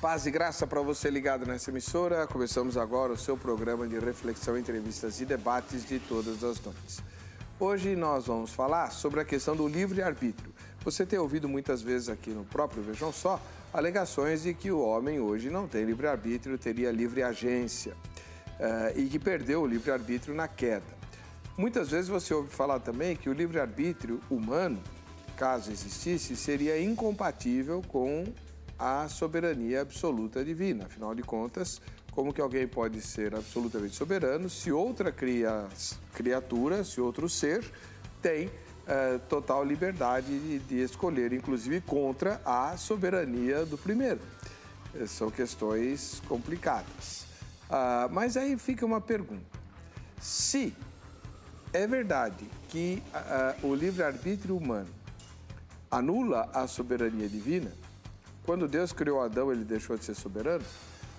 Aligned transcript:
Paz 0.00 0.24
e 0.24 0.30
graça 0.30 0.66
para 0.66 0.80
você 0.80 1.10
ligado 1.10 1.44
nessa 1.44 1.70
emissora. 1.70 2.26
Começamos 2.26 2.78
agora 2.78 3.12
o 3.12 3.18
seu 3.18 3.36
programa 3.36 3.86
de 3.86 3.98
reflexão, 3.98 4.56
entrevistas 4.56 5.20
e 5.20 5.26
debates 5.26 5.86
de 5.86 5.98
todas 5.98 6.42
as 6.42 6.58
noites. 6.58 7.02
Hoje 7.58 7.94
nós 7.94 8.26
vamos 8.26 8.50
falar 8.50 8.92
sobre 8.92 9.20
a 9.20 9.26
questão 9.26 9.54
do 9.54 9.68
livre-arbítrio. 9.68 10.54
Você 10.82 11.04
tem 11.04 11.18
ouvido 11.18 11.46
muitas 11.46 11.82
vezes 11.82 12.08
aqui 12.08 12.30
no 12.30 12.46
próprio 12.46 12.82
Vejam 12.82 13.12
Só 13.12 13.38
alegações 13.74 14.42
de 14.44 14.54
que 14.54 14.70
o 14.70 14.80
homem 14.80 15.20
hoje 15.20 15.50
não 15.50 15.68
tem 15.68 15.84
livre-arbítrio, 15.84 16.56
teria 16.56 16.90
livre 16.90 17.22
agência 17.22 17.92
uh, 17.92 18.98
e 18.98 19.06
que 19.06 19.18
perdeu 19.18 19.60
o 19.60 19.66
livre-arbítrio 19.66 20.34
na 20.34 20.48
queda. 20.48 20.96
Muitas 21.58 21.90
vezes 21.90 22.08
você 22.08 22.32
ouve 22.32 22.48
falar 22.48 22.80
também 22.80 23.14
que 23.14 23.28
o 23.28 23.34
livre-arbítrio 23.34 24.18
humano, 24.30 24.82
caso 25.36 25.70
existisse, 25.70 26.34
seria 26.36 26.82
incompatível 26.82 27.82
com 27.86 28.24
a 28.80 29.06
soberania 29.08 29.82
absoluta 29.82 30.42
divina. 30.42 30.86
Afinal 30.86 31.14
de 31.14 31.22
contas, 31.22 31.80
como 32.10 32.32
que 32.32 32.40
alguém 32.40 32.66
pode 32.66 33.00
ser 33.02 33.34
absolutamente 33.34 33.94
soberano 33.94 34.48
se 34.48 34.72
outra 34.72 35.14
criatura, 36.14 36.82
se 36.82 37.00
outro 37.00 37.28
ser 37.28 37.62
tem 38.22 38.50
é, 38.86 39.18
total 39.28 39.62
liberdade 39.62 40.38
de, 40.38 40.58
de, 40.60 40.82
escolher, 40.82 41.32
inclusive 41.32 41.80
contra 41.82 42.40
a 42.44 42.76
soberania 42.76 43.64
do 43.64 43.78
primeiro? 43.78 44.20
Eh, 44.94 45.06
são 45.06 45.30
questões 45.30 46.20
complicadas. 46.26 47.26
Ah, 47.68 48.08
mas 48.10 48.36
aí 48.36 48.56
fica 48.58 48.84
uma 48.84 49.00
pergunta: 49.00 49.44
se 50.20 50.74
é 51.72 51.86
verdade 51.86 52.44
que 52.68 53.02
ah, 53.14 53.54
o 53.62 53.74
livre-arbítrio 53.74 54.56
humano 54.56 54.88
anula 55.90 56.50
a 56.52 56.66
soberania 56.66 57.28
divina, 57.28 57.72
quando 58.44 58.66
Deus 58.66 58.92
criou 58.92 59.20
Adão, 59.20 59.52
ele 59.52 59.64
deixou 59.64 59.96
de 59.96 60.04
ser 60.04 60.14
soberano? 60.14 60.64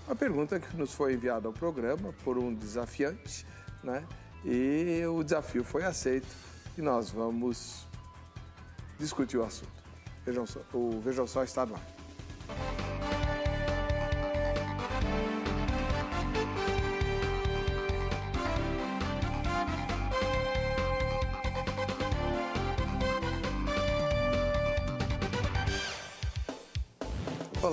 Uma 0.06 0.16
pergunta 0.16 0.58
que 0.58 0.76
nos 0.76 0.92
foi 0.92 1.14
enviada 1.14 1.46
ao 1.46 1.52
programa 1.52 2.12
por 2.24 2.36
um 2.36 2.52
desafiante, 2.52 3.46
né? 3.82 4.04
E 4.44 5.04
o 5.06 5.22
desafio 5.22 5.62
foi 5.62 5.84
aceito 5.84 6.26
e 6.76 6.82
nós 6.82 7.10
vamos 7.10 7.86
discutir 8.98 9.36
o 9.36 9.44
assunto. 9.44 9.82
Vejam 10.24 10.46
só, 10.46 10.60
o 10.72 11.00
Vejam 11.00 11.26
Só 11.26 11.42
está 11.42 11.66
no 11.66 11.74
ar. 11.74 13.31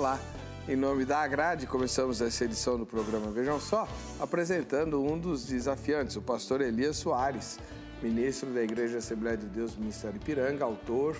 Olá, 0.00 0.18
em 0.66 0.74
nome 0.74 1.04
da 1.04 1.18
Agrade, 1.18 1.66
começamos 1.66 2.22
essa 2.22 2.46
edição 2.46 2.78
do 2.78 2.86
programa 2.86 3.30
Vejam 3.30 3.60
Só, 3.60 3.86
apresentando 4.18 4.98
um 5.04 5.18
dos 5.18 5.44
desafiantes, 5.44 6.16
o 6.16 6.22
pastor 6.22 6.62
Elias 6.62 6.96
Soares, 6.96 7.58
ministro 8.02 8.48
da 8.48 8.62
Igreja 8.62 8.96
Assembleia 8.96 9.36
de 9.36 9.44
Deus 9.44 9.76
Ministério 9.76 10.16
Ipiranga, 10.16 10.64
autor 10.64 11.14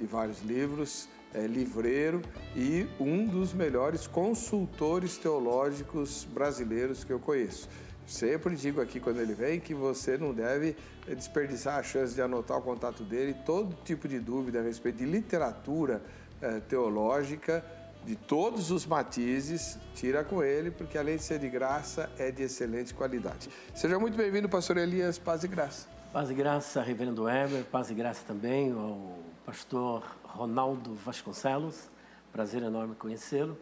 de 0.00 0.04
vários 0.04 0.42
livros, 0.42 1.08
é, 1.32 1.46
livreiro 1.46 2.22
e 2.56 2.88
um 2.98 3.24
dos 3.24 3.52
melhores 3.52 4.08
consultores 4.08 5.16
teológicos 5.16 6.26
brasileiros 6.28 7.04
que 7.04 7.12
eu 7.12 7.20
conheço. 7.20 7.68
Sempre 8.04 8.56
digo 8.56 8.80
aqui 8.80 8.98
quando 8.98 9.20
ele 9.20 9.32
vem 9.34 9.60
que 9.60 9.72
você 9.72 10.18
não 10.18 10.34
deve 10.34 10.76
desperdiçar 11.06 11.78
a 11.78 11.84
chance 11.84 12.12
de 12.12 12.20
anotar 12.20 12.58
o 12.58 12.62
contato 12.62 13.04
dele, 13.04 13.32
todo 13.46 13.76
tipo 13.84 14.08
de 14.08 14.18
dúvida 14.18 14.58
a 14.58 14.62
respeito 14.64 14.98
de 14.98 15.04
literatura 15.04 16.02
é, 16.42 16.58
teológica 16.58 17.64
de 18.04 18.14
todos 18.14 18.70
os 18.70 18.84
matizes, 18.84 19.78
tira 19.94 20.22
com 20.22 20.42
ele, 20.42 20.70
porque 20.70 20.98
além 20.98 21.16
de 21.16 21.22
ser 21.22 21.38
de 21.38 21.48
graça, 21.48 22.10
é 22.18 22.30
de 22.30 22.42
excelente 22.42 22.92
qualidade. 22.92 23.48
Seja 23.74 23.98
muito 23.98 24.16
bem-vindo, 24.16 24.48
pastor 24.48 24.76
Elias, 24.76 25.18
paz 25.18 25.42
e 25.42 25.48
graça. 25.48 25.88
Paz 26.12 26.30
e 26.30 26.34
graça, 26.34 26.82
reverendo 26.82 27.24
Weber, 27.24 27.64
paz 27.64 27.90
e 27.90 27.94
graça 27.94 28.22
também 28.26 28.72
ao 28.72 29.18
pastor 29.46 30.04
Ronaldo 30.22 30.94
Vasconcelos, 30.94 31.88
prazer 32.30 32.62
enorme 32.62 32.94
conhecê-lo. 32.94 33.56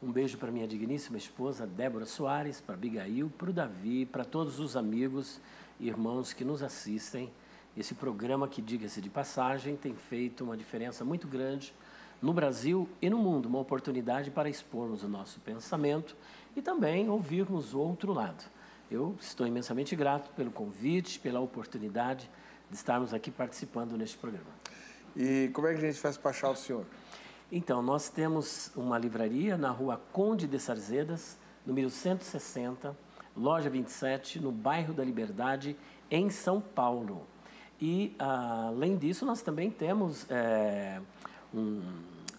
Um 0.00 0.12
beijo 0.12 0.38
para 0.38 0.52
minha 0.52 0.68
digníssima 0.68 1.18
esposa 1.18 1.66
Débora 1.66 2.06
Soares, 2.06 2.60
para 2.60 2.76
Abigail, 2.76 3.28
para 3.36 3.50
o 3.50 3.52
Davi, 3.52 4.06
para 4.06 4.24
todos 4.24 4.60
os 4.60 4.76
amigos 4.76 5.40
e 5.80 5.88
irmãos 5.88 6.32
que 6.32 6.44
nos 6.44 6.62
assistem. 6.62 7.32
Esse 7.76 7.94
programa 7.94 8.46
que, 8.46 8.62
diga-se 8.62 9.00
de 9.00 9.10
passagem, 9.10 9.76
tem 9.76 9.94
feito 9.94 10.44
uma 10.44 10.56
diferença 10.56 11.04
muito 11.04 11.26
grande 11.26 11.74
no 12.20 12.32
Brasil 12.32 12.88
e 13.00 13.08
no 13.08 13.18
mundo, 13.18 13.46
uma 13.46 13.58
oportunidade 13.60 14.30
para 14.30 14.48
expormos 14.48 15.02
o 15.02 15.08
nosso 15.08 15.40
pensamento 15.40 16.16
e 16.56 16.62
também 16.62 17.08
ouvirmos 17.08 17.74
o 17.74 17.78
outro 17.78 18.12
lado. 18.12 18.44
Eu 18.90 19.14
estou 19.20 19.46
imensamente 19.46 19.94
grato 19.94 20.30
pelo 20.34 20.50
convite, 20.50 21.20
pela 21.20 21.40
oportunidade 21.40 22.28
de 22.70 22.76
estarmos 22.76 23.14
aqui 23.14 23.30
participando 23.30 23.96
neste 23.96 24.16
programa. 24.16 24.50
E 25.16 25.50
como 25.52 25.66
é 25.66 25.72
que 25.72 25.78
a 25.78 25.88
gente 25.88 26.00
faz 26.00 26.16
para 26.16 26.30
achar 26.30 26.50
o 26.50 26.56
senhor? 26.56 26.84
Então, 27.50 27.82
nós 27.82 28.08
temos 28.08 28.70
uma 28.76 28.98
livraria 28.98 29.56
na 29.56 29.70
rua 29.70 30.00
Conde 30.12 30.46
de 30.46 30.58
Sarzedas, 30.58 31.38
número 31.64 31.88
160, 31.88 32.96
loja 33.36 33.70
27, 33.70 34.40
no 34.40 34.52
bairro 34.52 34.92
da 34.92 35.04
Liberdade, 35.04 35.76
em 36.10 36.28
São 36.30 36.60
Paulo. 36.60 37.26
E, 37.80 38.14
além 38.18 38.96
disso, 38.96 39.24
nós 39.24 39.40
também 39.40 39.70
temos 39.70 40.26
é, 40.30 41.00
um, 41.54 41.80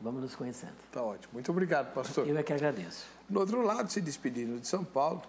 vamos 0.00 0.22
nos 0.22 0.34
conhecendo. 0.34 0.74
Tá 0.90 1.02
ótimo. 1.02 1.34
Muito 1.34 1.50
obrigado, 1.50 1.92
pastor. 1.92 2.26
Eu 2.28 2.36
é 2.36 2.42
que 2.42 2.52
agradeço. 2.52 3.06
No 3.28 3.40
outro 3.40 3.62
lado, 3.62 3.90
se 3.90 4.00
despedindo 4.00 4.58
de 4.60 4.66
São 4.66 4.84
Paulo, 4.84 5.22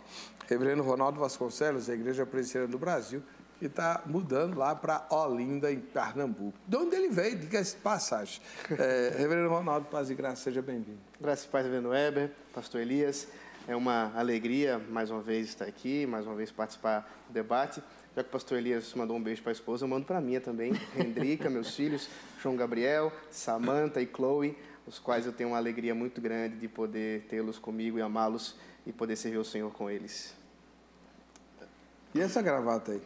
reverendo 0.47 0.83
Ronaldo 0.83 1.19
Vasconcelos, 1.19 1.87
da 1.87 1.93
Igreja 1.93 2.25
Presbiteriana 2.25 2.71
do 2.71 2.77
Brasil, 2.77 3.23
que 3.59 3.67
está 3.67 4.01
mudando 4.05 4.57
lá 4.57 4.75
para 4.75 5.05
Olinda, 5.09 5.71
em 5.71 5.79
Pernambuco. 5.79 6.57
De 6.67 6.75
onde 6.75 6.95
ele 6.95 7.09
veio, 7.09 7.37
diga-se 7.37 7.75
passagem. 7.77 8.41
É, 8.71 9.15
reverendo 9.17 9.49
Ronaldo, 9.49 9.85
paz 9.85 10.09
e 10.09 10.15
graça, 10.15 10.43
seja 10.43 10.61
bem-vindo. 10.61 10.99
Graças 11.21 11.45
e 11.45 11.47
paz, 11.47 11.63
reverendo 11.63 11.89
Weber, 11.89 12.31
pastor 12.53 12.81
Elias. 12.81 13.27
É 13.65 13.75
uma 13.75 14.11
alegria, 14.17 14.77
mais 14.89 15.09
uma 15.09 15.21
vez, 15.21 15.47
estar 15.47 15.63
aqui, 15.63 16.05
mais 16.05 16.25
uma 16.25 16.35
vez 16.35 16.51
participar 16.51 17.09
do 17.29 17.33
debate. 17.33 17.81
Já 18.15 18.21
que 18.21 18.29
o 18.29 18.31
pastor 18.31 18.59
Elias 18.59 18.93
mandou 18.93 19.17
um 19.17 19.21
beijo 19.21 19.41
para 19.41 19.51
a 19.51 19.53
esposa, 19.53 19.85
eu 19.85 19.89
mando 19.89 20.05
para 20.05 20.19
a 20.19 20.21
minha 20.21 20.39
também, 20.39 20.73
Hendrika, 20.95 21.49
meus 21.49 21.73
filhos, 21.75 22.07
João 22.41 22.55
Gabriel, 22.55 23.11
Samantha 23.31 23.99
e 24.01 24.05
Chloe, 24.07 24.55
os 24.85 24.99
quais 24.99 25.25
eu 25.25 25.33
tenho 25.33 25.49
uma 25.49 25.57
alegria 25.57 25.95
muito 25.95 26.21
grande 26.21 26.57
de 26.57 26.67
poder 26.67 27.23
tê-los 27.23 27.57
comigo 27.57 27.97
e 27.97 28.01
amá-los 28.01 28.55
e 28.85 28.93
poder 28.93 29.15
servir 29.15 29.39
o 29.39 29.45
Senhor 29.45 29.71
com 29.71 29.89
eles. 29.89 30.35
E 32.13 32.21
essa 32.21 32.43
gravata 32.43 32.91
aí? 32.91 33.01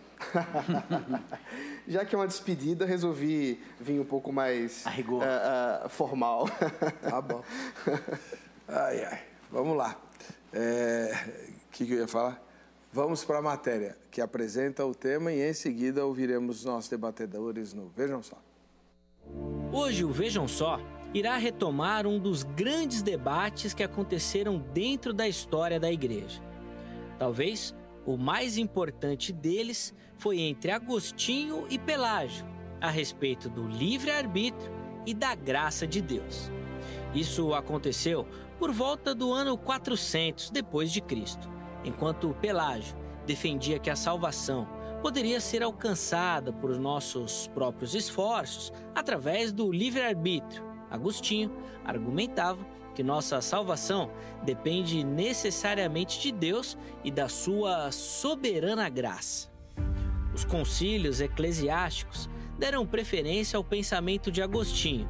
Já 1.87 2.03
que 2.03 2.13
é 2.13 2.17
uma 2.17 2.27
despedida, 2.27 2.85
resolvi 2.85 3.63
vir 3.79 4.01
um 4.01 4.05
pouco 4.05 4.33
mais 4.33 4.83
uh, 4.85 5.85
uh, 5.85 5.89
formal. 5.89 6.49
tá 7.01 7.21
bom. 7.21 7.41
Ai, 8.67 9.05
ai. 9.05 9.21
Vamos 9.49 9.77
lá. 9.77 9.95
O 10.51 10.57
é, 10.57 11.13
que, 11.71 11.85
que 11.85 11.93
eu 11.93 11.99
ia 11.99 12.07
falar? 12.07 12.46
Vamos 12.97 13.23
para 13.23 13.37
a 13.37 13.41
matéria 13.43 13.95
que 14.09 14.19
apresenta 14.19 14.83
o 14.83 14.91
tema 14.91 15.31
e 15.31 15.47
em 15.47 15.53
seguida 15.53 16.03
ouviremos 16.03 16.65
nossos 16.65 16.89
debatedores 16.89 17.71
no 17.71 17.89
Vejam 17.89 18.23
Só. 18.23 18.41
Hoje 19.71 20.03
o 20.03 20.11
Vejam 20.11 20.47
Só 20.47 20.79
irá 21.13 21.37
retomar 21.37 22.07
um 22.07 22.17
dos 22.17 22.41
grandes 22.41 23.03
debates 23.03 23.71
que 23.71 23.83
aconteceram 23.83 24.57
dentro 24.73 25.13
da 25.13 25.27
história 25.27 25.79
da 25.79 25.91
igreja. 25.91 26.41
Talvez 27.19 27.75
o 28.03 28.17
mais 28.17 28.57
importante 28.57 29.31
deles 29.31 29.93
foi 30.17 30.39
entre 30.39 30.71
Agostinho 30.71 31.67
e 31.69 31.77
Pelágio, 31.77 32.47
a 32.81 32.89
respeito 32.89 33.47
do 33.47 33.67
livre-arbítrio 33.67 34.73
e 35.05 35.13
da 35.13 35.35
graça 35.35 35.85
de 35.85 36.01
Deus. 36.01 36.49
Isso 37.13 37.53
aconteceu 37.53 38.25
por 38.57 38.71
volta 38.71 39.13
do 39.13 39.31
ano 39.31 39.55
400 39.55 40.49
depois 40.49 40.91
de 40.91 40.99
Cristo 40.99 41.56
enquanto 41.83 42.35
Pelágio 42.41 42.95
defendia 43.25 43.79
que 43.79 43.89
a 43.89 43.95
salvação 43.95 44.67
poderia 45.01 45.39
ser 45.39 45.61
alcançada 45.63 46.51
por 46.51 46.77
nossos 46.77 47.47
próprios 47.53 47.93
esforços 47.93 48.73
através 48.95 49.51
do 49.51 49.71
livre-arbítrio. 49.71 50.65
Agostinho 50.89 51.51
argumentava 51.85 52.65
que 52.95 53.03
nossa 53.03 53.41
salvação 53.41 54.09
depende 54.43 55.03
necessariamente 55.03 56.19
de 56.19 56.31
Deus 56.31 56.77
e 57.03 57.11
da 57.11 57.29
sua 57.29 57.91
soberana 57.91 58.89
graça. 58.89 59.51
Os 60.33 60.43
concílios 60.43 61.21
eclesiásticos 61.21 62.29
deram 62.57 62.87
preferência 62.87 63.55
ao 63.57 63.63
pensamento 63.63 64.31
de 64.31 64.41
Agostinho, 64.41 65.07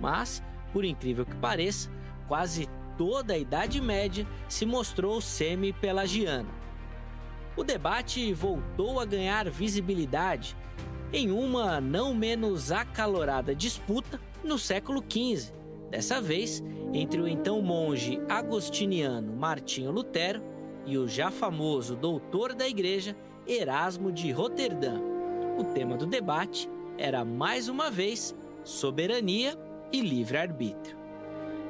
mas, 0.00 0.42
por 0.72 0.84
incrível 0.84 1.26
que 1.26 1.34
pareça, 1.36 1.90
quase 2.28 2.68
toda 2.96 3.34
a 3.34 3.38
Idade 3.38 3.80
Média 3.80 4.26
se 4.48 4.64
mostrou 4.64 5.20
semi-pelagiana. 5.20 6.48
O 7.56 7.62
debate 7.62 8.32
voltou 8.32 8.98
a 8.98 9.04
ganhar 9.04 9.48
visibilidade 9.48 10.56
em 11.12 11.30
uma 11.30 11.80
não 11.80 12.12
menos 12.12 12.72
acalorada 12.72 13.54
disputa 13.54 14.20
no 14.42 14.58
século 14.58 15.00
XV, 15.00 15.52
dessa 15.90 16.20
vez 16.20 16.62
entre 16.92 17.20
o 17.20 17.28
então 17.28 17.62
monge 17.62 18.20
agostiniano 18.28 19.32
Martinho 19.32 19.92
Lutero 19.92 20.42
e 20.84 20.98
o 20.98 21.06
já 21.06 21.30
famoso 21.30 21.94
doutor 21.94 22.54
da 22.54 22.68
igreja 22.68 23.16
Erasmo 23.46 24.10
de 24.10 24.32
Roterdã. 24.32 25.00
O 25.58 25.64
tema 25.64 25.96
do 25.96 26.06
debate 26.06 26.68
era 26.98 27.24
mais 27.24 27.68
uma 27.68 27.90
vez 27.90 28.34
soberania 28.64 29.56
e 29.92 30.00
livre-arbítrio. 30.00 31.03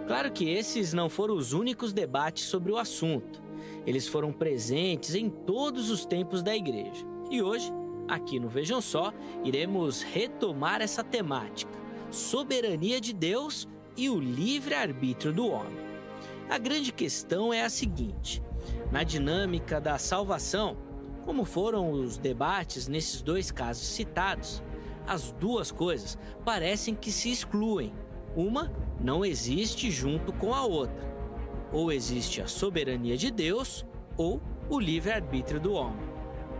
Claro 0.06 0.30
que 0.30 0.50
esses 0.50 0.92
não 0.92 1.08
foram 1.08 1.34
os 1.34 1.52
únicos 1.52 1.92
debates 1.92 2.44
sobre 2.44 2.70
o 2.70 2.76
assunto. 2.76 3.42
Eles 3.86 4.06
foram 4.06 4.32
presentes 4.32 5.14
em 5.14 5.30
todos 5.30 5.90
os 5.90 6.04
tempos 6.04 6.42
da 6.42 6.54
igreja. 6.54 7.06
E 7.30 7.42
hoje, 7.42 7.72
aqui 8.06 8.38
no 8.38 8.48
Vejam 8.48 8.80
Só, 8.80 9.12
iremos 9.42 10.02
retomar 10.02 10.82
essa 10.82 11.02
temática: 11.02 11.72
soberania 12.10 13.00
de 13.00 13.14
Deus 13.14 13.66
e 13.96 14.10
o 14.10 14.20
livre-arbítrio 14.20 15.32
do 15.32 15.48
homem. 15.48 15.84
A 16.50 16.58
grande 16.58 16.92
questão 16.92 17.52
é 17.52 17.62
a 17.62 17.70
seguinte: 17.70 18.42
na 18.92 19.02
dinâmica 19.02 19.80
da 19.80 19.96
salvação, 19.96 20.76
como 21.24 21.46
foram 21.46 21.90
os 21.90 22.18
debates 22.18 22.86
nesses 22.88 23.22
dois 23.22 23.50
casos 23.50 23.86
citados, 23.88 24.62
as 25.06 25.32
duas 25.32 25.72
coisas 25.72 26.18
parecem 26.44 26.94
que 26.94 27.10
se 27.10 27.30
excluem. 27.30 27.92
Uma 28.36 28.72
não 29.00 29.24
existe 29.24 29.90
junto 29.90 30.32
com 30.32 30.54
a 30.54 30.64
outra. 30.64 31.14
Ou 31.72 31.92
existe 31.92 32.40
a 32.40 32.46
soberania 32.46 33.16
de 33.16 33.30
Deus 33.30 33.84
ou 34.16 34.40
o 34.68 34.78
livre-arbítrio 34.78 35.60
do 35.60 35.72
homem. 35.72 36.08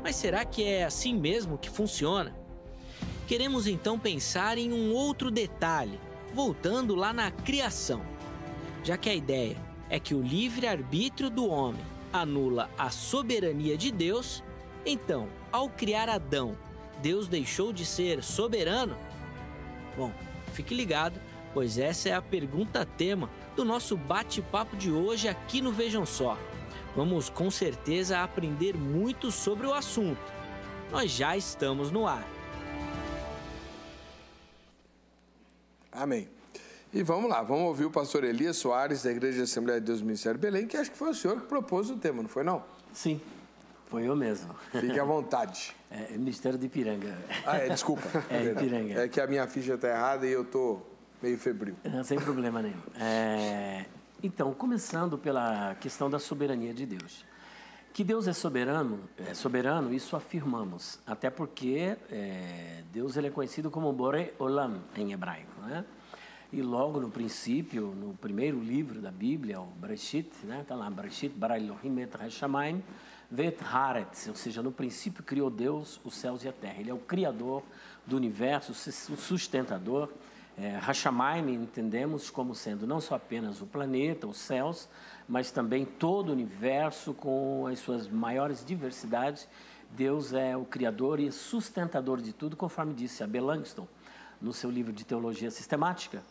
Mas 0.02 0.16
será 0.16 0.44
que 0.44 0.62
é 0.64 0.84
assim 0.84 1.14
mesmo 1.14 1.58
que 1.58 1.70
funciona? 1.70 2.34
Queremos 3.26 3.66
então 3.66 3.98
pensar 3.98 4.58
em 4.58 4.72
um 4.72 4.92
outro 4.92 5.30
detalhe, 5.30 5.98
voltando 6.34 6.94
lá 6.94 7.12
na 7.12 7.30
criação. 7.30 8.02
Já 8.82 8.98
que 8.98 9.08
a 9.08 9.14
ideia 9.14 9.56
é 9.88 9.98
que 9.98 10.14
o 10.14 10.20
livre-arbítrio 10.20 11.30
do 11.30 11.48
homem 11.48 11.80
anula 12.12 12.70
a 12.76 12.90
soberania 12.90 13.78
de 13.78 13.90
Deus, 13.90 14.44
então, 14.84 15.28
ao 15.50 15.70
criar 15.70 16.08
Adão, 16.08 16.56
Deus 17.00 17.26
deixou 17.26 17.72
de 17.72 17.86
ser 17.86 18.22
soberano? 18.22 18.96
Bom, 19.96 20.12
fique 20.52 20.74
ligado, 20.74 21.18
pois 21.54 21.78
essa 21.78 22.08
é 22.08 22.12
a 22.12 22.20
pergunta 22.20 22.84
tema 22.84 23.30
do 23.54 23.64
nosso 23.64 23.96
bate-papo 23.96 24.76
de 24.76 24.90
hoje 24.90 25.28
aqui 25.28 25.62
no 25.62 25.70
Vejam 25.70 26.04
Só. 26.04 26.36
Vamos 26.96 27.30
com 27.30 27.50
certeza 27.50 28.20
aprender 28.20 28.76
muito 28.76 29.30
sobre 29.30 29.66
o 29.66 29.72
assunto. 29.72 30.20
Nós 30.90 31.12
já 31.12 31.36
estamos 31.36 31.92
no 31.92 32.06
ar. 32.06 32.26
Amém. 35.90 36.28
E 36.92 37.02
vamos 37.02 37.30
lá, 37.30 37.42
vamos 37.42 37.66
ouvir 37.66 37.84
o 37.84 37.90
pastor 37.90 38.24
Elias 38.24 38.56
Soares, 38.56 39.02
da 39.02 39.10
Igreja 39.10 39.38
de 39.38 39.42
Assembleia 39.44 39.80
de 39.80 39.86
Deus 39.86 40.02
Ministério 40.02 40.38
Belém, 40.38 40.66
que 40.66 40.76
acho 40.76 40.90
que 40.90 40.96
foi 40.96 41.10
o 41.10 41.14
senhor 41.14 41.40
que 41.40 41.46
propôs 41.46 41.90
o 41.90 41.96
tema, 41.96 42.22
não 42.22 42.28
foi 42.28 42.44
não? 42.44 42.64
Sim, 42.92 43.20
foi 43.86 44.08
eu 44.08 44.14
mesmo. 44.14 44.54
Fique 44.72 44.98
à 44.98 45.04
vontade. 45.04 45.74
É, 45.94 46.14
é 46.14 46.18
Ministério 46.18 46.58
de 46.58 46.66
Ipiranga. 46.66 47.16
Ah, 47.46 47.58
é, 47.58 47.68
desculpa. 47.68 48.02
É, 48.28 48.46
Ipiranga. 48.46 49.04
É 49.04 49.06
que 49.06 49.20
a 49.20 49.28
minha 49.28 49.46
ficha 49.46 49.74
está 49.74 49.88
errada 49.88 50.26
e 50.26 50.32
eu 50.32 50.44
tô 50.44 50.82
meio 51.24 51.38
febril. 51.38 51.74
Sem 52.04 52.18
problema 52.18 52.60
nenhum. 52.60 52.82
É, 53.00 53.86
então, 54.22 54.52
começando 54.52 55.16
pela 55.16 55.74
questão 55.76 56.10
da 56.10 56.18
soberania 56.18 56.74
de 56.74 56.84
Deus. 56.84 57.24
Que 57.94 58.04
Deus 58.04 58.26
é 58.26 58.32
soberano, 58.32 59.00
é 59.16 59.32
soberano, 59.32 59.94
isso 59.94 60.16
afirmamos. 60.16 60.98
Até 61.06 61.30
porque 61.30 61.96
é, 62.10 62.82
Deus 62.92 63.16
ele 63.16 63.28
é 63.28 63.30
conhecido 63.30 63.70
como 63.70 63.90
Bore 63.92 64.34
Olam 64.38 64.80
em 64.96 65.12
hebraico, 65.12 65.60
né? 65.62 65.84
E 66.52 66.60
logo 66.60 67.00
no 67.00 67.08
princípio, 67.08 67.94
no 67.94 68.14
primeiro 68.14 68.60
livro 68.60 69.00
da 69.00 69.10
Bíblia, 69.10 69.60
o 69.60 69.66
Breshit, 69.66 70.30
né? 70.44 70.60
Está 70.60 70.74
lá, 70.74 70.90
Breshit 70.90 71.34
bara 71.34 71.56
Elohim 71.56 72.00
et 72.00 72.14
Hashamayim, 72.16 72.82
Vet 73.30 73.62
Haaretz, 73.62 74.28
ou 74.28 74.34
seja, 74.34 74.62
no 74.62 74.70
princípio 74.70 75.22
criou 75.22 75.50
Deus 75.50 76.00
os 76.04 76.14
céus 76.14 76.44
e 76.44 76.48
a 76.48 76.52
terra. 76.52 76.80
Ele 76.80 76.90
é 76.90 76.94
o 76.94 76.98
criador 76.98 77.62
do 78.06 78.16
universo, 78.16 78.72
o 78.72 79.16
sustentador. 79.16 80.10
É, 80.56 80.78
entendemos 81.50 82.30
como 82.30 82.54
sendo 82.54 82.86
não 82.86 83.00
só 83.00 83.16
apenas 83.16 83.60
o 83.60 83.66
planeta, 83.66 84.26
os 84.26 84.36
céus, 84.36 84.88
mas 85.28 85.50
também 85.50 85.84
todo 85.84 86.28
o 86.28 86.32
universo 86.32 87.12
com 87.12 87.66
as 87.66 87.80
suas 87.80 88.08
maiores 88.08 88.64
diversidades. 88.64 89.48
Deus 89.90 90.32
é 90.32 90.56
o 90.56 90.64
criador 90.64 91.18
e 91.18 91.30
sustentador 91.32 92.20
de 92.20 92.32
tudo, 92.32 92.56
conforme 92.56 92.94
disse 92.94 93.22
a 93.22 93.26
Langston 93.26 93.86
no 94.40 94.52
seu 94.52 94.70
livro 94.70 94.92
de 94.92 95.04
teologia 95.04 95.50
sistemática. 95.50 96.22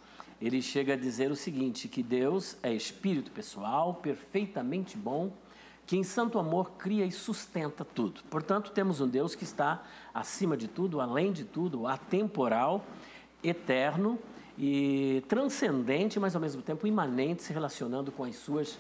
Ele 0.42 0.62
chega 0.62 0.94
a 0.94 0.98
dizer 0.98 1.32
o 1.32 1.36
seguinte: 1.36 1.88
que 1.88 2.04
Deus 2.04 2.58
é 2.62 2.74
espírito 2.74 3.32
pessoal, 3.32 3.96
perfeitamente 3.96 4.98
bom, 4.98 5.32
que 5.86 5.98
em 5.98 6.04
santo 6.04 6.40
amor 6.40 6.72
cria 6.78 7.06
e 7.06 7.12
sustenta 7.12 7.84
tudo. 7.84 8.22
Portanto, 8.30 8.72
temos 8.72 9.02
um 9.02 9.08
Deus 9.08 9.36
que 9.36 9.44
está 9.44 9.84
acima 10.14 10.56
de 10.56 10.68
tudo, 10.68 11.02
além 11.02 11.32
de 11.32 11.44
tudo, 11.44 11.88
atemporal, 11.88 12.86
eterno 13.44 14.20
e 14.58 15.24
transcendente, 15.28 16.20
mas 16.20 16.36
ao 16.36 16.42
mesmo 16.42 16.62
tempo 16.62 16.86
imanente, 16.86 17.44
se 17.44 17.54
relacionando 17.54 18.12
com 18.12 18.24
as 18.24 18.36
suas 18.36 18.78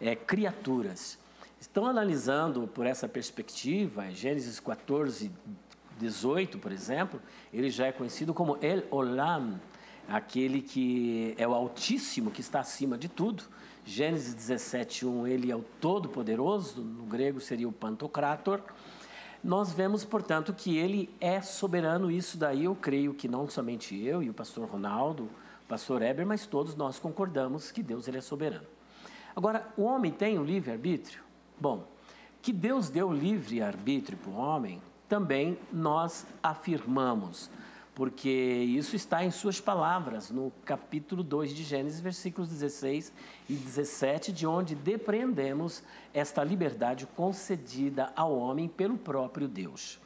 é, 0.00 0.14
criaturas. 0.14 1.18
Estão 1.60 1.86
analisando 1.86 2.68
por 2.68 2.86
essa 2.86 3.08
perspectiva, 3.08 4.10
Gênesis 4.10 4.60
14, 4.60 5.30
18, 5.98 6.58
por 6.58 6.70
exemplo, 6.70 7.20
ele 7.52 7.70
já 7.70 7.86
é 7.86 7.92
conhecido 7.92 8.34
como 8.34 8.58
El 8.60 8.84
Olam, 8.90 9.58
aquele 10.08 10.60
que 10.60 11.34
é 11.38 11.48
o 11.48 11.54
Altíssimo, 11.54 12.30
que 12.30 12.40
está 12.40 12.60
acima 12.60 12.96
de 12.98 13.08
tudo. 13.08 13.42
Gênesis 13.84 14.34
17, 14.34 15.06
1, 15.06 15.26
ele 15.26 15.50
é 15.50 15.56
o 15.56 15.64
Todo-Poderoso, 15.80 16.82
no 16.82 17.04
grego 17.04 17.40
seria 17.40 17.68
o 17.68 17.72
Pantocrator. 17.72 18.60
Nós 19.46 19.72
vemos, 19.72 20.04
portanto, 20.04 20.52
que 20.52 20.76
ele 20.76 21.08
é 21.20 21.40
soberano, 21.40 22.10
isso 22.10 22.36
daí 22.36 22.64
eu 22.64 22.74
creio 22.74 23.14
que 23.14 23.28
não 23.28 23.48
somente 23.48 23.96
eu 23.96 24.20
e 24.20 24.28
o 24.28 24.34
pastor 24.34 24.68
Ronaldo, 24.68 25.30
o 25.64 25.68
pastor 25.68 26.02
Eber, 26.02 26.26
mas 26.26 26.46
todos 26.46 26.74
nós 26.74 26.98
concordamos 26.98 27.70
que 27.70 27.80
Deus 27.80 28.08
ele 28.08 28.18
é 28.18 28.20
soberano. 28.20 28.66
Agora, 29.36 29.72
o 29.76 29.84
homem 29.84 30.10
tem 30.10 30.36
o 30.36 30.42
livre-arbítrio? 30.42 31.22
Bom, 31.60 31.86
que 32.42 32.52
Deus 32.52 32.90
deu 32.90 33.12
livre-arbítrio 33.12 34.18
para 34.18 34.32
o 34.32 34.36
homem, 34.36 34.82
também 35.08 35.56
nós 35.72 36.26
afirmamos 36.42 37.48
porque 37.96 38.28
isso 38.28 38.94
está 38.94 39.24
em 39.24 39.30
suas 39.30 39.58
palavras, 39.58 40.30
no 40.30 40.52
capítulo 40.66 41.22
2 41.22 41.54
de 41.54 41.64
Gênesis, 41.64 41.98
versículos 41.98 42.50
16 42.50 43.10
e 43.48 43.54
17, 43.54 44.34
de 44.34 44.46
onde 44.46 44.74
depreendemos 44.74 45.82
esta 46.12 46.44
liberdade 46.44 47.06
concedida 47.16 48.12
ao 48.14 48.36
homem 48.36 48.68
pelo 48.68 48.98
próprio 48.98 49.48
Deus. 49.48 49.98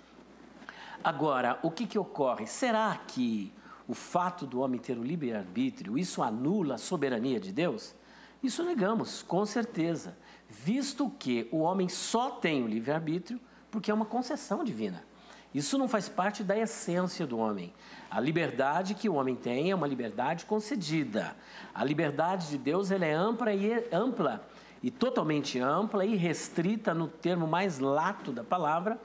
Agora, 1.02 1.58
o 1.64 1.70
que, 1.70 1.84
que 1.84 1.98
ocorre? 1.98 2.46
Será 2.46 2.96
que 3.08 3.52
o 3.88 3.94
fato 3.94 4.46
do 4.46 4.60
homem 4.60 4.78
ter 4.78 4.96
o 4.96 5.02
livre-arbítrio, 5.02 5.98
isso 5.98 6.22
anula 6.22 6.76
a 6.76 6.78
soberania 6.78 7.40
de 7.40 7.52
Deus? 7.52 7.92
Isso 8.40 8.62
negamos, 8.62 9.20
com 9.20 9.44
certeza, 9.44 10.16
visto 10.48 11.10
que 11.18 11.48
o 11.50 11.58
homem 11.58 11.88
só 11.88 12.30
tem 12.30 12.62
o 12.62 12.68
livre-arbítrio 12.68 13.40
porque 13.68 13.90
é 13.90 13.94
uma 13.94 14.06
concessão 14.06 14.62
divina. 14.62 15.09
Isso 15.54 15.76
não 15.76 15.88
faz 15.88 16.08
parte 16.08 16.44
da 16.44 16.56
essência 16.56 17.26
do 17.26 17.38
homem. 17.38 17.72
A 18.10 18.20
liberdade 18.20 18.94
que 18.94 19.08
o 19.08 19.14
homem 19.14 19.34
tem 19.34 19.70
é 19.70 19.74
uma 19.74 19.86
liberdade 19.86 20.44
concedida. 20.44 21.36
A 21.74 21.84
liberdade 21.84 22.48
de 22.48 22.58
Deus 22.58 22.90
ela 22.90 23.04
é 23.04 23.12
ampla 23.12 23.52
e 23.52 23.72
ampla 23.92 24.44
e 24.82 24.90
totalmente 24.90 25.58
ampla 25.58 26.04
e 26.04 26.16
restrita 26.16 26.94
no 26.94 27.06
termo 27.08 27.46
mais 27.46 27.78
lato 27.78 28.32
da 28.32 28.42
palavra 28.42 28.98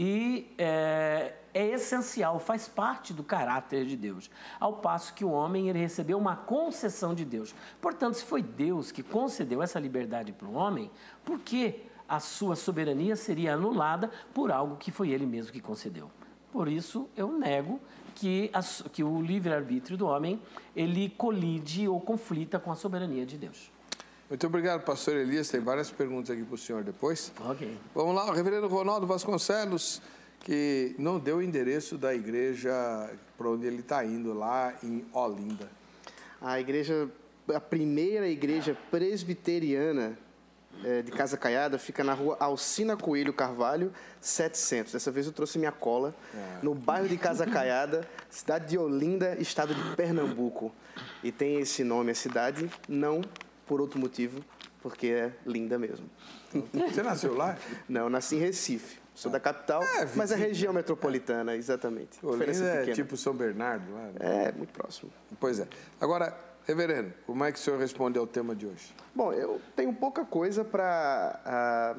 e 0.00 0.54
é, 0.56 1.34
é, 1.52 1.66
essencial, 1.70 2.38
faz 2.38 2.68
parte 2.68 3.12
do 3.12 3.24
caráter 3.24 3.84
de 3.84 3.96
Deus. 3.96 4.30
Ao 4.60 4.74
passo 4.74 5.12
que 5.12 5.24
o 5.24 5.30
homem 5.30 5.68
ele 5.68 5.80
recebeu 5.80 6.16
uma 6.16 6.36
concessão 6.36 7.14
de 7.14 7.24
Deus. 7.24 7.52
Portanto, 7.80 8.14
se 8.14 8.24
foi 8.24 8.40
Deus 8.40 8.92
que 8.92 9.02
concedeu 9.02 9.60
essa 9.60 9.80
liberdade 9.80 10.32
para 10.32 10.46
o 10.46 10.54
homem, 10.54 10.88
por 11.24 11.40
que 11.40 11.82
a 12.08 12.20
sua 12.20 12.56
soberania 12.56 13.14
seria 13.14 13.54
anulada 13.54 14.10
por 14.32 14.50
algo 14.50 14.76
que 14.76 14.90
foi 14.90 15.10
ele 15.10 15.26
mesmo 15.26 15.52
que 15.52 15.60
concedeu. 15.60 16.10
Por 16.50 16.66
isso, 16.66 17.08
eu 17.16 17.30
nego 17.30 17.78
que, 18.14 18.50
a, 18.52 18.62
que 18.88 19.04
o 19.04 19.20
livre-arbítrio 19.20 19.96
do 19.96 20.06
homem 20.06 20.40
ele 20.74 21.10
colide 21.10 21.86
ou 21.86 22.00
conflita 22.00 22.58
com 22.58 22.72
a 22.72 22.74
soberania 22.74 23.26
de 23.26 23.36
Deus. 23.36 23.70
Muito 24.28 24.46
obrigado, 24.46 24.82
pastor 24.82 25.16
Elias. 25.16 25.48
Tem 25.48 25.60
várias 25.60 25.90
perguntas 25.90 26.30
aqui 26.30 26.42
para 26.42 26.54
o 26.54 26.58
senhor 26.58 26.82
depois. 26.82 27.32
Ok. 27.46 27.76
Vamos 27.94 28.14
lá, 28.14 28.26
o 28.26 28.32
reverendo 28.32 28.66
Ronaldo 28.66 29.06
Vasconcelos, 29.06 30.02
que 30.40 30.94
não 30.98 31.18
deu 31.18 31.38
o 31.38 31.42
endereço 31.42 31.96
da 31.96 32.14
igreja 32.14 32.72
para 33.36 33.48
onde 33.48 33.66
ele 33.66 33.80
está 33.80 34.04
indo, 34.04 34.34
lá 34.34 34.74
em 34.82 35.04
Olinda. 35.12 35.70
A 36.40 36.60
igreja, 36.60 37.08
a 37.54 37.60
primeira 37.60 38.28
igreja 38.28 38.76
presbiteriana 38.90 40.18
é, 40.84 41.02
de 41.02 41.10
Casa 41.10 41.36
Caiada 41.36 41.78
fica 41.78 42.04
na 42.04 42.14
rua 42.14 42.36
Alcina 42.40 42.96
Coelho 42.96 43.32
Carvalho, 43.32 43.92
700. 44.20 44.92
Dessa 44.92 45.10
vez 45.10 45.26
eu 45.26 45.32
trouxe 45.32 45.58
minha 45.58 45.72
cola, 45.72 46.14
é. 46.34 46.58
no 46.62 46.74
bairro 46.74 47.08
de 47.08 47.16
Casa 47.16 47.46
Caiada, 47.46 48.08
cidade 48.30 48.68
de 48.68 48.78
Olinda, 48.78 49.36
estado 49.40 49.74
de 49.74 49.96
Pernambuco. 49.96 50.72
E 51.22 51.32
tem 51.32 51.60
esse 51.60 51.84
nome 51.84 52.12
a 52.12 52.14
cidade, 52.14 52.70
não 52.88 53.22
por 53.66 53.80
outro 53.80 53.98
motivo, 53.98 54.42
porque 54.80 55.08
é 55.08 55.32
linda 55.46 55.78
mesmo. 55.78 56.08
Você 56.72 57.02
nasceu 57.02 57.34
lá? 57.34 57.56
Não, 57.88 58.08
nasci 58.08 58.36
em 58.36 58.38
Recife. 58.38 58.98
Sou 59.14 59.32
da 59.32 59.40
capital, 59.40 59.82
é, 59.82 60.08
mas 60.14 60.30
é 60.30 60.36
região 60.36 60.72
metropolitana, 60.72 61.56
exatamente. 61.56 62.24
Olinda 62.24 62.52
é 62.52 62.92
tipo 62.92 63.16
São 63.16 63.34
Bernardo 63.34 63.92
lá? 63.92 64.02
Né? 64.02 64.12
É, 64.20 64.52
muito 64.52 64.72
próximo. 64.72 65.10
Pois 65.40 65.58
é. 65.58 65.66
Agora, 66.00 66.38
Reverendo, 66.68 67.14
como 67.26 67.42
é 67.44 67.50
que 67.50 67.58
o 67.58 67.62
senhor 67.62 67.80
responde 67.80 68.18
ao 68.18 68.26
tema 68.26 68.54
de 68.54 68.66
hoje? 68.66 68.94
Bom, 69.14 69.32
eu 69.32 69.58
tenho 69.74 69.90
pouca 69.90 70.22
coisa 70.22 70.62
para 70.62 71.40
uh, 71.40 71.42
ah, 71.46 71.96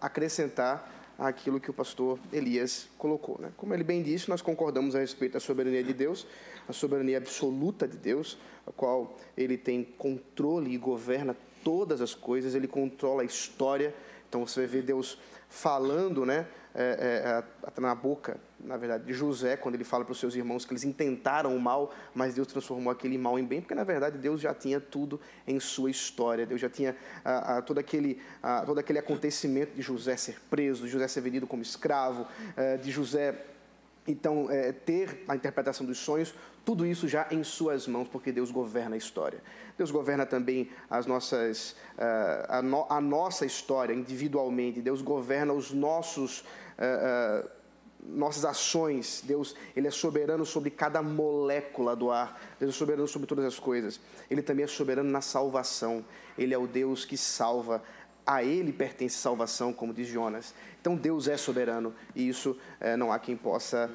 acrescentar 0.00 0.88
àquilo 1.18 1.58
que 1.58 1.68
o 1.68 1.74
pastor 1.74 2.20
Elias 2.32 2.88
colocou. 2.96 3.36
Né? 3.40 3.50
Como 3.56 3.74
ele 3.74 3.82
bem 3.82 4.00
disse, 4.00 4.28
nós 4.28 4.40
concordamos 4.40 4.94
a 4.94 5.00
respeito 5.00 5.32
da 5.32 5.40
soberania 5.40 5.82
de 5.82 5.92
Deus, 5.92 6.24
a 6.68 6.72
soberania 6.72 7.18
absoluta 7.18 7.88
de 7.88 7.96
Deus, 7.96 8.38
a 8.64 8.70
qual 8.70 9.16
ele 9.36 9.58
tem 9.58 9.82
controle 9.82 10.72
e 10.72 10.78
governa 10.78 11.36
todas 11.64 12.00
as 12.00 12.14
coisas, 12.14 12.54
ele 12.54 12.68
controla 12.68 13.22
a 13.22 13.24
história. 13.24 13.92
Então 14.28 14.46
você 14.46 14.68
ver 14.68 14.82
Deus 14.82 15.18
falando, 15.48 16.24
né? 16.24 16.46
É, 16.74 17.42
é, 17.76 17.80
na 17.80 17.94
boca, 17.94 18.38
na 18.60 18.76
verdade, 18.76 19.04
de 19.04 19.12
José, 19.12 19.56
quando 19.56 19.74
ele 19.74 19.84
fala 19.84 20.04
para 20.04 20.12
os 20.12 20.18
seus 20.18 20.34
irmãos 20.34 20.64
que 20.64 20.72
eles 20.72 20.84
intentaram 20.84 21.54
o 21.54 21.60
mal, 21.60 21.92
mas 22.14 22.34
Deus 22.34 22.46
transformou 22.46 22.90
aquele 22.92 23.18
mal 23.18 23.38
em 23.38 23.44
bem, 23.44 23.60
porque 23.60 23.74
na 23.74 23.84
verdade 23.84 24.18
Deus 24.18 24.40
já 24.40 24.54
tinha 24.54 24.80
tudo 24.80 25.20
em 25.46 25.58
sua 25.60 25.90
história. 25.90 26.46
Deus 26.46 26.60
já 26.60 26.70
tinha 26.70 26.96
ah, 27.24 27.58
ah, 27.58 27.62
todo, 27.62 27.78
aquele, 27.78 28.20
ah, 28.42 28.62
todo 28.64 28.78
aquele 28.78 28.98
acontecimento 28.98 29.74
de 29.74 29.82
José 29.82 30.16
ser 30.16 30.40
preso, 30.48 30.84
de 30.84 30.88
José 30.88 31.08
ser 31.08 31.20
vendido 31.20 31.46
como 31.46 31.62
escravo, 31.62 32.26
eh, 32.56 32.76
de 32.76 32.90
José 32.90 33.46
então, 34.06 34.50
é, 34.50 34.72
ter 34.72 35.24
a 35.28 35.36
interpretação 35.36 35.86
dos 35.86 35.98
sonhos, 35.98 36.34
tudo 36.64 36.84
isso 36.86 37.06
já 37.06 37.26
em 37.30 37.44
suas 37.44 37.86
mãos, 37.86 38.08
porque 38.08 38.32
Deus 38.32 38.50
governa 38.50 38.94
a 38.94 38.98
história. 38.98 39.40
Deus 39.76 39.90
governa 39.90 40.26
também 40.26 40.70
as 40.88 41.06
nossas, 41.06 41.72
uh, 41.98 42.46
a, 42.48 42.62
no, 42.62 42.86
a, 42.88 43.00
nossa 43.00 43.44
história 43.44 43.92
individualmente. 43.92 44.80
Deus 44.80 45.02
governa 45.02 45.52
os 45.52 45.72
nossos, 45.72 46.44
uh, 46.78 47.48
nossas 48.04 48.44
ações. 48.44 49.22
Deus 49.24 49.54
ele 49.76 49.88
é 49.88 49.90
soberano 49.90 50.44
sobre 50.44 50.70
cada 50.70 51.02
molécula 51.02 51.94
do 51.94 52.10
ar. 52.10 52.40
Deus 52.58 52.74
é 52.74 52.78
soberano 52.78 53.06
sobre 53.06 53.26
todas 53.26 53.44
as 53.44 53.58
coisas. 53.58 54.00
Ele 54.30 54.42
também 54.42 54.64
é 54.64 54.68
soberano 54.68 55.10
na 55.10 55.20
salvação. 55.20 56.04
Ele 56.36 56.54
é 56.54 56.58
o 56.58 56.66
Deus 56.66 57.04
que 57.04 57.16
salva 57.16 57.82
a 58.24 58.42
ele 58.44 58.72
pertence 58.72 59.16
salvação, 59.16 59.72
como 59.72 59.92
diz 59.92 60.06
Jonas. 60.06 60.54
Então 60.80 60.94
Deus 60.96 61.26
é 61.26 61.36
soberano 61.36 61.92
e 62.14 62.28
isso 62.28 62.56
é, 62.80 62.96
não 62.96 63.12
há 63.12 63.18
quem 63.18 63.36
possa 63.36 63.90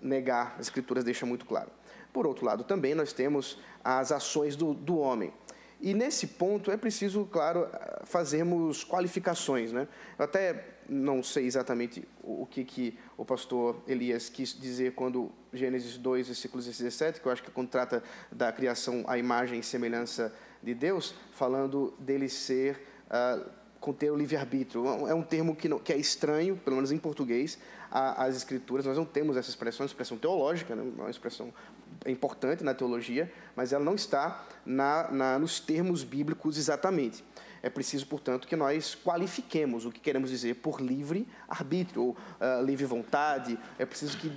negar. 0.00 0.54
As 0.58 0.66
Escrituras 0.66 1.04
deixam 1.04 1.26
muito 1.26 1.46
claro. 1.46 1.70
Por 2.12 2.26
outro 2.26 2.44
lado, 2.44 2.62
também 2.62 2.94
nós 2.94 3.12
temos 3.12 3.58
as 3.82 4.12
ações 4.12 4.54
do, 4.54 4.72
do 4.72 4.98
homem. 4.98 5.32
E 5.80 5.92
nesse 5.92 6.28
ponto 6.28 6.70
é 6.70 6.76
preciso, 6.76 7.26
claro, 7.26 7.68
fazermos 8.04 8.84
qualificações. 8.84 9.72
Né? 9.72 9.88
Eu 10.18 10.24
até 10.24 10.73
não 10.88 11.22
sei 11.22 11.46
exatamente 11.46 12.06
o 12.22 12.46
que, 12.46 12.64
que 12.64 12.98
o 13.16 13.24
pastor 13.24 13.82
Elias 13.86 14.28
quis 14.28 14.58
dizer 14.58 14.94
quando 14.94 15.30
Gênesis 15.52 15.96
2, 15.96 16.26
versículos 16.26 16.66
17, 16.66 17.20
que 17.20 17.26
eu 17.26 17.32
acho 17.32 17.42
que 17.42 17.50
quando 17.50 17.68
trata 17.68 18.02
da 18.30 18.52
criação 18.52 19.04
à 19.06 19.16
imagem 19.18 19.60
e 19.60 19.62
semelhança 19.62 20.34
de 20.62 20.74
Deus, 20.74 21.14
falando 21.32 21.94
dele 21.98 22.28
ser 22.28 22.80
uh, 23.06 23.48
com 23.84 23.92
ter 23.92 24.10
o 24.10 24.16
livre-arbítrio. 24.16 25.06
É 25.06 25.14
um 25.14 25.22
termo 25.22 25.54
que, 25.54 25.68
não, 25.68 25.78
que, 25.78 25.92
é 25.92 25.96
estranho, 25.98 26.56
pelo 26.56 26.76
menos 26.76 26.90
em 26.90 26.96
português, 26.96 27.58
às 27.90 28.34
escrituras. 28.34 28.86
Nós 28.86 28.96
não 28.96 29.04
temos 29.04 29.36
essa 29.36 29.50
expressão, 29.50 29.84
expressão 29.84 30.16
teológica, 30.16 30.74
né? 30.74 30.82
uma 30.96 31.10
expressão 31.10 31.52
importante 32.06 32.64
na 32.64 32.72
teologia, 32.72 33.30
mas 33.54 33.74
ela 33.74 33.84
não 33.84 33.94
está 33.94 34.46
na, 34.64 35.10
na, 35.10 35.38
nos 35.38 35.60
termos 35.60 36.02
bíblicos 36.02 36.56
exatamente. 36.56 37.22
É 37.64 37.70
preciso, 37.70 38.06
portanto, 38.06 38.46
que 38.46 38.54
nós 38.54 38.94
qualifiquemos 38.94 39.86
o 39.86 39.90
que 39.90 39.98
queremos 39.98 40.28
dizer 40.28 40.56
por 40.56 40.82
livre 40.82 41.26
arbítrio 41.48 42.02
ou 42.02 42.10
uh, 42.10 42.62
livre 42.62 42.84
vontade. 42.84 43.58
É 43.78 43.86
preciso 43.86 44.18
que 44.18 44.28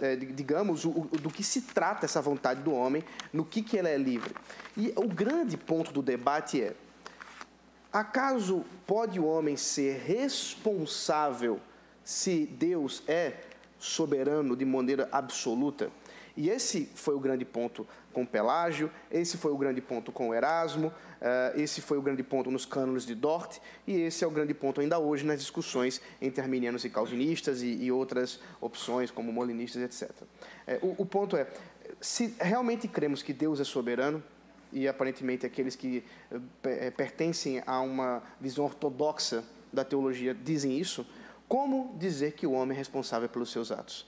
eh, 0.00 0.14
digamos 0.14 0.84
o, 0.84 0.90
o, 0.90 1.04
do 1.20 1.28
que 1.28 1.42
se 1.42 1.62
trata 1.62 2.06
essa 2.06 2.22
vontade 2.22 2.62
do 2.62 2.72
homem, 2.72 3.02
no 3.32 3.44
que, 3.44 3.62
que 3.62 3.76
ela 3.76 3.88
é 3.88 3.98
livre. 3.98 4.32
E 4.76 4.92
o 4.94 5.08
grande 5.08 5.56
ponto 5.56 5.90
do 5.90 6.00
debate 6.00 6.62
é 6.62 6.76
Acaso 7.92 8.64
pode 8.86 9.18
o 9.18 9.26
homem 9.26 9.56
ser 9.56 10.00
responsável 10.06 11.58
se 12.04 12.46
Deus 12.46 13.02
é 13.08 13.40
soberano 13.76 14.54
de 14.54 14.64
maneira 14.64 15.08
absoluta? 15.10 15.90
E 16.38 16.50
esse 16.50 16.88
foi 16.94 17.16
o 17.16 17.18
grande 17.18 17.44
ponto 17.44 17.84
com 18.12 18.24
Pelágio, 18.24 18.88
esse 19.10 19.36
foi 19.36 19.50
o 19.50 19.58
grande 19.58 19.80
ponto 19.80 20.12
com 20.12 20.32
Erasmo, 20.32 20.92
eh, 21.20 21.54
esse 21.56 21.80
foi 21.80 21.98
o 21.98 22.00
grande 22.00 22.22
ponto 22.22 22.48
nos 22.48 22.64
cânones 22.64 23.04
de 23.04 23.12
Dort, 23.12 23.58
e 23.84 24.02
esse 24.02 24.22
é 24.22 24.26
o 24.26 24.30
grande 24.30 24.54
ponto 24.54 24.80
ainda 24.80 25.00
hoje 25.00 25.26
nas 25.26 25.40
discussões 25.40 26.00
entre 26.22 26.40
arminianos 26.40 26.84
e 26.84 26.90
calvinistas 26.90 27.60
e, 27.60 27.82
e 27.82 27.90
outras 27.90 28.38
opções, 28.60 29.10
como 29.10 29.32
molinistas, 29.32 29.82
etc. 29.82 30.12
Eh, 30.64 30.78
o, 30.80 31.02
o 31.02 31.04
ponto 31.04 31.36
é, 31.36 31.48
se 32.00 32.32
realmente 32.38 32.86
cremos 32.86 33.20
que 33.20 33.32
Deus 33.32 33.58
é 33.58 33.64
soberano, 33.64 34.22
e 34.72 34.86
aparentemente 34.86 35.44
aqueles 35.44 35.74
que 35.74 36.04
é, 36.62 36.88
pertencem 36.92 37.64
a 37.66 37.80
uma 37.80 38.22
visão 38.40 38.64
ortodoxa 38.64 39.42
da 39.72 39.84
teologia 39.84 40.36
dizem 40.36 40.78
isso, 40.78 41.04
como 41.48 41.96
dizer 41.98 42.34
que 42.34 42.46
o 42.46 42.52
homem 42.52 42.76
é 42.76 42.78
responsável 42.78 43.28
pelos 43.28 43.50
seus 43.50 43.72
atos? 43.72 44.06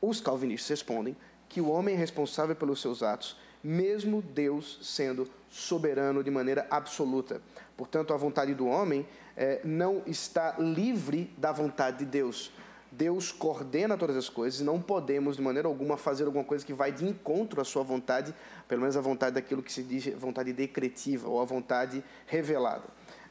Os 0.00 0.20
calvinistas 0.20 0.68
respondem 0.68 1.16
que 1.52 1.60
o 1.60 1.68
homem 1.68 1.94
é 1.94 1.98
responsável 1.98 2.56
pelos 2.56 2.80
seus 2.80 3.02
atos, 3.02 3.36
mesmo 3.62 4.22
Deus 4.22 4.78
sendo 4.82 5.28
soberano 5.50 6.24
de 6.24 6.30
maneira 6.30 6.66
absoluta. 6.70 7.42
Portanto, 7.76 8.14
a 8.14 8.16
vontade 8.16 8.54
do 8.54 8.66
homem 8.66 9.06
é, 9.36 9.60
não 9.62 10.02
está 10.06 10.56
livre 10.58 11.30
da 11.36 11.52
vontade 11.52 11.98
de 11.98 12.04
Deus. 12.06 12.50
Deus 12.90 13.30
coordena 13.30 13.98
todas 13.98 14.16
as 14.16 14.30
coisas 14.30 14.60
e 14.60 14.64
não 14.64 14.80
podemos, 14.80 15.36
de 15.36 15.42
maneira 15.42 15.68
alguma, 15.68 15.98
fazer 15.98 16.24
alguma 16.24 16.44
coisa 16.44 16.64
que 16.64 16.72
vai 16.72 16.90
de 16.90 17.06
encontro 17.06 17.60
à 17.60 17.64
sua 17.64 17.82
vontade, 17.82 18.34
pelo 18.66 18.80
menos 18.80 18.96
a 18.96 19.00
vontade 19.02 19.34
daquilo 19.34 19.62
que 19.62 19.72
se 19.72 19.82
diz 19.82 20.06
vontade 20.14 20.54
decretiva 20.54 21.28
ou 21.28 21.40
a 21.40 21.44
vontade 21.44 22.02
revelada. 22.26 22.84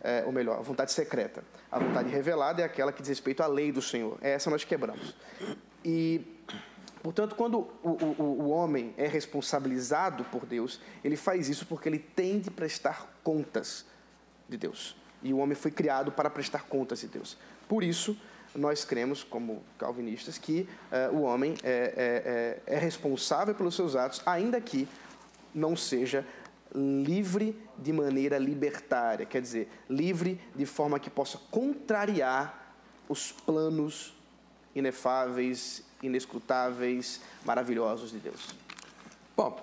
É, 0.03 0.23
ou 0.27 0.31
melhor, 0.31 0.59
a 0.59 0.61
vontade 0.61 0.91
secreta. 0.91 1.43
A 1.71 1.79
vontade 1.79 2.09
revelada 2.09 2.61
é 2.61 2.65
aquela 2.65 2.91
que 2.91 3.01
diz 3.01 3.09
respeito 3.09 3.41
à 3.41 3.47
lei 3.47 3.71
do 3.71 3.81
Senhor. 3.81 4.19
Essa 4.21 4.49
nós 4.49 4.63
quebramos. 4.63 5.15
E, 5.83 6.21
portanto, 7.01 7.35
quando 7.35 7.67
o, 7.83 7.89
o, 7.89 8.23
o 8.43 8.49
homem 8.49 8.93
é 8.97 9.07
responsabilizado 9.07 10.23
por 10.25 10.45
Deus, 10.45 10.79
ele 11.03 11.15
faz 11.15 11.49
isso 11.49 11.65
porque 11.65 11.89
ele 11.89 11.99
tem 11.99 12.39
de 12.39 12.49
prestar 12.51 13.19
contas 13.23 13.85
de 14.47 14.57
Deus. 14.57 14.95
E 15.23 15.33
o 15.33 15.37
homem 15.37 15.55
foi 15.55 15.71
criado 15.71 16.11
para 16.11 16.29
prestar 16.29 16.63
contas 16.63 17.01
de 17.01 17.07
Deus. 17.07 17.37
Por 17.67 17.83
isso, 17.83 18.17
nós 18.55 18.83
cremos, 18.83 19.23
como 19.23 19.63
calvinistas, 19.77 20.37
que 20.37 20.67
uh, 20.91 21.15
o 21.15 21.21
homem 21.21 21.55
é, 21.63 22.59
é, 22.67 22.71
é, 22.73 22.75
é 22.75 22.79
responsável 22.79 23.55
pelos 23.55 23.75
seus 23.75 23.95
atos, 23.95 24.21
ainda 24.25 24.59
que 24.59 24.87
não 25.53 25.75
seja 25.75 26.25
livre 26.73 27.57
de 27.77 27.91
maneira 27.91 28.37
libertária, 28.37 29.25
quer 29.25 29.41
dizer, 29.41 29.69
livre 29.89 30.39
de 30.55 30.65
forma 30.65 30.99
que 30.99 31.09
possa 31.09 31.37
contrariar 31.49 32.75
os 33.09 33.31
planos 33.31 34.17
inefáveis, 34.73 35.83
inescrutáveis, 36.01 37.21
maravilhosos 37.45 38.11
de 38.11 38.19
Deus. 38.19 38.55
Bom, 39.35 39.59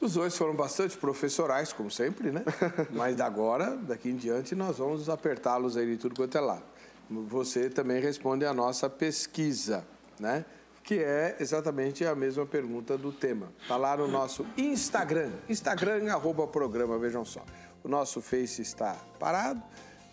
os 0.00 0.14
dois 0.14 0.36
foram 0.36 0.54
bastante 0.54 0.96
professorais, 0.96 1.72
como 1.72 1.90
sempre, 1.90 2.30
né? 2.30 2.44
Mas 2.90 3.20
agora, 3.20 3.76
daqui 3.76 4.08
em 4.08 4.16
diante, 4.16 4.54
nós 4.54 4.78
vamos 4.78 5.08
apertá-los 5.08 5.76
aí 5.76 5.86
de 5.86 5.96
tudo 5.96 6.14
quanto 6.14 6.36
é 6.36 6.40
lado 6.40 6.76
você 7.08 7.70
também 7.70 8.00
responde 8.00 8.44
à 8.44 8.52
nossa 8.52 8.90
pesquisa, 8.90 9.86
né? 10.18 10.44
que 10.82 10.98
é 10.98 11.36
exatamente 11.40 12.04
a 12.04 12.14
mesma 12.14 12.46
pergunta 12.46 12.96
do 12.96 13.10
tema. 13.10 13.48
Está 13.60 13.76
lá 13.76 13.96
no 13.96 14.06
nosso 14.06 14.46
Instagram, 14.56 15.32
Instagram, 15.48 16.12
arroba 16.12 16.46
programa, 16.46 16.96
vejam 16.96 17.24
só. 17.24 17.44
O 17.82 17.88
nosso 17.88 18.20
Face 18.20 18.62
está 18.62 18.96
parado, 19.18 19.60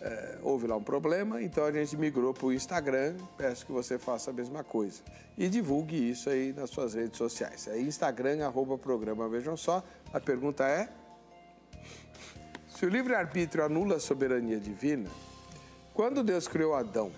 é, 0.04 0.38
houve 0.42 0.66
lá 0.66 0.76
um 0.76 0.82
problema, 0.82 1.40
então 1.40 1.64
a 1.64 1.72
gente 1.72 1.96
migrou 1.96 2.34
para 2.34 2.44
o 2.44 2.52
Instagram, 2.52 3.16
peço 3.38 3.64
que 3.64 3.72
você 3.72 3.98
faça 3.98 4.30
a 4.30 4.34
mesma 4.34 4.62
coisa. 4.62 5.02
E 5.36 5.48
divulgue 5.48 6.10
isso 6.10 6.28
aí 6.28 6.52
nas 6.52 6.68
suas 6.68 6.92
redes 6.92 7.16
sociais. 7.16 7.66
É 7.68 7.80
Instagram, 7.80 8.44
arroba 8.44 8.76
programa, 8.76 9.26
vejam 9.30 9.56
só. 9.56 9.82
A 10.12 10.20
pergunta 10.20 10.68
é... 10.68 10.90
Se 12.68 12.84
o 12.84 12.88
livre-arbítrio 12.90 13.64
anula 13.64 13.96
a 13.96 14.00
soberania 14.00 14.60
divina, 14.60 15.08
quando 15.94 16.22
Deus 16.22 16.46
criou 16.46 16.74
Adão, 16.74 17.10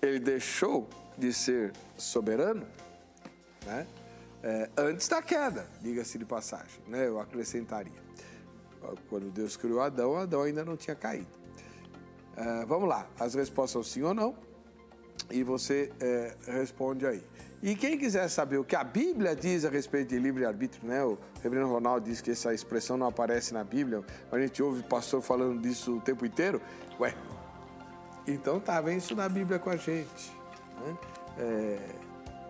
ele 0.00 0.20
deixou 0.20 0.88
de 1.18 1.32
ser 1.32 1.72
soberano, 1.96 2.66
né? 3.66 3.86
É, 4.40 4.70
antes 4.76 5.08
da 5.08 5.22
queda, 5.22 5.66
diga-se 5.80 6.18
de 6.18 6.24
passagem, 6.24 6.80
né? 6.86 7.08
Eu 7.08 7.18
acrescentaria. 7.18 8.04
Quando 9.08 9.32
Deus 9.32 9.56
criou 9.56 9.80
Adão, 9.80 10.16
Adão 10.16 10.42
ainda 10.42 10.64
não 10.64 10.76
tinha 10.76 10.94
caído. 10.94 11.43
É, 12.36 12.64
vamos 12.66 12.88
lá, 12.88 13.06
as 13.18 13.34
respostas 13.34 13.70
são 13.70 13.82
sim 13.82 14.02
ou 14.02 14.14
não, 14.14 14.34
e 15.30 15.42
você 15.42 15.92
é, 16.00 16.34
responde 16.46 17.06
aí. 17.06 17.22
E 17.62 17.74
quem 17.74 17.96
quiser 17.96 18.28
saber 18.28 18.58
o 18.58 18.64
que 18.64 18.76
a 18.76 18.84
Bíblia 18.84 19.34
diz 19.34 19.64
a 19.64 19.70
respeito 19.70 20.10
de 20.10 20.18
livre-arbítrio, 20.18 20.86
né? 20.86 21.02
O 21.02 21.16
reverendo 21.42 21.68
Ronaldo 21.68 22.04
disse 22.10 22.22
que 22.22 22.30
essa 22.30 22.52
expressão 22.52 22.98
não 22.98 23.06
aparece 23.06 23.54
na 23.54 23.64
Bíblia, 23.64 24.04
a 24.30 24.38
gente 24.38 24.62
ouve 24.62 24.80
o 24.80 24.84
pastor 24.84 25.22
falando 25.22 25.60
disso 25.62 25.96
o 25.96 26.00
tempo 26.00 26.26
inteiro. 26.26 26.60
Ué, 27.00 27.14
então 28.26 28.60
tá, 28.60 28.80
vem 28.80 28.98
isso 28.98 29.14
na 29.14 29.28
Bíblia 29.28 29.58
com 29.58 29.70
a 29.70 29.76
gente. 29.76 30.30
Né? 30.84 30.98
É, 31.38 31.78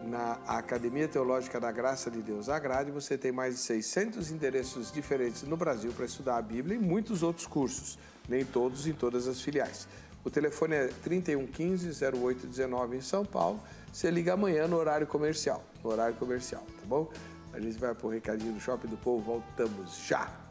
na 0.04 0.32
Academia 0.46 1.08
Teológica 1.08 1.60
da 1.60 1.70
Graça 1.72 2.10
de 2.10 2.20
Deus, 2.20 2.48
a 2.48 2.58
Grade, 2.58 2.90
você 2.90 3.16
tem 3.16 3.32
mais 3.32 3.54
de 3.54 3.60
600 3.60 4.30
endereços 4.30 4.92
diferentes 4.92 5.42
no 5.44 5.56
Brasil 5.56 5.92
para 5.92 6.04
estudar 6.04 6.36
a 6.36 6.42
Bíblia 6.42 6.76
e 6.76 6.78
muitos 6.78 7.22
outros 7.22 7.46
cursos, 7.46 7.98
nem 8.28 8.44
todos 8.44 8.86
em 8.86 8.92
todas 8.92 9.26
as 9.28 9.40
filiais. 9.40 9.88
O 10.24 10.30
telefone 10.30 10.74
é 10.74 10.88
3115-0819 11.06 12.94
em 12.94 13.00
São 13.00 13.24
Paulo. 13.24 13.60
Você 13.92 14.10
liga 14.10 14.32
amanhã 14.32 14.66
no 14.66 14.76
horário 14.76 15.06
comercial. 15.06 15.62
No 15.82 15.90
horário 15.90 16.16
comercial, 16.16 16.62
tá 16.62 16.86
bom? 16.86 17.08
A 17.52 17.60
gente 17.60 17.78
vai 17.78 17.94
pro 17.94 18.08
recadinho 18.08 18.52
do 18.52 18.60
Shopping 18.60 18.88
do 18.88 18.96
Povo. 18.96 19.22
Voltamos 19.22 19.98
já! 20.06 20.44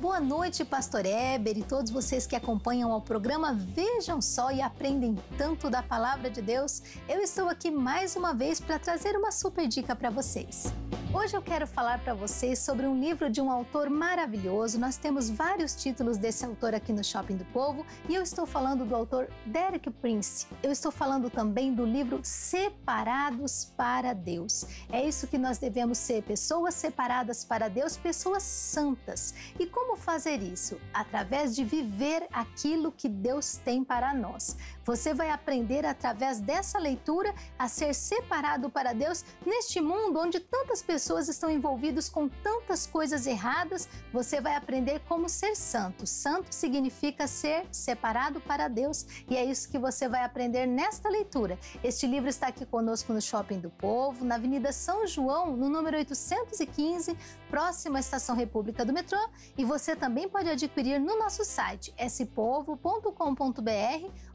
Boa 0.00 0.20
noite, 0.20 0.64
Pastor 0.64 1.04
Eber 1.04 1.58
e 1.58 1.62
todos 1.64 1.90
vocês 1.90 2.24
que 2.24 2.36
acompanham 2.36 2.92
o 2.92 3.00
programa 3.00 3.52
Vejam 3.52 4.22
Só 4.22 4.52
e 4.52 4.62
aprendem 4.62 5.18
tanto 5.36 5.68
da 5.68 5.82
palavra 5.82 6.30
de 6.30 6.40
Deus. 6.40 6.82
Eu 7.08 7.20
estou 7.20 7.48
aqui 7.48 7.68
mais 7.68 8.14
uma 8.14 8.32
vez 8.32 8.60
para 8.60 8.78
trazer 8.78 9.16
uma 9.16 9.32
super 9.32 9.66
dica 9.66 9.96
para 9.96 10.08
vocês. 10.08 10.72
Hoje 11.12 11.36
eu 11.36 11.42
quero 11.42 11.66
falar 11.66 11.98
para 11.98 12.14
vocês 12.14 12.58
sobre 12.58 12.86
um 12.86 12.98
livro 12.98 13.28
de 13.28 13.40
um 13.40 13.50
autor 13.50 13.90
maravilhoso. 13.90 14.78
Nós 14.78 14.96
temos 14.96 15.28
vários 15.28 15.74
títulos 15.74 16.16
desse 16.16 16.44
autor 16.44 16.74
aqui 16.74 16.92
no 16.92 17.02
Shopping 17.02 17.36
do 17.36 17.44
Povo 17.46 17.84
e 18.08 18.14
eu 18.14 18.22
estou 18.22 18.46
falando 18.46 18.84
do 18.84 18.94
autor 18.94 19.28
Derek 19.44 19.90
Prince. 19.90 20.46
Eu 20.62 20.70
estou 20.70 20.92
falando 20.92 21.28
também 21.28 21.74
do 21.74 21.84
livro 21.84 22.20
Separados 22.22 23.72
para 23.76 24.12
Deus. 24.12 24.66
É 24.92 25.06
isso 25.06 25.26
que 25.26 25.36
nós 25.36 25.58
devemos 25.58 25.98
ser, 25.98 26.22
pessoas 26.22 26.74
separadas 26.74 27.44
para 27.44 27.68
Deus, 27.68 27.96
pessoas 27.96 28.42
santas. 28.42 29.34
E 29.58 29.66
como 29.66 29.96
fazer 29.96 30.42
isso? 30.42 30.78
Através 30.94 31.54
de 31.54 31.64
viver 31.64 32.26
aquilo 32.32 32.92
que 32.92 33.08
Deus 33.08 33.56
tem 33.56 33.82
para 33.82 34.14
nós. 34.14 34.56
Você 34.88 35.12
vai 35.12 35.28
aprender 35.28 35.84
através 35.84 36.40
dessa 36.40 36.78
leitura 36.78 37.34
a 37.58 37.68
ser 37.68 37.94
separado 37.94 38.70
para 38.70 38.94
Deus 38.94 39.22
neste 39.44 39.82
mundo 39.82 40.18
onde 40.18 40.40
tantas 40.40 40.80
pessoas 40.80 41.28
estão 41.28 41.50
envolvidas 41.50 42.08
com 42.08 42.26
tantas 42.26 42.86
coisas 42.86 43.26
erradas, 43.26 43.86
você 44.10 44.40
vai 44.40 44.56
aprender 44.56 45.02
como 45.06 45.28
ser 45.28 45.54
santo. 45.54 46.06
Santo 46.06 46.54
significa 46.54 47.26
ser 47.26 47.66
separado 47.70 48.40
para 48.40 48.66
Deus 48.66 49.04
e 49.28 49.36
é 49.36 49.44
isso 49.44 49.68
que 49.68 49.78
você 49.78 50.08
vai 50.08 50.24
aprender 50.24 50.64
nesta 50.64 51.10
leitura. 51.10 51.58
Este 51.84 52.06
livro 52.06 52.30
está 52.30 52.46
aqui 52.46 52.64
conosco 52.64 53.12
no 53.12 53.20
Shopping 53.20 53.60
do 53.60 53.68
Povo, 53.68 54.24
na 54.24 54.36
Avenida 54.36 54.72
São 54.72 55.06
João, 55.06 55.54
no 55.54 55.68
número 55.68 55.98
815, 55.98 57.14
próxima 57.50 57.98
Estação 57.98 58.36
República 58.36 58.84
do 58.84 58.92
Metrô, 58.92 59.18
e 59.56 59.64
você 59.64 59.96
também 59.96 60.28
pode 60.28 60.48
adquirir 60.48 61.00
no 61.00 61.18
nosso 61.18 61.44
site 61.44 61.94
spovo.com.br 61.98 63.12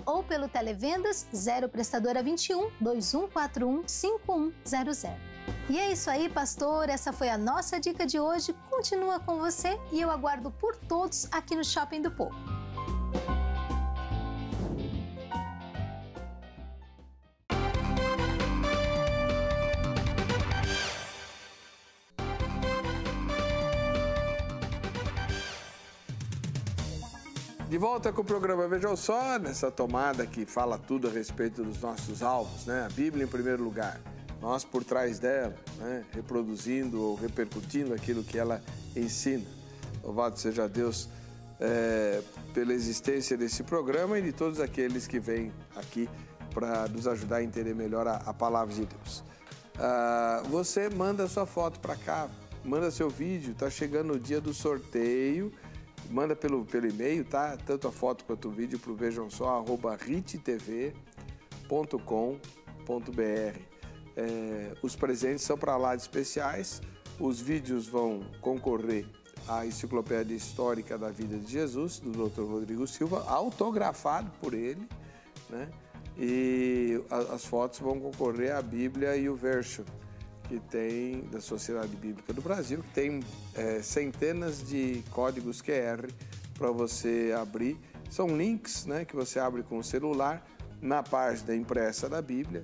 ou 0.06 0.24
pelo 0.24 0.48
Televendas 0.48 1.28
0 1.34 1.70
Prestadora 1.70 2.22
21 2.22 2.70
2141 2.80 3.88
5100. 3.88 5.34
E 5.70 5.80
é 5.80 5.92
isso 5.92 6.10
aí, 6.10 6.30
pastor. 6.30 6.90
Essa 6.90 7.14
foi 7.14 7.30
a 7.30 7.38
nossa 7.38 7.80
dica 7.80 8.06
de 8.06 8.20
hoje. 8.20 8.56
Continua 8.70 9.20
com 9.20 9.38
você 9.38 9.80
e 9.92 10.02
eu 10.02 10.10
aguardo 10.10 10.52
por 10.52 10.76
todos 10.76 11.28
aqui 11.32 11.56
no 11.56 11.64
Shopping 11.64 12.02
do 12.02 12.12
Povo. 12.12 12.36
De 27.74 27.80
volta 27.80 28.14
com 28.14 28.22
o 28.22 28.24
programa 28.24 28.68
Vejam 28.68 28.96
Só, 28.96 29.40
nessa 29.40 29.72
tomada 29.72 30.28
que 30.28 30.46
fala 30.46 30.78
tudo 30.78 31.08
a 31.08 31.12
respeito 31.12 31.64
dos 31.64 31.82
nossos 31.82 32.22
alvos, 32.22 32.68
né? 32.68 32.86
A 32.86 32.90
Bíblia 32.94 33.24
em 33.24 33.28
primeiro 33.28 33.64
lugar 33.64 34.00
nós 34.40 34.64
por 34.64 34.84
trás 34.84 35.18
dela, 35.18 35.56
né, 35.80 36.06
reproduzindo 36.12 37.02
ou 37.02 37.16
repercutindo 37.16 37.92
aquilo 37.92 38.24
que 38.24 38.38
ela 38.38 38.62
ensina. 38.96 39.48
Louvado 40.04 40.38
seja 40.38 40.70
Deus 40.70 41.10
é, 41.60 42.22
pela 42.54 42.74
existência 42.74 43.36
desse 43.36 43.64
programa 43.64 44.20
e 44.20 44.22
de 44.22 44.34
todos 44.34 44.60
aqueles 44.60 45.08
que 45.08 45.20
vêm 45.20 45.52
aqui 45.76 46.08
para 46.54 46.88
nos 46.90 47.08
ajudar 47.08 47.38
a 47.38 47.44
entender 47.44 47.74
melhor 47.74 48.08
a, 48.08 48.18
a 48.18 48.34
palavra 48.36 48.72
de 48.72 48.86
Deus. 48.86 49.24
Ah, 49.80 50.44
você 50.48 50.92
manda 50.92 51.28
sua 51.28 51.48
foto 51.48 51.80
para 51.80 51.96
cá, 51.96 52.30
manda 52.64 52.92
seu 52.92 53.10
vídeo, 53.10 53.56
tá 53.56 53.68
chegando 53.68 54.14
o 54.14 54.20
dia 54.20 54.40
do 54.40 54.54
sorteio, 54.54 55.52
manda 56.10 56.36
pelo, 56.36 56.66
pelo 56.66 56.88
e-mail, 56.88 57.26
tá? 57.26 57.58
Tanto 57.58 57.88
a 57.88 57.92
foto 57.92 58.26
quanto 58.26 58.48
o 58.48 58.52
vídeo 58.52 58.80
para 58.80 58.92
o 58.92 58.96
vejam 58.96 59.30
só, 59.30 59.58
arroba 59.58 59.96
rittv.com.br. 59.96 60.94
É, 64.16 64.74
os 64.82 64.96
presentes 64.96 65.44
são 65.44 65.58
para 65.58 65.76
lá 65.78 65.96
de 65.96 66.02
especiais. 66.04 66.82
Os 67.20 67.40
vídeos 67.40 67.88
vão 67.88 68.22
concorrer 68.42 69.06
à 69.48 69.66
Enciclopédia 69.66 70.36
Histórica 70.36 70.98
da 70.98 71.10
Vida 71.10 71.38
de 71.38 71.52
Jesus, 71.52 72.00
do 72.00 72.30
Dr. 72.30 72.44
Rodrigo 72.44 72.88
Silva, 72.88 73.24
autografado 73.28 74.32
por 74.40 74.54
ele, 74.54 74.88
né? 75.50 75.70
E 76.18 77.02
as 77.10 77.44
fotos 77.44 77.80
vão 77.80 78.00
concorrer 78.00 78.56
à 78.56 78.62
Bíblia 78.62 79.16
e 79.16 79.28
o 79.30 79.36
Version, 79.36 79.84
que 80.48 80.60
tem, 80.60 81.22
da 81.32 81.42
Sociedade 81.42 81.96
Bíblica 81.96 82.34
do 82.34 82.42
Brasil, 82.42 82.84
que 82.84 82.94
tem 82.94 83.20
é, 83.56 83.82
centenas 83.82 84.68
de 84.68 85.04
códigos 85.12 85.62
QR 85.62 86.08
para 86.58 86.72
você 86.72 87.34
abrir. 87.40 87.78
São 88.10 88.38
links 88.38 88.86
né, 88.86 89.06
que 89.06 89.16
você 89.16 89.40
abre 89.40 89.64
com 89.64 89.78
o 89.78 89.84
celular 89.84 90.46
na 90.82 91.02
página 91.02 91.56
impressa 91.56 92.10
da 92.10 92.22
Bíblia 92.22 92.64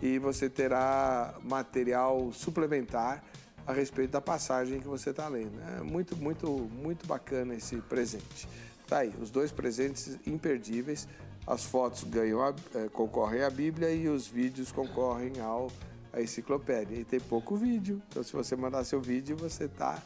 e 0.00 0.18
você 0.18 0.48
terá 0.48 1.34
material 1.42 2.32
suplementar 2.32 3.22
a 3.66 3.72
respeito 3.72 4.12
da 4.12 4.20
passagem 4.20 4.80
que 4.80 4.88
você 4.88 5.10
está 5.10 5.28
lendo. 5.28 5.60
É 5.76 5.82
muito, 5.82 6.16
muito, 6.16 6.48
muito 6.48 7.06
bacana 7.06 7.54
esse 7.54 7.76
presente. 7.82 8.48
Tá 8.86 8.98
aí, 8.98 9.12
os 9.20 9.30
dois 9.30 9.52
presentes 9.52 10.18
imperdíveis. 10.26 11.06
As 11.46 11.64
fotos 11.64 12.04
ganham 12.04 12.42
a, 12.42 12.54
é, 12.74 12.88
concorrem 12.88 13.42
à 13.42 13.50
Bíblia 13.50 13.90
e 13.90 14.08
os 14.08 14.26
vídeos 14.26 14.72
concorrem 14.72 15.40
ao 15.40 15.70
à 16.12 16.20
enciclopédia. 16.20 16.96
E 16.96 17.04
tem 17.04 17.20
pouco 17.20 17.56
vídeo, 17.56 18.02
então 18.08 18.22
se 18.22 18.32
você 18.32 18.56
mandar 18.56 18.84
seu 18.84 19.00
vídeo, 19.00 19.36
você 19.36 19.64
está 19.64 20.02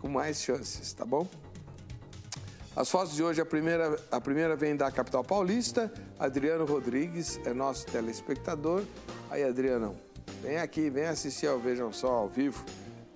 com 0.00 0.08
mais 0.08 0.40
chances, 0.40 0.92
tá 0.92 1.04
bom? 1.04 1.26
As 2.76 2.88
fotos 2.88 3.16
de 3.16 3.24
hoje, 3.24 3.40
a 3.40 3.44
primeira, 3.44 3.98
a 4.08 4.20
primeira 4.20 4.54
vem 4.54 4.76
da 4.76 4.88
capital 4.88 5.24
paulista. 5.24 5.92
Adriano 6.16 6.64
Rodrigues 6.64 7.40
é 7.44 7.52
nosso 7.52 7.84
telespectador. 7.86 8.84
Aí, 9.28 9.42
Adriano, 9.42 9.96
vem 10.40 10.58
aqui, 10.58 10.88
vem 10.88 11.06
assistir 11.06 11.48
ao 11.48 11.58
Vejam 11.58 11.92
Só 11.92 12.08
ao 12.08 12.28
vivo, 12.28 12.64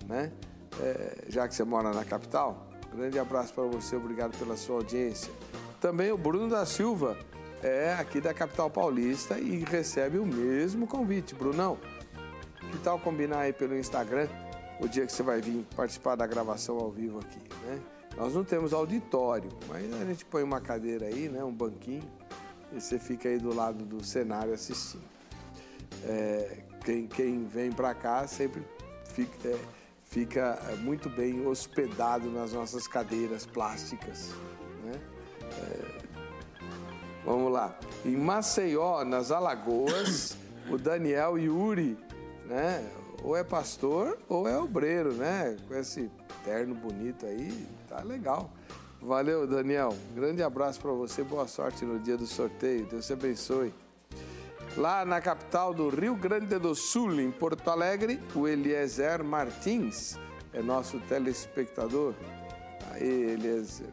né? 0.05 0.33
É, 0.81 1.25
já 1.29 1.47
que 1.47 1.55
você 1.55 1.63
mora 1.63 1.93
na 1.93 2.03
capital. 2.03 2.67
Grande 2.93 3.17
abraço 3.17 3.53
para 3.53 3.63
você, 3.63 3.95
obrigado 3.95 4.37
pela 4.37 4.57
sua 4.57 4.75
audiência. 4.75 5.31
Também 5.79 6.11
o 6.11 6.17
Bruno 6.17 6.49
da 6.49 6.65
Silva 6.65 7.17
é 7.63 7.93
aqui 7.93 8.19
da 8.19 8.33
capital 8.33 8.69
paulista 8.69 9.39
e 9.39 9.63
recebe 9.63 10.19
o 10.19 10.25
mesmo 10.25 10.85
convite. 10.85 11.33
Brunão, 11.33 11.77
que 12.73 12.79
tal 12.79 12.97
combinar 12.97 13.41
aí 13.41 13.53
pelo 13.53 13.77
Instagram 13.77 14.27
o 14.79 14.87
dia 14.87 15.05
que 15.05 15.13
você 15.13 15.21
vai 15.21 15.39
vir 15.39 15.63
participar 15.75 16.15
da 16.15 16.25
gravação 16.25 16.79
ao 16.79 16.89
vivo 16.89 17.19
aqui, 17.19 17.39
né? 17.67 17.79
Nós 18.17 18.33
não 18.33 18.43
temos 18.43 18.73
auditório, 18.73 19.49
mas 19.67 19.93
a 19.93 20.05
gente 20.05 20.25
põe 20.25 20.41
uma 20.41 20.59
cadeira 20.59 21.05
aí, 21.05 21.29
né, 21.29 21.43
um 21.43 21.51
banquinho, 21.51 22.03
e 22.71 22.81
você 22.81 22.97
fica 22.97 23.29
aí 23.29 23.37
do 23.37 23.53
lado 23.53 23.85
do 23.85 24.03
cenário 24.03 24.53
assistindo. 24.53 25.03
É, 26.03 26.63
quem, 26.83 27.07
quem 27.07 27.45
vem 27.45 27.71
para 27.71 27.93
cá 27.93 28.27
sempre 28.27 28.63
fica, 29.05 29.49
é, 29.49 29.59
fica 30.05 30.59
muito 30.79 31.09
bem 31.09 31.45
hospedado 31.45 32.29
nas 32.29 32.53
nossas 32.53 32.87
cadeiras 32.87 33.45
plásticas. 33.45 34.31
Né? 34.83 34.99
É, 35.41 36.01
vamos 37.23 37.51
lá. 37.51 37.77
Em 38.03 38.17
Maceió, 38.17 39.03
nas 39.03 39.31
Alagoas, 39.31 40.37
o 40.69 40.77
Daniel 40.77 41.37
Yuri, 41.37 41.97
né? 42.45 42.87
Ou 43.23 43.35
é 43.35 43.43
pastor 43.43 44.17
ou 44.27 44.47
é 44.47 44.57
obreiro, 44.57 45.13
né? 45.13 45.55
Com 45.67 45.75
esse 45.75 46.11
terno 46.43 46.75
bonito 46.75 47.25
aí, 47.25 47.67
tá 47.87 48.01
legal. 48.01 48.51
Valeu, 49.01 49.45
Daniel. 49.45 49.93
grande 50.15 50.41
abraço 50.41 50.79
para 50.79 50.91
você, 50.91 51.23
boa 51.23 51.47
sorte 51.47 51.83
no 51.83 51.99
dia 51.99 52.17
do 52.17 52.25
sorteio. 52.25 52.85
Deus 52.85 53.05
te 53.05 53.13
abençoe. 53.13 53.73
Lá 54.77 55.05
na 55.05 55.21
capital 55.21 55.73
do 55.73 55.89
Rio 55.89 56.15
Grande 56.15 56.57
do 56.57 56.73
Sul, 56.73 57.19
em 57.19 57.29
Porto 57.29 57.69
Alegre, 57.69 58.19
o 58.33 58.47
Eliezer 58.47 59.23
Martins 59.23 60.17
é 60.53 60.61
nosso 60.61 60.99
telespectador. 61.01 62.13
Aí, 62.91 63.33
Eliezer, 63.33 63.87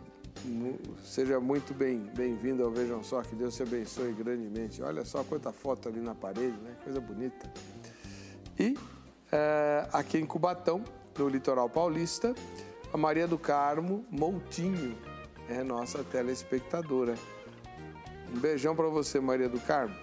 seja 1.02 1.38
muito 1.38 1.74
bem-vindo 1.74 2.56
bem 2.56 2.64
ao 2.64 2.70
Vejam 2.70 3.02
Só, 3.02 3.20
que 3.20 3.34
Deus 3.34 3.56
te 3.56 3.62
abençoe 3.62 4.12
grandemente. 4.12 4.80
Olha 4.82 5.04
só 5.04 5.22
quanta 5.22 5.52
foto 5.52 5.88
ali 5.88 6.00
na 6.00 6.14
parede, 6.14 6.56
né? 6.62 6.76
Coisa 6.82 7.00
bonita. 7.00 7.52
E 8.60 8.76
é, 9.32 9.88
aqui 9.90 10.18
em 10.18 10.26
Cubatão, 10.26 10.84
no 11.18 11.30
litoral 11.30 11.66
paulista, 11.70 12.34
a 12.92 12.96
Maria 12.98 13.26
do 13.26 13.38
Carmo 13.38 14.04
Moutinho 14.10 14.98
é 15.48 15.64
nossa 15.64 16.04
telespectadora. 16.04 17.14
Um 18.30 18.38
beijão 18.38 18.76
para 18.76 18.86
você, 18.88 19.18
Maria 19.18 19.48
do 19.48 19.58
Carmo. 19.60 19.96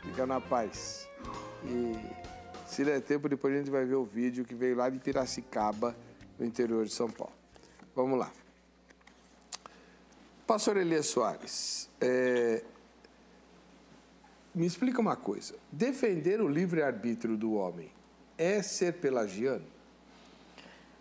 Fica 0.00 0.24
na 0.24 0.40
paz. 0.40 1.08
E 1.64 1.92
se 2.68 2.84
der 2.84 3.00
tempo, 3.02 3.28
depois 3.28 3.52
a 3.52 3.58
gente 3.58 3.70
vai 3.70 3.84
ver 3.84 3.96
o 3.96 4.04
vídeo 4.04 4.44
que 4.44 4.54
veio 4.54 4.76
lá 4.76 4.88
de 4.88 5.00
Piracicaba, 5.00 5.96
no 6.38 6.46
interior 6.46 6.84
de 6.84 6.92
São 6.92 7.10
Paulo. 7.10 7.34
Vamos 7.96 8.16
lá. 8.16 8.30
Pastor 10.46 10.76
Elias 10.76 11.06
Soares, 11.06 11.90
é... 12.00 12.62
me 14.58 14.66
explica 14.66 15.00
uma 15.00 15.14
coisa. 15.14 15.54
Defender 15.70 16.40
o 16.40 16.48
livre-arbítrio 16.48 17.36
do 17.36 17.52
homem 17.54 17.90
é 18.36 18.60
ser 18.60 18.94
pelagiano? 18.94 19.64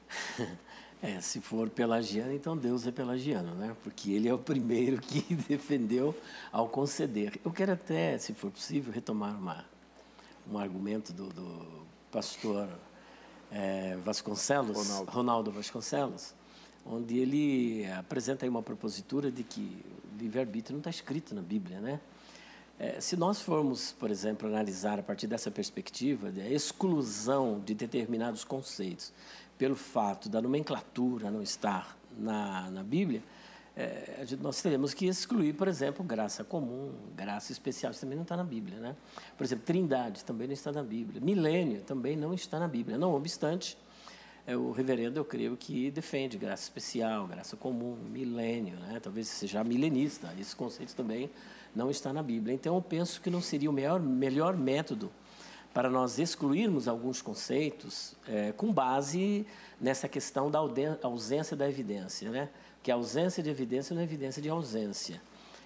É, 1.00 1.22
se 1.22 1.40
for 1.40 1.70
pelagiano, 1.70 2.34
então 2.34 2.58
Deus 2.58 2.88
é 2.88 2.92
pelagiano, 2.92 3.54
né? 3.54 3.78
Porque 3.84 4.12
ele 4.14 4.28
é 4.28 4.34
o 4.34 4.38
primeiro 4.40 5.00
que 5.00 5.22
defendeu 5.48 6.16
ao 6.52 6.68
conceder. 6.68 7.40
Eu 7.46 7.52
quero 7.52 7.74
até, 7.74 8.18
se 8.18 8.34
for 8.34 8.50
possível, 8.50 8.92
retomar 8.92 9.38
uma, 9.38 9.64
um 10.52 10.58
argumento 10.58 11.14
do, 11.14 11.30
do 11.30 11.86
pastor 12.12 12.68
é, 13.52 13.96
Vasconcelos, 13.98 14.76
Ronaldo. 14.76 15.12
Ronaldo 15.12 15.52
Vasconcelos, 15.52 16.34
onde 16.84 17.20
ele 17.20 17.86
apresenta 17.92 18.44
aí 18.44 18.50
uma 18.50 18.64
propositura 18.64 19.32
de 19.32 19.44
que 19.44 19.86
livre-arbítrio 20.20 20.74
não 20.74 20.80
está 20.80 20.90
escrito 20.90 21.36
na 21.36 21.44
Bíblia, 21.44 21.80
né? 21.80 22.00
É, 22.80 23.02
se 23.02 23.18
nós 23.18 23.42
formos, 23.42 23.92
por 23.92 24.12
exemplo, 24.12 24.48
analisar 24.48 25.00
a 25.00 25.04
partir 25.04 25.26
dessa 25.26 25.50
perspectiva, 25.50 26.32
da 26.32 26.48
exclusão 26.48 27.60
de 27.60 27.74
determinados 27.74 28.44
conceitos 28.44 29.12
pelo 29.58 29.76
fato 29.76 30.30
da 30.30 30.40
nomenclatura 30.40 31.32
não 31.32 31.42
estar 31.42 31.98
na, 32.16 32.70
na 32.70 32.84
Bíblia, 32.84 33.24
é, 33.76 34.26
nós 34.42 34.62
teremos 34.62 34.94
que 34.94 35.06
excluir, 35.06 35.54
por 35.54 35.68
exemplo, 35.68 36.04
graça 36.04 36.44
comum, 36.44 36.92
graça 37.16 37.52
especial, 37.52 37.92
isso 37.92 38.02
também 38.02 38.16
não 38.16 38.24
está 38.24 38.36
na 38.36 38.44
Bíblia. 38.44 38.80
Né? 38.80 38.96
Por 39.38 39.44
exemplo, 39.44 39.66
trindade 39.66 40.24
também 40.24 40.48
não 40.48 40.54
está 40.54 40.72
na 40.72 40.84
Bíblia. 40.84 41.22
Milênio 41.22 41.82
também 41.82 42.16
não 42.16 42.34
está 42.34 42.60
na 42.60 42.68
Bíblia. 42.68 42.98
Não 42.98 43.14
obstante, 43.14 43.78
é, 44.48 44.56
o 44.56 44.72
reverendo, 44.72 45.20
eu 45.20 45.26
creio 45.26 45.58
que 45.58 45.92
defende 45.92 46.38
graça 46.38 46.64
especial, 46.64 47.28
graça 47.28 47.56
comum, 47.56 47.96
milênio, 48.10 48.80
né? 48.80 49.00
talvez 49.00 49.28
seja 49.28 49.64
milenista. 49.64 50.34
Esses 50.40 50.56
conceitos 50.56 50.96
também 50.96 51.30
não 51.78 51.92
está 51.92 52.12
na 52.12 52.24
Bíblia. 52.24 52.56
Então, 52.56 52.76
eu 52.76 52.82
penso 52.82 53.22
que 53.22 53.30
não 53.30 53.40
seria 53.40 53.70
o 53.70 53.74
melhor, 53.74 54.00
melhor 54.00 54.58
método 54.58 55.12
para 55.72 55.92
nós 55.92 56.18
excluirmos 56.18 56.88
alguns 56.88 57.22
conceitos 57.22 58.16
é, 58.28 58.52
com 58.52 58.74
base 58.74 59.46
nessa 59.80 60.08
questão 60.10 60.50
da 60.50 60.60
ausência 61.04 61.56
da 61.56 61.70
evidência, 61.70 62.32
né? 62.32 62.50
Que 62.82 62.92
a 62.92 62.96
ausência 62.96 63.44
de 63.44 63.50
evidência 63.52 63.94
não 63.94 64.02
é 64.02 64.04
evidência 64.04 64.42
de 64.42 64.50
ausência. 64.50 65.22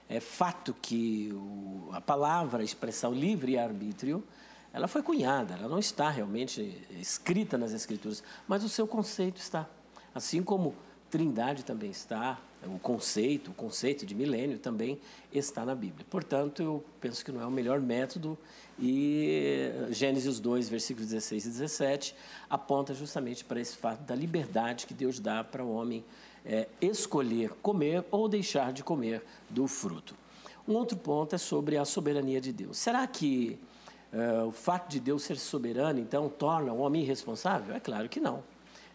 É 0.09 0.19
fato 0.19 0.75
que 0.81 1.29
o, 1.31 1.89
a 1.93 2.01
palavra, 2.01 2.61
a 2.61 2.65
expressão 2.65 3.13
livre 3.13 3.57
arbítrio, 3.57 4.21
ela 4.73 4.89
foi 4.89 5.01
cunhada, 5.01 5.53
ela 5.53 5.69
não 5.69 5.79
está 5.79 6.09
realmente 6.09 6.85
escrita 6.91 7.57
nas 7.57 7.71
escrituras, 7.71 8.21
mas 8.45 8.65
o 8.65 8.69
seu 8.69 8.85
conceito 8.85 9.37
está. 9.37 9.65
Assim 10.13 10.43
como 10.43 10.75
Trindade 11.11 11.63
também 11.65 11.91
está, 11.91 12.39
o 12.65 12.79
conceito, 12.79 13.51
o 13.51 13.53
conceito 13.53 14.05
de 14.05 14.15
milênio 14.15 14.57
também 14.57 14.97
está 15.31 15.65
na 15.65 15.75
Bíblia. 15.75 16.05
Portanto, 16.09 16.63
eu 16.63 16.83
penso 17.01 17.23
que 17.23 17.31
não 17.31 17.41
é 17.41 17.45
o 17.45 17.51
melhor 17.51 17.81
método 17.81 18.37
e 18.79 19.69
Gênesis 19.89 20.39
2, 20.39 20.69
versículos 20.69 21.09
16 21.09 21.45
e 21.45 21.49
17 21.49 22.15
aponta 22.49 22.93
justamente 22.93 23.43
para 23.43 23.59
esse 23.59 23.75
fato 23.75 24.01
da 24.03 24.15
liberdade 24.15 24.87
que 24.87 24.93
Deus 24.93 25.19
dá 25.19 25.43
para 25.43 25.63
o 25.63 25.71
homem 25.71 26.03
é, 26.45 26.67
escolher 26.81 27.51
comer 27.61 28.05
ou 28.09 28.29
deixar 28.29 28.71
de 28.71 28.83
comer 28.83 29.21
do 29.49 29.67
fruto. 29.67 30.15
Um 30.67 30.73
outro 30.73 30.97
ponto 30.97 31.35
é 31.35 31.37
sobre 31.37 31.77
a 31.77 31.85
soberania 31.85 32.39
de 32.39 32.53
Deus. 32.53 32.77
Será 32.77 33.05
que 33.05 33.59
é, 34.11 34.43
o 34.43 34.51
fato 34.51 34.89
de 34.89 34.99
Deus 34.99 35.23
ser 35.23 35.37
soberano, 35.37 35.99
então, 35.99 36.29
torna 36.29 36.71
o 36.71 36.79
homem 36.79 37.03
irresponsável? 37.03 37.75
É 37.75 37.79
claro 37.79 38.07
que 38.09 38.19
não. 38.19 38.43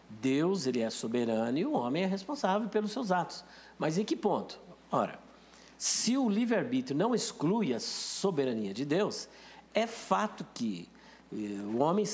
Deus 0.09 0.65
ele 0.65 0.81
é 0.81 0.89
soberano 0.89 1.57
e 1.57 1.65
o 1.65 1.73
homem 1.73 2.03
é 2.03 2.05
responsável 2.05 2.67
pelos 2.69 2.91
seus 2.91 3.11
atos. 3.11 3.43
Mas 3.77 3.97
em 3.97 4.05
que 4.05 4.15
ponto? 4.15 4.59
Ora, 4.91 5.19
se 5.77 6.17
o 6.17 6.29
livre-arbítrio 6.29 6.97
não 6.97 7.13
exclui 7.13 7.73
a 7.73 7.79
soberania 7.79 8.73
de 8.73 8.85
Deus, 8.85 9.27
é 9.73 9.85
fato 9.85 10.45
que 10.53 10.89
eh, 11.31 11.35
o 11.65 11.77
homem 11.79 12.05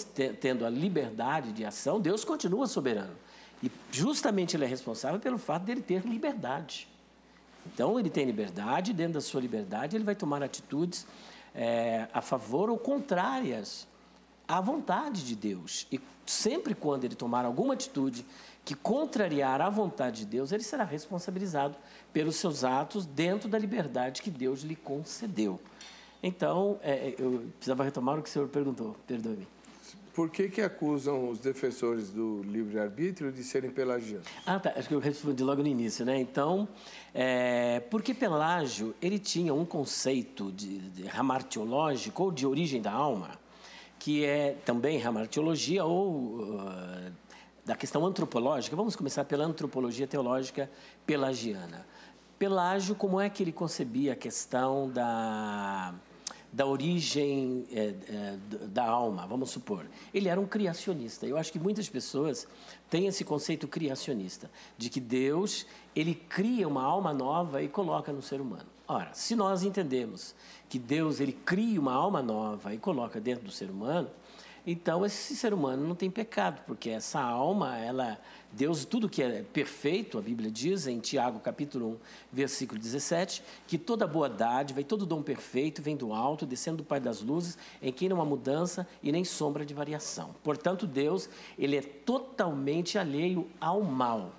tendo 0.41 0.65
a 0.65 0.69
liberdade 0.69 1.53
de 1.53 1.63
ação, 1.63 2.01
Deus 2.01 2.25
continua 2.25 2.67
soberano. 2.67 3.15
E 3.62 3.71
justamente 3.91 4.58
ele 4.58 4.65
é 4.65 4.67
responsável 4.67 5.19
pelo 5.19 5.38
fato 5.38 5.63
dele 5.63 5.82
ter 5.82 6.06
liberdade. 6.06 6.89
Então 7.65 7.97
ele 7.97 8.10
tem 8.10 8.25
liberdade, 8.25 8.91
dentro 8.91 9.13
da 9.13 9.21
sua 9.21 9.39
liberdade 9.39 9.95
ele 9.95 10.03
vai 10.03 10.15
tomar 10.15 10.43
atitudes 10.43 11.08
é, 11.56 12.08
a 12.13 12.21
favor 12.21 12.69
ou 12.69 12.77
contrárias 12.77 13.88
à 14.45 14.60
vontade 14.60 15.23
de 15.23 15.36
Deus. 15.36 15.88
E 15.89 15.99
sempre 16.26 16.74
quando 16.74 17.06
ele 17.06 17.16
tomar 17.16 17.46
alguma 17.46 17.74
atitude 17.74 18.26
que 18.66 18.76
contrariar 18.76 19.62
a 19.62 19.70
vontade 19.70 20.20
de 20.20 20.26
Deus, 20.26 20.52
ele 20.52 20.64
será 20.64 20.84
responsabilizado 20.84 21.76
pelos 22.14 22.38
seus 22.38 22.64
atos 22.64 23.06
dentro 23.06 23.50
da 23.50 23.58
liberdade 23.58 24.22
que 24.22 24.32
Deus 24.32 24.62
lhe 24.62 24.76
concedeu. 24.76 25.60
Então, 26.22 26.80
é, 26.82 27.10
é 27.10 27.16
eu 27.20 27.46
precisava 27.58 27.84
retomar 27.84 28.18
o 28.18 28.24
que 28.24 28.30
o 28.30 28.32
senhor 28.32 28.48
perguntou, 28.48 28.96
perdoe-me. 29.06 29.48
Por 30.14 30.30
que, 30.30 30.48
que 30.48 30.62
acusam 30.62 31.30
os 31.30 31.40
defensores 31.40 32.12
do 32.12 32.44
livre-arbítrio 32.44 33.32
de 33.32 33.44
serem 33.44 33.72
pelagianos? 33.72 34.28
Ah, 34.46 34.60
tá. 34.60 34.72
Acho 34.76 34.88
que 34.88 34.94
eu 34.94 35.00
respondi 35.00 35.44
logo 35.44 35.64
no 35.64 35.68
início, 35.68 36.06
né? 36.06 36.20
Então, 36.20 36.68
é, 37.16 37.80
porque 37.90 38.14
Pelágio, 38.14 38.94
ele 39.02 39.18
tinha 39.18 39.52
um 39.56 39.66
conceito 39.66 40.52
de, 40.52 40.78
de 40.78 41.08
ramartiológico 41.08 42.26
ou 42.26 42.32
de 42.32 42.46
origem 42.46 42.80
da 42.80 42.92
alma, 42.92 43.32
que 44.04 44.26
é 44.26 44.58
também 44.66 45.00
ramartiologia 45.00 45.86
ou 45.86 46.12
uh, 46.12 47.12
da 47.66 47.74
questão 47.74 48.06
antropológica. 48.06 48.76
Vamos 48.76 48.98
começar 48.98 49.24
pela 49.24 49.46
antropologia 49.46 50.06
teológica 50.06 50.70
pelagiana. 51.06 51.88
Pelágio, 52.38 52.96
como 52.96 53.18
é 53.22 53.30
que 53.30 53.42
ele 53.42 53.54
concebia 53.54 54.12
a 54.12 54.16
questão 54.18 54.89
da 54.89 55.96
da 56.52 56.68
origem 56.68 57.66
é, 57.72 57.96
é, 58.10 58.38
da 58.68 58.84
alma, 58.84 59.26
vamos 59.26 59.50
supor. 59.50 59.88
Ele 60.13 60.30
era 60.30 60.39
um 60.39 60.46
criacionista. 60.46 61.26
Eu 61.26 61.36
acho 61.36 61.52
que 61.52 61.58
muitas 61.58 61.89
pessoas 61.89 62.48
têm 62.92 63.08
esse 63.08 63.24
conceito 63.24 63.68
criacionista, 63.68 64.52
de 64.78 64.88
que 64.88 65.00
Deus 65.00 65.66
ele 65.96 66.13
cria 66.13 66.68
uma 66.68 66.84
alma 66.84 67.12
nova 67.12 67.63
e 67.63 67.70
coloca 67.70 68.12
no 68.12 68.22
ser 68.22 68.39
humano. 68.39 68.73
Ora, 68.88 69.13
se 69.13 69.36
nós 69.36 69.63
entendemos 69.63 70.36
que 70.67 70.78
Deus 70.78 71.19
ele 71.19 71.34
cria 71.34 71.80
uma 71.80 71.93
alma 71.93 72.22
nova 72.22 72.74
e 72.74 72.78
coloca 72.78 73.19
dentro 73.19 73.46
do 73.46 73.52
ser 73.52 73.69
humano, 73.69 74.10
então 74.65 75.06
esse 75.06 75.36
ser 75.36 75.54
humano 75.54 75.86
não 75.86 75.96
tem 75.96 76.10
pecado, 76.10 76.62
porque 76.65 76.89
essa 76.89 77.19
alma, 77.22 77.78
ela 77.78 78.19
Deus, 78.52 78.86
tudo 78.86 79.10
que 79.10 79.24
é 79.24 79.41
perfeito, 79.41 80.17
a 80.17 80.22
Bíblia 80.22 80.52
diz 80.52 80.86
em 80.86 81.00
Tiago 81.00 81.39
capítulo 81.39 81.93
1, 81.93 81.98
versículo 82.32 82.80
17, 82.80 83.43
que 83.67 83.78
toda 83.78 84.06
boa 84.06 84.30
dádiva 84.30 84.80
e 84.80 84.84
todo 84.84 85.06
dom 85.06 85.24
perfeito 85.24 85.82
vem 85.82 85.98
do 85.98 86.13
alto, 86.13 86.46
descendo 86.46 86.78
do 86.78 86.84
Pai 86.84 87.00
das 87.00 87.22
luzes, 87.22 87.58
em 87.82 87.91
quem 87.91 88.08
não 88.08 88.22
há 88.22 88.26
mudança 88.26 88.88
e 89.02 89.12
nem 89.12 89.26
sombra 89.26 89.65
de 89.65 89.74
variação. 89.74 90.36
Portanto, 90.43 90.86
Deus, 90.86 91.30
ele 91.58 91.76
é 91.76 91.82
totalmente 91.82 92.98
alheio 92.98 93.50
ao 93.60 93.82
mal, 93.82 94.32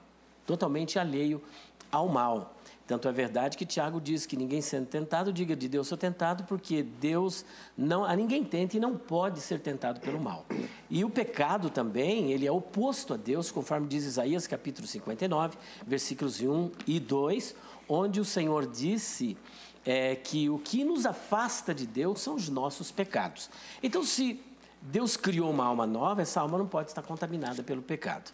totalmente 0.46 0.98
alheio 0.98 1.42
ao 1.90 2.08
mal. 2.08 2.53
Tanto 2.86 3.08
é 3.08 3.12
verdade 3.12 3.56
que 3.56 3.64
Tiago 3.64 3.98
diz 3.98 4.26
que 4.26 4.36
ninguém 4.36 4.60
sendo 4.60 4.86
tentado, 4.86 5.32
diga 5.32 5.56
de 5.56 5.68
Deus 5.68 5.88
sou 5.88 5.96
tentado, 5.96 6.44
porque 6.44 6.82
Deus 6.82 7.44
não 7.76 8.04
a 8.04 8.14
ninguém 8.14 8.44
tenta 8.44 8.76
e 8.76 8.80
não 8.80 8.94
pode 8.96 9.40
ser 9.40 9.60
tentado 9.60 10.00
pelo 10.00 10.20
mal. 10.20 10.44
E 10.90 11.02
o 11.02 11.08
pecado 11.08 11.70
também, 11.70 12.30
ele 12.30 12.46
é 12.46 12.52
oposto 12.52 13.14
a 13.14 13.16
Deus, 13.16 13.50
conforme 13.50 13.86
diz 13.86 14.04
Isaías 14.04 14.46
capítulo 14.46 14.86
59, 14.86 15.56
versículos 15.86 16.40
1 16.40 16.70
e 16.86 17.00
2, 17.00 17.54
onde 17.88 18.20
o 18.20 18.24
Senhor 18.24 18.66
disse 18.66 19.36
é, 19.84 20.14
que 20.16 20.50
o 20.50 20.58
que 20.58 20.84
nos 20.84 21.06
afasta 21.06 21.74
de 21.74 21.86
Deus 21.86 22.20
são 22.20 22.34
os 22.34 22.50
nossos 22.50 22.90
pecados. 22.90 23.48
Então, 23.82 24.04
se 24.04 24.42
Deus 24.82 25.16
criou 25.16 25.50
uma 25.50 25.64
alma 25.64 25.86
nova, 25.86 26.20
essa 26.20 26.42
alma 26.42 26.58
não 26.58 26.66
pode 26.66 26.90
estar 26.90 27.00
contaminada 27.00 27.62
pelo 27.62 27.80
pecado. 27.80 28.30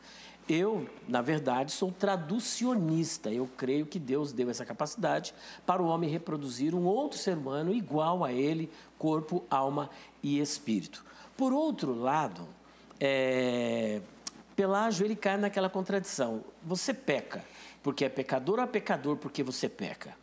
Eu, 0.48 0.88
na 1.07 1.22
verdade, 1.22 1.72
sou 1.72 1.92
traducionista. 1.92 3.31
Eu 3.31 3.48
creio 3.57 3.87
que 3.87 3.98
Deus 3.98 4.33
deu 4.33 4.50
essa 4.50 4.64
capacidade 4.64 5.35
para 5.64 5.83
o 5.83 5.87
homem 5.87 6.11
reproduzir 6.11 6.74
um 6.74 6.85
outro 6.85 7.18
ser 7.18 7.37
humano 7.37 7.72
igual 7.72 8.24
a 8.24 8.33
ele, 8.33 8.70
corpo, 8.98 9.44
alma 9.48 9.88
e 10.22 10.40
espírito. 10.40 11.05
Por 11.37 11.53
outro 11.53 11.94
lado, 11.94 12.48
é... 12.98 14.00
Pelágio 14.57 15.07
ele 15.07 15.16
cai 15.16 15.38
naquela 15.38 15.70
contradição. 15.70 16.44
Você 16.62 16.92
peca 16.92 17.42
porque 17.83 18.05
é 18.05 18.09
pecador 18.09 18.59
ou 18.59 18.64
é 18.64 18.66
pecador 18.66 19.16
porque 19.16 19.42
você 19.42 19.68
peca? 19.68 20.14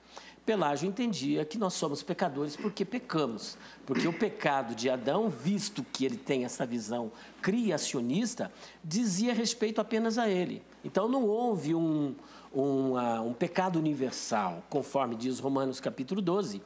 Pelágio 0.47 0.87
entendia 0.87 1.43
que 1.43 1.57
nós 1.57 1.73
somos 1.73 2.01
pecadores 2.01 2.55
porque 2.55 2.85
pecamos, 2.85 3.57
porque 3.85 4.07
o 4.07 4.13
pecado 4.13 4.73
de 4.73 4.89
Adão, 4.89 5.29
visto 5.29 5.85
que 5.91 6.05
ele 6.05 6.15
tem 6.15 6.45
essa 6.45 6.65
visão 6.65 7.11
criacionista, 7.41 8.49
dizia 8.81 9.33
respeito 9.33 9.81
apenas 9.81 10.17
a 10.17 10.29
ele. 10.29 10.63
Então 10.85 11.09
não 11.09 11.25
houve 11.25 11.75
um, 11.75 12.15
um, 12.55 12.93
uh, 12.93 13.27
um 13.27 13.33
pecado 13.33 13.77
universal, 13.77 14.63
conforme 14.69 15.17
diz 15.17 15.37
Romanos 15.37 15.81
capítulo 15.81 16.21
12, 16.21 16.61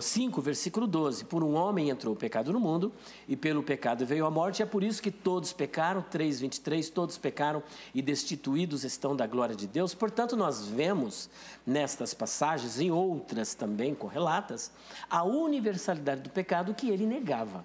5, 0.00 0.40
versículo 0.40 0.86
12. 0.86 1.24
Por 1.26 1.44
um 1.44 1.54
homem 1.54 1.90
entrou 1.90 2.14
o 2.14 2.16
pecado 2.16 2.52
no 2.52 2.60
mundo, 2.60 2.92
e 3.26 3.36
pelo 3.36 3.62
pecado 3.62 4.06
veio 4.06 4.24
a 4.24 4.30
morte, 4.30 4.60
e 4.60 4.62
é 4.62 4.66
por 4.66 4.82
isso 4.82 5.02
que 5.02 5.10
todos 5.10 5.52
pecaram. 5.52 6.02
3, 6.02 6.40
23. 6.40 6.90
Todos 6.90 7.18
pecaram 7.18 7.62
e 7.94 8.00
destituídos 8.00 8.84
estão 8.84 9.14
da 9.14 9.26
glória 9.26 9.54
de 9.54 9.66
Deus. 9.66 9.94
Portanto, 9.94 10.36
nós 10.36 10.66
vemos 10.66 11.28
nestas 11.66 12.14
passagens, 12.14 12.80
em 12.80 12.90
outras 12.90 13.54
também 13.54 13.94
correlatas, 13.94 14.72
a 15.10 15.22
universalidade 15.22 16.22
do 16.22 16.30
pecado 16.30 16.74
que 16.74 16.88
ele 16.88 17.06
negava. 17.06 17.64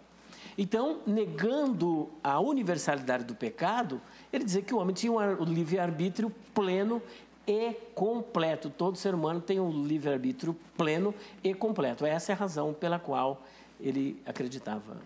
Então, 0.58 1.00
negando 1.08 2.10
a 2.24 2.40
universalidade 2.40 3.24
do 3.24 3.34
pecado, 3.34 4.00
ele 4.32 4.44
dizia 4.44 4.62
que 4.62 4.74
o 4.74 4.78
homem 4.78 4.94
tinha 4.94 5.12
um 5.12 5.44
livre-arbítrio 5.46 6.32
pleno 6.54 7.02
e 7.48 7.74
completo. 7.94 8.70
Todo 8.70 8.98
ser 8.98 9.14
humano 9.14 9.42
tem 9.42 9.60
um 9.60 9.86
livre-arbítrio 9.86 10.56
pleno 10.78 11.14
e 11.44 11.54
completo. 11.54 12.06
Essa 12.06 12.32
é 12.32 12.36
a 12.36 12.38
razão 12.38 12.74
pela 12.74 13.00
qual 13.00 13.44
ele 13.80 14.22
acreditava 14.26 14.98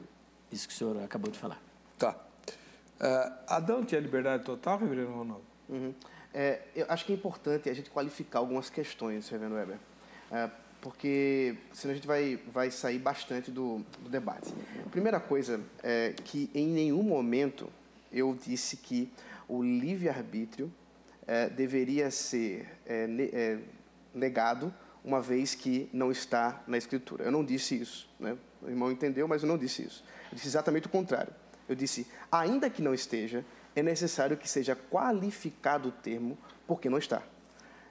isso 0.51 0.67
que 0.67 0.73
o 0.73 0.77
senhor 0.77 1.03
acabou 1.03 1.31
de 1.31 1.37
falar. 1.37 1.61
Tá. 1.97 2.15
Uh, 2.99 3.33
Adão 3.47 3.83
tinha 3.83 3.99
liberdade 3.99 4.43
total, 4.43 4.77
reverendo 4.77 5.11
Ronaldo? 5.11 5.43
Uhum. 5.69 5.93
É, 6.33 6.61
eu 6.75 6.85
acho 6.89 7.05
que 7.05 7.11
é 7.11 7.15
importante 7.15 7.69
a 7.69 7.73
gente 7.73 7.89
qualificar 7.89 8.39
algumas 8.39 8.69
questões, 8.69 9.27
reverendo 9.29 9.55
Weber, 9.55 9.77
é, 10.31 10.49
porque 10.81 11.57
senão 11.73 11.93
a 11.93 11.95
gente 11.95 12.07
vai, 12.07 12.39
vai 12.51 12.69
sair 12.69 12.99
bastante 12.99 13.49
do, 13.49 13.83
do 13.99 14.09
debate. 14.09 14.53
A 14.85 14.89
primeira 14.89 15.19
coisa 15.19 15.59
é 15.81 16.13
que 16.23 16.49
em 16.53 16.67
nenhum 16.67 17.03
momento 17.03 17.69
eu 18.11 18.37
disse 18.39 18.77
que 18.77 19.11
o 19.47 19.63
livre-arbítrio 19.63 20.71
é, 21.27 21.49
deveria 21.49 22.09
ser 22.09 22.67
é, 22.85 23.05
é, 23.33 23.59
negado, 24.13 24.73
uma 25.03 25.21
vez 25.21 25.53
que 25.53 25.89
não 25.93 26.11
está 26.11 26.63
na 26.65 26.77
Escritura. 26.77 27.25
Eu 27.25 27.31
não 27.31 27.43
disse 27.43 27.79
isso. 27.79 28.09
Né? 28.19 28.37
O 28.61 28.69
irmão 28.69 28.91
entendeu, 28.91 29.27
mas 29.27 29.43
eu 29.43 29.47
não 29.47 29.57
disse 29.57 29.83
isso. 29.83 30.03
Eu 30.31 30.35
disse 30.35 30.47
exatamente 30.47 30.87
o 30.87 30.89
contrário. 30.89 31.33
Eu 31.67 31.75
disse, 31.75 32.07
ainda 32.31 32.69
que 32.69 32.81
não 32.81 32.93
esteja, 32.93 33.45
é 33.75 33.83
necessário 33.83 34.37
que 34.37 34.49
seja 34.49 34.75
qualificado 34.75 35.89
o 35.89 35.91
termo, 35.91 36.37
porque 36.65 36.89
não 36.89 36.97
está. 36.97 37.21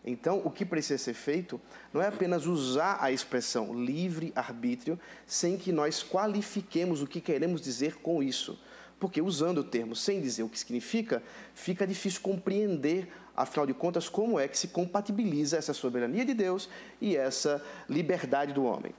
Então, 0.05 0.41
o 0.45 0.51
que 0.51 0.65
precisa 0.65 1.03
ser 1.03 1.15
feito 1.15 1.61
não 1.93 2.01
é 2.01 2.07
apenas 2.07 2.47
usar 2.47 2.99
a 3.01 3.11
expressão 3.11 3.75
livre-arbítrio 3.75 4.99
sem 5.27 5.57
que 5.59 5.73
nós 5.73 6.03
qualifiquemos 6.03 7.03
o 7.03 7.07
que 7.07 7.21
queremos 7.21 7.61
dizer 7.61 7.97
com 7.97 8.23
isso. 8.23 8.59
Porque 9.01 9.21
usando 9.21 9.59
o 9.59 9.65
termo 9.65 9.97
sem 9.97 10.21
dizer 10.21 10.45
o 10.45 10.49
que 10.49 10.59
significa, 10.59 11.23
fica 11.55 11.87
difícil 11.87 12.21
compreender 12.21 13.09
Afinal 13.37 13.67
de 13.67 13.75
contas, 13.75 14.09
como 14.09 14.41
é 14.41 14.49
que 14.49 14.57
se 14.57 14.69
compatibiliza 14.69 15.59
essa 15.59 15.75
soberania 15.75 16.25
de 16.25 16.33
Deus 16.33 16.71
e 17.01 17.15
essa 17.15 17.63
liberdade 17.87 18.55
do 18.55 18.65
homem? 18.65 18.93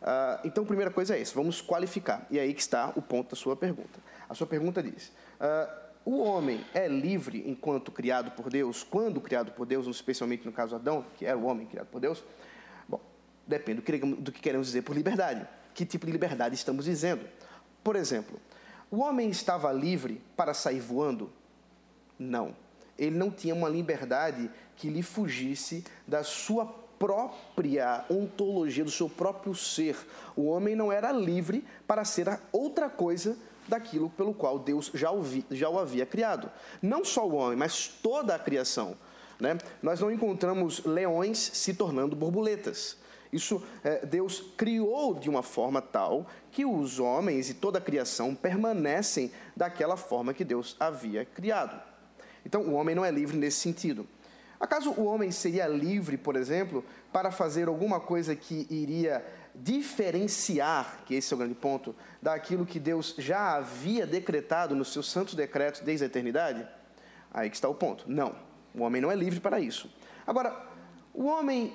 Uh, 0.00 0.40
então, 0.44 0.62
a 0.62 0.66
primeira 0.66 0.92
coisa 0.92 1.16
é 1.16 1.20
isso, 1.20 1.34
vamos 1.34 1.60
qualificar. 1.60 2.24
E 2.30 2.38
aí 2.38 2.54
que 2.54 2.60
está 2.60 2.92
o 2.94 3.02
ponto 3.02 3.30
da 3.30 3.36
sua 3.36 3.56
pergunta. 3.56 3.98
A 4.28 4.34
sua 4.34 4.46
pergunta 4.46 4.80
diz: 4.80 5.08
uh, 5.40 5.90
o 6.04 6.20
homem 6.20 6.64
é 6.72 6.86
livre 6.86 7.42
enquanto 7.46 7.90
criado 7.90 8.30
por 8.30 8.48
Deus, 8.48 8.84
quando 8.84 9.20
criado 9.20 9.50
por 9.50 9.66
Deus, 9.66 9.88
especialmente 9.88 10.46
no 10.46 10.52
caso 10.52 10.76
Adão, 10.76 11.04
que 11.16 11.26
era 11.26 11.36
o 11.36 11.44
homem 11.44 11.66
criado 11.66 11.88
por 11.88 12.00
Deus? 12.00 12.22
Bom, 12.88 13.00
depende 13.44 13.82
do 13.82 14.32
que 14.32 14.40
queremos 14.40 14.68
dizer 14.68 14.82
por 14.82 14.94
liberdade. 14.94 15.46
Que 15.74 15.84
tipo 15.84 16.06
de 16.06 16.12
liberdade 16.12 16.54
estamos 16.54 16.84
dizendo? 16.84 17.26
Por 17.82 17.96
exemplo, 17.96 18.40
o 18.88 19.00
homem 19.00 19.28
estava 19.30 19.72
livre 19.72 20.22
para 20.36 20.54
sair 20.54 20.80
voando? 20.80 21.30
Não 22.18 22.54
ele 23.00 23.16
não 23.16 23.30
tinha 23.30 23.54
uma 23.54 23.68
liberdade 23.68 24.50
que 24.76 24.90
lhe 24.90 25.02
fugisse 25.02 25.82
da 26.06 26.22
sua 26.22 26.66
própria 26.98 28.04
ontologia, 28.10 28.84
do 28.84 28.90
seu 28.90 29.08
próprio 29.08 29.54
ser. 29.54 29.96
O 30.36 30.44
homem 30.44 30.76
não 30.76 30.92
era 30.92 31.10
livre 31.10 31.64
para 31.86 32.04
ser 32.04 32.38
outra 32.52 32.90
coisa 32.90 33.38
daquilo 33.66 34.10
pelo 34.10 34.34
qual 34.34 34.58
Deus 34.58 34.90
já 34.92 35.10
o, 35.10 35.22
vi, 35.22 35.46
já 35.50 35.70
o 35.70 35.78
havia 35.78 36.04
criado. 36.04 36.50
Não 36.82 37.02
só 37.02 37.26
o 37.26 37.34
homem, 37.34 37.56
mas 37.56 37.88
toda 37.88 38.34
a 38.34 38.38
criação. 38.38 38.94
Né? 39.40 39.56
Nós 39.82 39.98
não 40.00 40.12
encontramos 40.12 40.84
leões 40.84 41.38
se 41.38 41.72
tornando 41.72 42.14
borboletas. 42.14 42.98
Isso 43.32 43.62
é, 43.82 44.04
Deus 44.04 44.42
criou 44.58 45.14
de 45.14 45.30
uma 45.30 45.42
forma 45.42 45.80
tal 45.80 46.26
que 46.50 46.66
os 46.66 46.98
homens 46.98 47.48
e 47.48 47.54
toda 47.54 47.78
a 47.78 47.80
criação 47.80 48.34
permanecem 48.34 49.30
daquela 49.56 49.96
forma 49.96 50.34
que 50.34 50.44
Deus 50.44 50.76
havia 50.78 51.24
criado. 51.24 51.89
Então, 52.44 52.62
o 52.62 52.72
homem 52.72 52.94
não 52.94 53.04
é 53.04 53.10
livre 53.10 53.36
nesse 53.36 53.58
sentido. 53.58 54.06
Acaso 54.60 54.90
o 54.90 55.04
homem 55.04 55.30
seria 55.30 55.66
livre, 55.66 56.18
por 56.18 56.36
exemplo, 56.36 56.84
para 57.10 57.30
fazer 57.30 57.66
alguma 57.66 57.98
coisa 57.98 58.36
que 58.36 58.66
iria 58.68 59.24
diferenciar, 59.54 61.02
que 61.06 61.14
esse 61.14 61.32
é 61.32 61.34
o 61.34 61.38
grande 61.38 61.54
ponto, 61.54 61.94
daquilo 62.20 62.66
que 62.66 62.78
Deus 62.78 63.14
já 63.16 63.56
havia 63.56 64.06
decretado 64.06 64.74
nos 64.74 64.92
seus 64.92 65.10
santos 65.10 65.34
decretos 65.34 65.80
desde 65.80 66.04
a 66.04 66.06
eternidade? 66.06 66.66
Aí 67.32 67.48
que 67.48 67.56
está 67.56 67.68
o 67.68 67.74
ponto. 67.74 68.04
Não, 68.06 68.36
o 68.74 68.82
homem 68.82 69.00
não 69.00 69.10
é 69.10 69.16
livre 69.16 69.40
para 69.40 69.58
isso. 69.58 69.90
Agora, 70.26 70.54
o 71.14 71.24
homem 71.24 71.74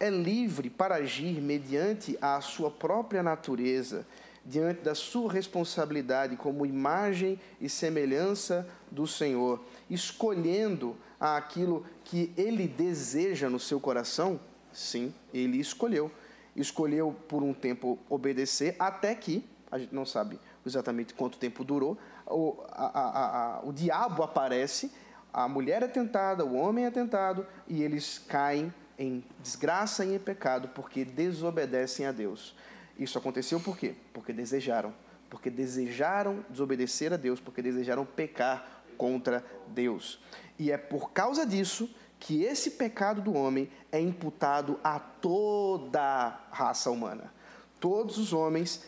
é 0.00 0.10
livre 0.10 0.70
para 0.70 0.96
agir 0.96 1.40
mediante 1.40 2.16
a 2.20 2.40
sua 2.40 2.70
própria 2.70 3.22
natureza 3.22 4.06
diante 4.44 4.80
da 4.80 4.94
sua 4.94 5.30
responsabilidade 5.30 6.36
como 6.36 6.64
imagem 6.64 7.38
e 7.60 7.68
semelhança 7.68 8.66
do 8.90 9.06
Senhor, 9.06 9.62
escolhendo 9.90 10.96
aquilo 11.20 11.84
que 12.04 12.32
ele 12.36 12.66
deseja 12.66 13.50
no 13.50 13.60
seu 13.60 13.78
coração? 13.78 14.40
Sim, 14.72 15.12
ele 15.34 15.58
escolheu. 15.58 16.10
Escolheu 16.56 17.14
por 17.28 17.42
um 17.42 17.52
tempo 17.52 17.98
obedecer, 18.08 18.74
até 18.78 19.14
que, 19.14 19.44
a 19.70 19.78
gente 19.78 19.94
não 19.94 20.06
sabe 20.06 20.40
exatamente 20.64 21.12
quanto 21.12 21.38
tempo 21.38 21.62
durou, 21.62 21.98
o, 22.26 22.56
a, 22.70 23.00
a, 23.00 23.56
a, 23.58 23.60
o 23.64 23.72
diabo 23.72 24.22
aparece, 24.22 24.90
a 25.32 25.46
mulher 25.46 25.82
é 25.82 25.88
tentada, 25.88 26.44
o 26.44 26.56
homem 26.56 26.86
é 26.86 26.90
tentado, 26.90 27.46
e 27.66 27.82
eles 27.82 28.18
caem 28.18 28.72
em 28.98 29.24
desgraça 29.40 30.04
e 30.04 30.14
em 30.14 30.18
pecado 30.18 30.68
porque 30.68 31.04
desobedecem 31.04 32.06
a 32.06 32.12
Deus. 32.12 32.54
Isso 32.98 33.16
aconteceu 33.16 33.60
por 33.60 33.76
quê? 33.76 33.94
Porque 34.12 34.32
desejaram. 34.32 34.92
Porque 35.30 35.50
desejaram 35.50 36.44
desobedecer 36.50 37.12
a 37.12 37.16
Deus, 37.16 37.38
porque 37.38 37.62
desejaram 37.62 38.04
pecar 38.04 38.82
contra 38.96 39.44
Deus. 39.68 40.20
E 40.58 40.72
é 40.72 40.76
por 40.76 41.12
causa 41.12 41.46
disso 41.46 41.88
que 42.18 42.42
esse 42.42 42.72
pecado 42.72 43.22
do 43.22 43.34
homem 43.34 43.70
é 43.92 44.00
imputado 44.00 44.80
a 44.82 44.98
toda 44.98 46.02
a 46.02 46.40
raça 46.50 46.90
humana. 46.90 47.32
Todos 47.78 48.18
os 48.18 48.32
homens 48.32 48.84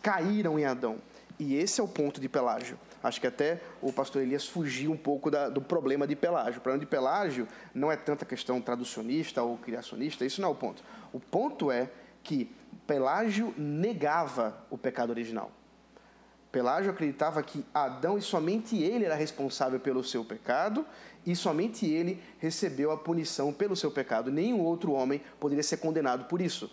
caíram 0.00 0.58
em 0.58 0.64
Adão. 0.64 0.98
E 1.38 1.56
esse 1.56 1.80
é 1.80 1.84
o 1.84 1.88
ponto 1.88 2.20
de 2.20 2.28
Pelágio. 2.28 2.78
Acho 3.02 3.20
que 3.20 3.26
até 3.26 3.60
o 3.80 3.92
pastor 3.92 4.22
Elias 4.22 4.46
fugiu 4.46 4.90
um 4.90 4.96
pouco 4.96 5.30
da, 5.30 5.48
do 5.48 5.60
problema 5.60 6.06
de 6.06 6.16
Pelágio. 6.16 6.58
O 6.58 6.62
problema 6.62 6.80
de 6.80 6.86
Pelágio 6.86 7.46
não 7.74 7.92
é 7.92 7.96
tanta 7.96 8.24
questão 8.24 8.60
traducionista 8.60 9.42
ou 9.42 9.56
criacionista, 9.56 10.24
isso 10.24 10.40
não 10.40 10.48
é 10.48 10.52
o 10.52 10.54
ponto. 10.54 10.82
O 11.12 11.20
ponto 11.20 11.70
é 11.70 11.90
que 12.22 12.50
Pelágio 12.86 13.54
negava 13.56 14.56
o 14.70 14.76
pecado 14.76 15.10
original. 15.10 15.52
Pelágio 16.50 16.90
acreditava 16.90 17.42
que 17.42 17.64
Adão 17.74 18.16
e 18.16 18.22
somente 18.22 18.82
ele 18.82 19.04
era 19.04 19.14
responsável 19.14 19.78
pelo 19.78 20.02
seu 20.02 20.24
pecado 20.24 20.84
e 21.26 21.36
somente 21.36 21.86
ele 21.86 22.22
recebeu 22.38 22.90
a 22.90 22.96
punição 22.96 23.52
pelo 23.52 23.76
seu 23.76 23.90
pecado. 23.90 24.32
Nenhum 24.32 24.60
outro 24.60 24.92
homem 24.92 25.20
poderia 25.38 25.62
ser 25.62 25.76
condenado 25.76 26.24
por 26.24 26.40
isso. 26.40 26.70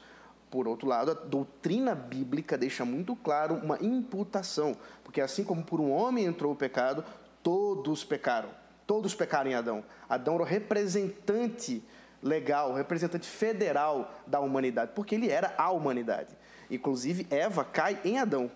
Por 0.56 0.70
outro 0.70 0.88
lado, 0.88 1.12
a 1.12 1.13
doutrina 1.13 1.94
bíblica 1.94 2.58
deixa 2.58 2.86
muito 2.86 3.13
claro 3.13 3.56
uma 3.56 3.78
imputação, 3.84 4.74
porque 5.04 5.20
assim 5.20 5.44
como 5.44 5.62
por 5.62 5.82
um 5.82 5.91
homem 5.91 6.24
entrou 6.24 6.54
o 6.54 6.56
pecado, 6.56 7.04
todos 7.44 8.06
pecaram. 8.06 8.48
Todos 8.88 9.13
pecaram 9.13 9.52
em 9.52 9.54
Adão. 9.54 9.84
Adão 10.08 10.36
era 10.36 10.44
o 10.44 10.46
representante 10.46 11.84
legal, 12.24 12.74
representante 12.74 13.28
federal 13.28 14.13
da 14.26 14.39
humanidade, 14.39 14.94
porque 14.96 15.15
ele 15.15 15.30
era 15.30 15.54
a 15.58 15.72
humanidade. 15.72 16.34
Inclusive, 16.72 17.28
Eva 17.30 17.65
cai 17.65 18.00
em 18.06 18.18
Adão. 18.18 18.50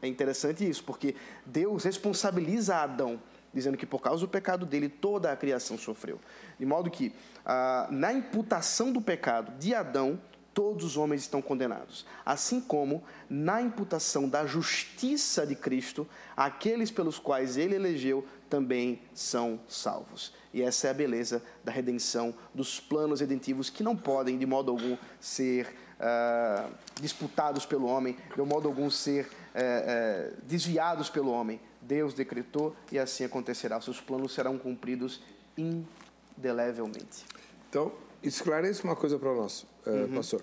É 0.00 0.06
interessante 0.06 0.64
isso, 0.64 0.84
porque 0.84 1.16
Deus 1.44 1.82
responsabiliza 1.82 2.76
Adão 2.76 3.20
dizendo 3.52 3.76
que 3.76 3.86
por 3.86 4.00
causa 4.00 4.20
do 4.20 4.28
pecado 4.28 4.64
dele 4.64 4.88
toda 4.88 5.32
a 5.32 5.36
criação 5.36 5.76
sofreu. 5.76 6.20
De 6.58 6.64
modo 6.64 6.90
que, 6.90 7.12
ah, 7.44 7.88
na 7.90 8.12
imputação 8.12 8.92
do 8.92 9.00
pecado 9.00 9.52
de 9.58 9.74
Adão, 9.74 10.20
todos 10.54 10.84
os 10.84 10.96
homens 10.96 11.22
estão 11.22 11.42
condenados. 11.42 12.06
Assim 12.24 12.60
como, 12.60 13.02
na 13.28 13.60
imputação 13.60 14.28
da 14.28 14.46
justiça 14.46 15.44
de 15.44 15.56
Cristo, 15.56 16.06
aqueles 16.36 16.90
pelos 16.90 17.18
quais 17.18 17.56
ele 17.56 17.74
elegeu 17.74 18.24
também 18.48 19.02
são 19.12 19.58
salvos. 19.68 20.32
E 20.52 20.62
essa 20.62 20.86
é 20.86 20.90
a 20.90 20.94
beleza 20.94 21.42
da 21.64 21.72
redenção, 21.72 22.32
dos 22.54 22.78
planos 22.78 23.20
redentivos 23.20 23.68
que 23.68 23.82
não 23.82 23.96
podem, 23.96 24.38
de 24.38 24.46
modo 24.46 24.70
algum, 24.70 24.96
ser 25.18 25.74
uh, 25.98 26.72
disputados 27.00 27.66
pelo 27.66 27.86
homem, 27.86 28.16
de 28.34 28.42
modo 28.42 28.68
algum, 28.68 28.88
ser 28.88 29.26
uh, 29.26 29.28
uh, 29.28 30.36
desviados 30.44 31.10
pelo 31.10 31.32
homem. 31.32 31.60
Deus 31.82 32.14
decretou 32.14 32.74
e 32.92 32.98
assim 32.98 33.24
acontecerá. 33.24 33.80
Seus 33.80 34.00
planos 34.00 34.32
serão 34.32 34.56
cumpridos 34.56 35.20
indelevelmente. 35.58 37.24
Então, 37.68 37.92
esclareça 38.24 38.82
uma 38.84 38.96
coisa 38.96 39.18
para 39.18 39.32
nós, 39.34 39.66
uhum. 39.86 40.14
pastor. 40.14 40.42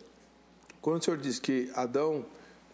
Quando 0.82 1.02
o 1.02 1.04
senhor 1.04 1.18
diz 1.18 1.40
que 1.40 1.72
Adão 1.76 2.26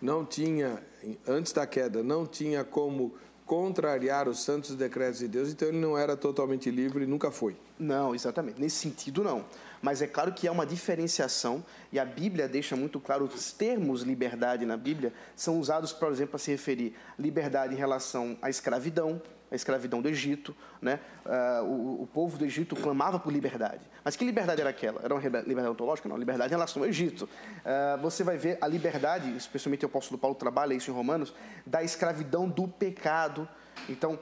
não 0.01 0.25
tinha, 0.25 0.81
antes 1.27 1.51
da 1.51 1.65
queda, 1.65 2.03
não 2.03 2.25
tinha 2.25 2.63
como 2.63 3.13
contrariar 3.45 4.27
os 4.27 4.43
santos 4.43 4.75
decretos 4.75 5.19
de 5.19 5.27
Deus, 5.27 5.49
então 5.49 5.69
ele 5.69 5.77
não 5.77 5.97
era 5.97 6.17
totalmente 6.17 6.69
livre 6.69 7.05
e 7.05 7.07
nunca 7.07 7.31
foi. 7.31 7.57
Não, 7.79 8.13
exatamente. 8.13 8.59
Nesse 8.59 8.75
sentido, 8.77 9.23
não. 9.23 9.45
Mas 9.81 10.01
é 10.01 10.07
claro 10.07 10.33
que 10.33 10.47
há 10.47 10.51
uma 10.51 10.65
diferenciação, 10.65 11.63
e 11.91 11.99
a 11.99 12.05
Bíblia 12.05 12.47
deixa 12.47 12.75
muito 12.75 12.99
claro, 12.99 13.25
os 13.25 13.51
termos 13.51 14.01
liberdade 14.01 14.65
na 14.65 14.77
Bíblia 14.77 15.13
são 15.35 15.59
usados, 15.59 15.93
por 15.93 16.11
exemplo, 16.11 16.31
para 16.31 16.39
se 16.39 16.51
referir 16.51 16.95
liberdade 17.17 17.73
em 17.73 17.77
relação 17.77 18.37
à 18.41 18.49
escravidão, 18.49 19.21
a 19.49 19.55
escravidão 19.55 20.01
do 20.01 20.09
Egito, 20.09 20.55
né? 20.81 20.99
Uh, 21.25 21.63
o, 21.63 22.03
o, 22.03 22.07
povo 22.07 22.37
do 22.37 22.43
Egito 22.43 22.75
clamava 22.75 23.17
por 23.17 23.31
liberdade. 23.31 23.79
Mas 24.03 24.15
que 24.15 24.25
liberdade 24.25 24.59
era 24.59 24.69
aquela? 24.69 25.01
Era 25.01 25.13
uma 25.13 25.21
liberdade 25.21 25.69
ontológica? 25.69 26.09
Não, 26.09 26.17
liberdade 26.17 26.49
em 26.49 26.55
relação 26.55 26.81
ao 26.81 26.89
Egito. 26.89 27.23
Uh, 27.23 28.01
você 28.01 28.23
vai 28.23 28.37
ver 28.37 28.57
a 28.59 28.67
liberdade, 28.67 29.35
especialmente 29.37 29.85
o 29.85 29.87
apóstolo 29.87 30.17
Paulo 30.17 30.35
trabalha 30.35 30.73
isso 30.73 30.91
em 30.91 30.93
Romanos, 30.93 31.33
da 31.65 31.81
escravidão 31.81 32.49
do 32.49 32.67
pecado. 32.67 33.47
Então, 33.87 34.19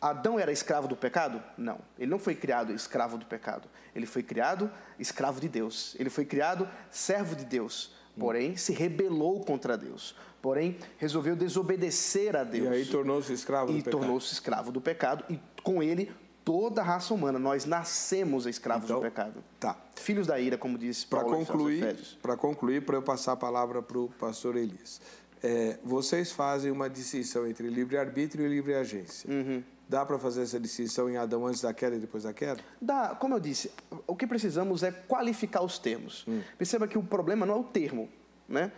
Adão 0.00 0.38
era 0.38 0.52
escravo 0.52 0.86
do 0.86 0.96
pecado? 0.96 1.42
Não. 1.56 1.78
Ele 1.98 2.10
não 2.10 2.18
foi 2.18 2.34
criado 2.34 2.72
escravo 2.72 3.18
do 3.18 3.26
pecado. 3.26 3.68
Ele 3.94 4.06
foi 4.06 4.22
criado 4.22 4.70
escravo 4.98 5.40
de 5.40 5.48
Deus. 5.48 5.96
Ele 5.98 6.10
foi 6.10 6.24
criado 6.24 6.68
servo 6.90 7.34
de 7.34 7.44
Deus. 7.44 7.96
Porém, 8.18 8.56
se 8.56 8.72
rebelou 8.72 9.44
contra 9.44 9.76
Deus 9.76 10.14
porém 10.40 10.78
resolveu 10.98 11.34
desobedecer 11.34 12.36
a 12.36 12.44
Deus. 12.44 12.66
E 12.66 12.68
aí 12.68 12.86
tornou-se 12.86 13.32
escravo 13.32 13.72
e 13.72 13.78
do 13.78 13.84
pecado. 13.84 13.96
E 13.96 14.00
tornou-se 14.00 14.32
escravo 14.32 14.72
do 14.72 14.80
pecado 14.80 15.24
e 15.28 15.38
com 15.62 15.82
ele 15.82 16.12
toda 16.44 16.80
a 16.80 16.84
raça 16.84 17.12
humana. 17.12 17.38
Nós 17.38 17.64
nascemos 17.64 18.46
escravos 18.46 18.84
então, 18.84 19.00
do 19.00 19.02
pecado. 19.02 19.44
Tá. 19.60 19.76
Filhos 19.96 20.26
da 20.26 20.38
ira, 20.38 20.56
como 20.56 20.78
diz 20.78 21.04
Paulo. 21.04 21.28
Para 21.28 21.36
concluir, 21.36 21.96
para 22.22 22.36
concluir, 22.36 22.82
para 22.84 22.96
eu 22.96 23.02
passar 23.02 23.32
a 23.32 23.36
palavra 23.36 23.82
para 23.82 23.98
o 23.98 24.08
pastor 24.18 24.56
Elias. 24.56 25.00
É, 25.42 25.78
vocês 25.84 26.32
fazem 26.32 26.70
uma 26.70 26.88
distinção 26.88 27.46
entre 27.46 27.68
livre-arbítrio 27.68 28.46
e 28.46 28.48
livre-agência. 28.48 29.30
Uhum. 29.30 29.62
Dá 29.88 30.04
para 30.04 30.18
fazer 30.18 30.42
essa 30.42 30.60
distinção 30.60 31.08
em 31.08 31.16
Adão 31.16 31.46
antes 31.46 31.62
da 31.62 31.72
queda 31.72 31.96
e 31.96 31.98
depois 31.98 32.24
da 32.24 32.32
queda? 32.32 32.60
Dá. 32.80 33.14
Como 33.14 33.34
eu 33.34 33.40
disse, 33.40 33.72
o 34.06 34.14
que 34.14 34.26
precisamos 34.26 34.82
é 34.82 34.92
qualificar 34.92 35.62
os 35.62 35.78
termos. 35.78 36.26
Hum. 36.28 36.42
Perceba 36.58 36.86
que 36.86 36.98
o 36.98 37.02
problema 37.02 37.46
não 37.46 37.54
é 37.54 37.58
o 37.58 37.64
termo, 37.64 38.08
né? 38.46 38.70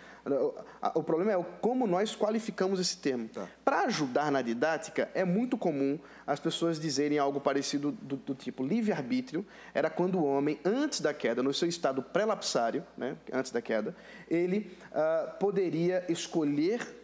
O 0.94 1.02
problema 1.02 1.32
é 1.32 1.44
como 1.60 1.86
nós 1.86 2.14
qualificamos 2.14 2.78
esse 2.78 2.96
termo. 2.98 3.28
Tá. 3.28 3.48
Para 3.64 3.84
ajudar 3.84 4.30
na 4.30 4.42
didática, 4.42 5.10
é 5.14 5.24
muito 5.24 5.56
comum 5.56 5.98
as 6.26 6.38
pessoas 6.38 6.78
dizerem 6.78 7.18
algo 7.18 7.40
parecido 7.40 7.90
do, 7.90 8.16
do 8.16 8.34
tipo 8.34 8.64
livre-arbítrio 8.64 9.44
era 9.72 9.88
quando 9.88 10.18
o 10.18 10.24
homem, 10.24 10.60
antes 10.64 11.00
da 11.00 11.14
queda, 11.14 11.42
no 11.42 11.54
seu 11.54 11.68
estado 11.68 12.02
pré-lapsário, 12.02 12.84
né, 12.96 13.16
antes 13.32 13.50
da 13.50 13.62
queda, 13.62 13.96
ele 14.28 14.76
uh, 14.92 15.38
poderia 15.38 16.04
escolher 16.08 16.98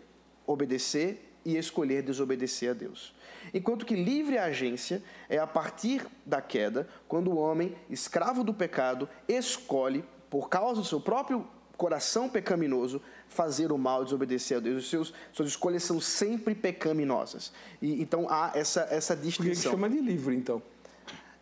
obedecer 0.47 1.36
e 1.47 1.57
escolher 1.57 2.03
desobedecer 2.03 2.71
a 2.71 2.75
Deus. 2.75 3.15
Enquanto 3.55 3.87
que 3.87 3.95
livre 3.95 4.37
agência 4.37 5.01
é 5.29 5.39
a 5.39 5.47
partir 5.47 6.05
da 6.27 6.43
queda, 6.43 6.89
quando 7.07 7.31
o 7.31 7.37
homem, 7.37 7.77
escravo 7.89 8.43
do 8.43 8.53
pecado, 8.53 9.09
escolhe, 9.29 10.05
por 10.29 10.49
causa 10.49 10.81
do 10.81 10.87
seu 10.87 11.01
próprio 11.01 11.47
coração 11.77 12.29
pecaminoso, 12.29 13.01
fazer 13.29 13.71
o 13.71 13.79
mal, 13.79 14.03
desobedecer 14.03 14.57
a 14.57 14.61
Deus. 14.61 14.85
Os 14.85 14.91
seus, 14.91 15.15
suas 15.33 15.49
escolhas 15.51 15.85
são 15.85 16.01
sempre 16.01 16.53
pecaminosas. 16.53 17.53
E, 17.81 18.03
então 18.03 18.27
há 18.29 18.51
essa, 18.53 18.89
essa 18.91 19.15
distinção. 19.15 19.71
Por 19.73 19.79
que 19.79 19.87
chama 19.87 19.89
de 19.89 20.01
livre, 20.01 20.35
então? 20.35 20.61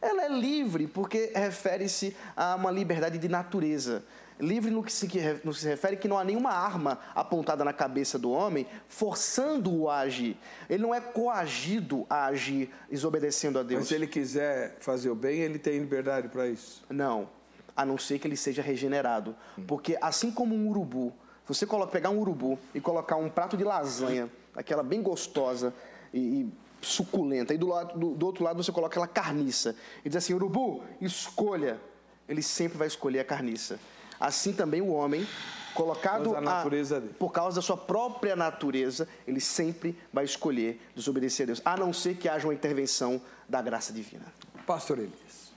Ela 0.02 0.26
é 0.26 0.28
livre 0.28 0.86
porque 0.86 1.32
refere-se 1.34 2.14
a 2.36 2.56
uma 2.56 2.70
liberdade 2.70 3.16
de 3.16 3.26
natureza. 3.26 4.04
Livre 4.40 4.70
no 4.70 4.82
que, 4.82 4.92
se, 4.92 5.06
no 5.44 5.52
que 5.52 5.60
se 5.60 5.68
refere 5.68 5.96
que 5.96 6.08
não 6.08 6.18
há 6.18 6.24
nenhuma 6.24 6.50
arma 6.50 6.98
apontada 7.14 7.64
na 7.64 7.72
cabeça 7.72 8.18
do 8.18 8.30
homem 8.32 8.66
forçando-o 8.88 9.88
a 9.88 9.98
agir. 9.98 10.36
Ele 10.68 10.82
não 10.82 10.94
é 10.94 11.00
coagido 11.00 12.04
a 12.10 12.26
agir 12.26 12.70
desobedecendo 12.90 13.58
a 13.58 13.62
Deus. 13.62 13.80
Mas 13.80 13.88
se 13.88 13.94
ele 13.94 14.06
quiser 14.06 14.76
fazer 14.80 15.10
o 15.10 15.14
bem, 15.14 15.40
ele 15.40 15.58
tem 15.58 15.78
liberdade 15.78 16.28
para 16.28 16.48
isso? 16.48 16.84
Não 16.90 17.28
a 17.76 17.84
não 17.84 17.98
ser 17.98 18.18
que 18.18 18.26
ele 18.26 18.36
seja 18.36 18.62
regenerado. 18.62 19.34
Porque 19.66 19.98
assim 20.00 20.30
como 20.30 20.54
um 20.54 20.68
urubu, 20.68 21.12
você 21.46 21.66
coloca, 21.66 21.92
pegar 21.92 22.10
um 22.10 22.18
urubu 22.18 22.58
e 22.74 22.80
colocar 22.80 23.16
um 23.16 23.28
prato 23.28 23.56
de 23.56 23.64
lasanha, 23.64 24.30
aquela 24.54 24.82
bem 24.82 25.02
gostosa 25.02 25.74
e, 26.12 26.18
e 26.18 26.52
suculenta, 26.80 27.52
e 27.52 27.58
do, 27.58 27.68
lado, 27.68 27.98
do, 27.98 28.14
do, 28.14 28.26
outro 28.26 28.44
lado 28.44 28.62
você 28.62 28.70
coloca 28.70 28.92
aquela 28.92 29.08
carniça, 29.08 29.74
e 30.04 30.08
diz 30.08 30.16
assim, 30.16 30.34
urubu, 30.34 30.82
escolha. 31.00 31.80
Ele 32.26 32.42
sempre 32.42 32.78
vai 32.78 32.86
escolher 32.86 33.20
a 33.20 33.24
carniça. 33.24 33.78
Assim 34.24 34.54
também 34.54 34.80
o 34.80 34.88
homem, 34.88 35.26
colocado 35.74 36.30
por 36.30 36.42
causa, 36.42 36.98
a, 36.98 37.00
por 37.18 37.32
causa 37.32 37.56
da 37.56 37.62
sua 37.62 37.76
própria 37.76 38.34
natureza, 38.34 39.06
ele 39.26 39.38
sempre 39.38 39.98
vai 40.10 40.24
escolher 40.24 40.80
desobedecer 40.96 41.44
a 41.44 41.46
Deus, 41.48 41.62
a 41.62 41.76
não 41.76 41.92
ser 41.92 42.16
que 42.16 42.26
haja 42.26 42.46
uma 42.46 42.54
intervenção 42.54 43.20
da 43.46 43.60
graça 43.60 43.92
divina. 43.92 44.24
Pastor 44.66 44.98
Elias. 44.98 45.52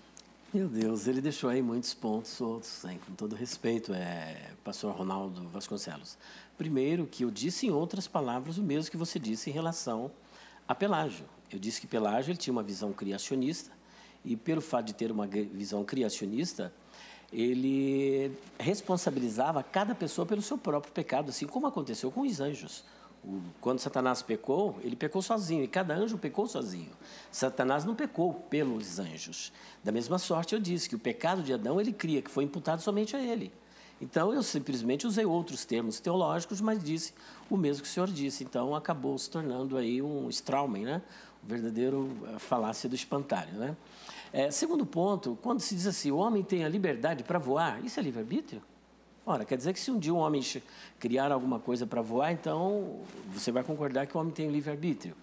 Meu 0.54 0.68
Deus, 0.68 1.08
ele 1.08 1.22
deixou 1.22 1.50
aí 1.50 1.62
muitos 1.62 1.94
pontos 1.94 2.42
outros, 2.42 2.84
hein, 2.84 3.00
com 3.06 3.14
todo 3.14 3.36
respeito, 3.36 3.94
é, 3.94 4.52
pastor 4.66 4.94
Ronaldo 4.94 5.48
Vasconcelos. 5.48 6.18
Primeiro, 6.58 7.06
que 7.06 7.24
eu 7.24 7.32
disse 7.32 7.68
em 7.68 7.72
outras 7.72 8.06
palavras 8.06 8.58
o 8.58 8.64
mesmo 8.64 8.92
que 8.92 8.98
você 8.98 9.18
disse 9.18 9.50
em 9.50 9.54
relação 9.54 10.12
a 10.68 10.76
Pelágio. 10.76 11.26
Eu 11.50 11.58
disse 11.60 11.80
que 11.80 11.88
Pelágio 11.88 12.32
ele 12.32 12.38
tinha 12.38 12.52
uma 12.52 12.64
visão 12.64 12.92
criacionista, 12.92 13.72
e 14.26 14.36
pelo 14.36 14.60
fato 14.60 14.88
de 14.88 14.94
ter 14.94 15.10
uma 15.10 15.26
visão 15.26 15.86
criacionista, 15.86 16.74
ele 17.32 18.32
responsabilizava 18.60 19.62
cada 19.62 19.94
pessoa 19.94 20.26
pelo 20.26 20.42
seu 20.42 20.58
próprio 20.58 20.94
pecado, 20.94 21.30
assim 21.30 21.46
como 21.46 21.68
aconteceu 21.68 22.12
com 22.12 22.22
os 22.22 22.40
anjos 22.40 22.84
quando 23.60 23.80
Satanás 23.80 24.22
pecou, 24.22 24.78
ele 24.82 24.96
pecou 24.96 25.22
sozinho, 25.22 25.64
e 25.64 25.68
cada 25.68 25.94
anjo 25.94 26.18
pecou 26.18 26.48
sozinho. 26.48 26.92
Satanás 27.32 27.84
não 27.84 27.96
pecou 27.96 28.34
pelos 28.34 29.00
anjos. 29.00 29.52
Da 29.84 29.92
mesma 29.92 30.18
sorte, 30.18 30.54
eu 30.54 30.60
disse 30.60 30.88
que 30.88 30.96
o 30.96 31.00
pecado 31.00 31.44
de 31.44 31.54
Adão 31.54 31.80
ele 31.80 31.92
cria, 31.92 32.22
que 32.22 32.32
foi 32.32 32.44
imputado 32.44 32.82
somente 32.82 33.16
a 33.16 33.22
ele. 33.22 33.52
Então, 34.00 34.34
eu 34.34 34.44
simplesmente 34.44 35.08
usei 35.08 35.26
outros 35.26 35.66
termos 35.66 36.00
teológicos, 36.00 36.62
mas 36.62 36.84
disse 36.84 37.14
o 37.50 37.58
mesmo 37.58 37.82
que 37.84 37.90
o 37.90 37.92
senhor 37.92 38.08
disse. 38.08 38.44
Então, 38.44 38.76
acabou 38.76 39.18
se 39.18 39.30
tornando 39.30 39.76
aí 39.76 40.02
um 40.02 40.30
Straumen, 40.30 40.86
né? 40.86 41.02
o 41.44 41.48
verdadeiro 41.48 42.16
eh, 42.28 42.40
falácia 42.40 42.88
do 42.88 42.96
espantalho. 42.96 43.54
Né? 43.54 43.76
É, 44.34 44.52
segundo 44.52 44.86
ponto, 44.86 45.38
quando 45.42 45.60
se 45.60 45.76
diz 45.76 45.88
assim, 45.88 46.12
o 46.12 46.18
homem 46.18 46.44
tem 46.44 46.64
a 46.64 46.70
liberdade 46.70 47.24
para 47.24 47.40
voar, 47.40 47.84
isso 47.84 48.00
é 48.00 48.04
livre-arbítrio? 48.04 48.62
Ora, 49.26 49.44
quer 49.44 49.58
dizer 49.58 49.74
que 49.74 49.80
se 49.80 49.92
um 49.92 50.00
dia 50.00 50.14
um 50.14 50.18
homem 50.18 50.42
criar 51.00 51.32
alguma 51.32 51.60
coisa 51.60 51.86
para 51.86 52.02
voar, 52.02 52.32
então 52.32 53.02
você 53.34 53.52
vai 53.52 53.64
concordar 53.64 54.08
que 54.08 54.16
o 54.16 54.20
homem 54.20 54.32
tem 54.32 54.50
livre-arbítrio. 54.50 55.16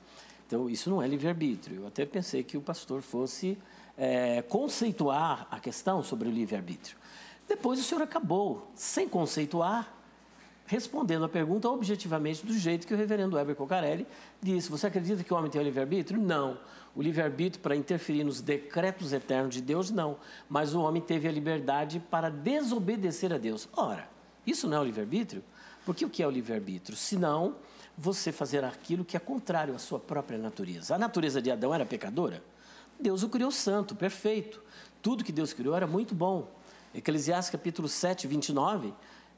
Então, 0.46 0.68
isso 0.68 0.90
não 0.90 1.02
é 1.02 1.08
livre-arbítrio. 1.08 1.80
Eu 1.80 1.86
até 1.86 2.04
pensei 2.04 2.42
que 2.42 2.56
o 2.56 2.60
pastor 2.60 3.00
fosse 3.00 3.56
é, 3.96 4.42
conceituar 4.42 5.48
a 5.50 5.58
questão 5.58 6.02
sobre 6.02 6.28
o 6.28 6.30
livre-arbítrio. 6.30 6.98
Depois 7.48 7.80
o 7.80 7.82
senhor 7.82 8.02
acabou, 8.02 8.70
sem 8.74 9.08
conceituar, 9.08 9.92
respondendo 10.66 11.24
a 11.24 11.28
pergunta 11.28 11.68
objetivamente 11.68 12.44
do 12.44 12.56
jeito 12.56 12.86
que 12.86 12.94
o 12.94 12.96
reverendo 12.96 13.36
Weber 13.36 13.54
Cocarelli 13.54 14.06
disse. 14.40 14.70
Você 14.70 14.86
acredita 14.86 15.22
que 15.22 15.32
o 15.32 15.36
homem 15.36 15.50
tem 15.50 15.60
o 15.60 15.64
livre-arbítrio? 15.64 16.20
Não. 16.20 16.58
O 16.94 17.02
livre-arbítrio 17.02 17.62
para 17.62 17.76
interferir 17.76 18.24
nos 18.24 18.40
decretos 18.40 19.12
eternos 19.12 19.54
de 19.54 19.60
Deus, 19.60 19.90
não. 19.90 20.16
Mas 20.48 20.74
o 20.74 20.80
homem 20.80 21.02
teve 21.02 21.28
a 21.28 21.32
liberdade 21.32 22.00
para 22.10 22.30
desobedecer 22.30 23.32
a 23.32 23.38
Deus. 23.38 23.68
Ora, 23.76 24.08
isso 24.46 24.66
não 24.66 24.78
é 24.78 24.80
o 24.80 24.84
livre-arbítrio? 24.84 25.42
Porque 25.84 26.04
o 26.04 26.10
que 26.10 26.22
é 26.22 26.26
o 26.26 26.30
livre-arbítrio? 26.30 26.96
Senão 26.96 27.56
você 27.96 28.32
fazer 28.32 28.64
aquilo 28.64 29.04
que 29.04 29.16
é 29.16 29.20
contrário 29.20 29.74
à 29.74 29.78
sua 29.78 30.00
própria 30.00 30.38
natureza. 30.38 30.94
A 30.94 30.98
natureza 30.98 31.42
de 31.42 31.50
Adão 31.50 31.74
era 31.74 31.84
pecadora? 31.84 32.42
Deus 32.98 33.22
o 33.22 33.28
criou 33.28 33.50
santo, 33.50 33.94
perfeito. 33.94 34.62
Tudo 35.02 35.24
que 35.24 35.32
Deus 35.32 35.52
criou 35.52 35.76
era 35.76 35.86
muito 35.86 36.14
bom. 36.14 36.50
Eclesiastes 36.94 37.50
capítulo 37.50 37.88
7, 37.88 38.26
29, 38.26 38.94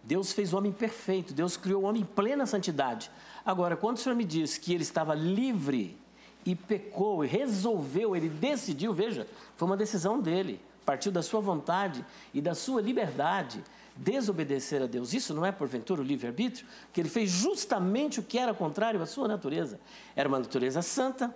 Deus 0.07 0.33
fez 0.33 0.53
o 0.53 0.57
homem 0.57 0.71
perfeito, 0.71 1.35
Deus 1.35 1.57
criou 1.57 1.83
o 1.83 1.85
homem 1.85 2.03
em 2.03 2.05
plena 2.05 2.47
santidade. 2.47 3.11
Agora, 3.45 3.77
quando 3.77 3.97
o 3.97 4.01
Senhor 4.01 4.15
me 4.15 4.25
diz 4.25 4.57
que 4.57 4.73
ele 4.73 4.85
estava 4.85 5.15
livre 5.15 5.99
e 6.45 6.55
pecou, 6.55 7.25
e 7.25 7.29
resolveu, 7.29 8.15
ele 8.15 8.29
decidiu, 8.29 8.95
veja, 8.95 9.27
foi 9.57 9.67
uma 9.67 9.77
decisão 9.77 10.21
dele, 10.21 10.61
partiu 10.85 11.11
da 11.11 11.23
sua 11.23 11.41
vontade 11.41 12.05
e 12.33 12.41
da 12.41 12.55
sua 12.55 12.81
liberdade 12.81 13.65
desobedecer 13.97 14.81
a 14.81 14.87
Deus. 14.87 15.13
Isso 15.13 15.35
não 15.35 15.45
é, 15.45 15.51
porventura, 15.51 16.01
o 16.01 16.05
livre-arbítrio? 16.05 16.67
Que 16.93 17.01
ele 17.01 17.09
fez 17.09 17.29
justamente 17.29 18.21
o 18.21 18.23
que 18.23 18.39
era 18.39 18.55
contrário 18.55 19.03
à 19.03 19.07
sua 19.07 19.27
natureza. 19.27 19.81
Era 20.15 20.29
uma 20.29 20.39
natureza 20.39 20.83
santa, 20.83 21.35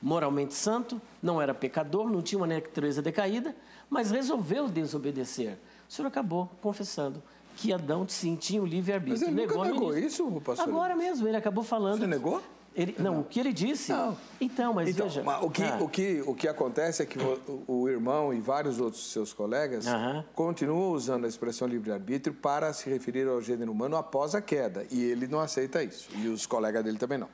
moralmente 0.00 0.54
santo, 0.54 1.02
não 1.22 1.42
era 1.42 1.52
pecador, 1.52 2.08
não 2.08 2.22
tinha 2.22 2.38
uma 2.38 2.46
natureza 2.46 3.02
decaída, 3.02 3.54
mas 3.90 4.10
resolveu 4.10 4.68
desobedecer. 4.68 5.58
O 5.86 5.92
senhor 5.92 6.08
acabou 6.08 6.50
confessando 6.62 7.22
que 7.56 7.72
Adão 7.72 8.06
sim 8.06 8.36
tinha 8.36 8.62
o 8.62 8.66
livre-arbítrio. 8.66 9.20
Mas 9.20 9.28
ele 9.28 9.46
negou 9.46 9.64
negou 9.64 9.98
isso, 9.98 10.30
pastor? 10.44 10.68
Agora 10.68 10.94
mesmo, 10.94 11.26
ele 11.26 11.36
acabou 11.36 11.64
falando. 11.64 12.00
Você 12.00 12.06
negou? 12.06 12.42
Ele, 12.74 12.94
não, 12.98 13.20
o 13.20 13.24
que 13.24 13.40
ele 13.40 13.54
disse. 13.54 13.90
Não. 13.90 14.14
Então, 14.38 14.74
mas 14.74 14.90
então, 14.90 15.08
veja. 15.08 15.22
Mas 15.22 15.42
o, 15.42 15.48
que, 15.48 15.62
ah. 15.62 15.78
o, 15.80 15.88
que, 15.88 16.22
o 16.26 16.34
que 16.34 16.46
acontece 16.46 17.02
é 17.02 17.06
que 17.06 17.18
o, 17.18 17.64
o 17.66 17.88
irmão 17.88 18.34
e 18.34 18.38
vários 18.38 18.78
outros 18.78 19.10
seus 19.10 19.32
colegas 19.32 19.86
uh 19.86 19.90
-huh. 19.90 20.24
continuam 20.34 20.92
usando 20.92 21.24
a 21.24 21.28
expressão 21.28 21.66
livre-arbítrio 21.66 22.34
para 22.34 22.70
se 22.74 22.90
referir 22.90 23.26
ao 23.26 23.40
gênero 23.40 23.72
humano 23.72 23.96
após 23.96 24.34
a 24.34 24.42
queda. 24.42 24.86
E 24.90 25.02
ele 25.02 25.26
não 25.26 25.40
aceita 25.40 25.82
isso. 25.82 26.10
E 26.16 26.28
os 26.28 26.44
colegas 26.44 26.84
dele 26.84 26.98
também 26.98 27.16
não. 27.16 27.30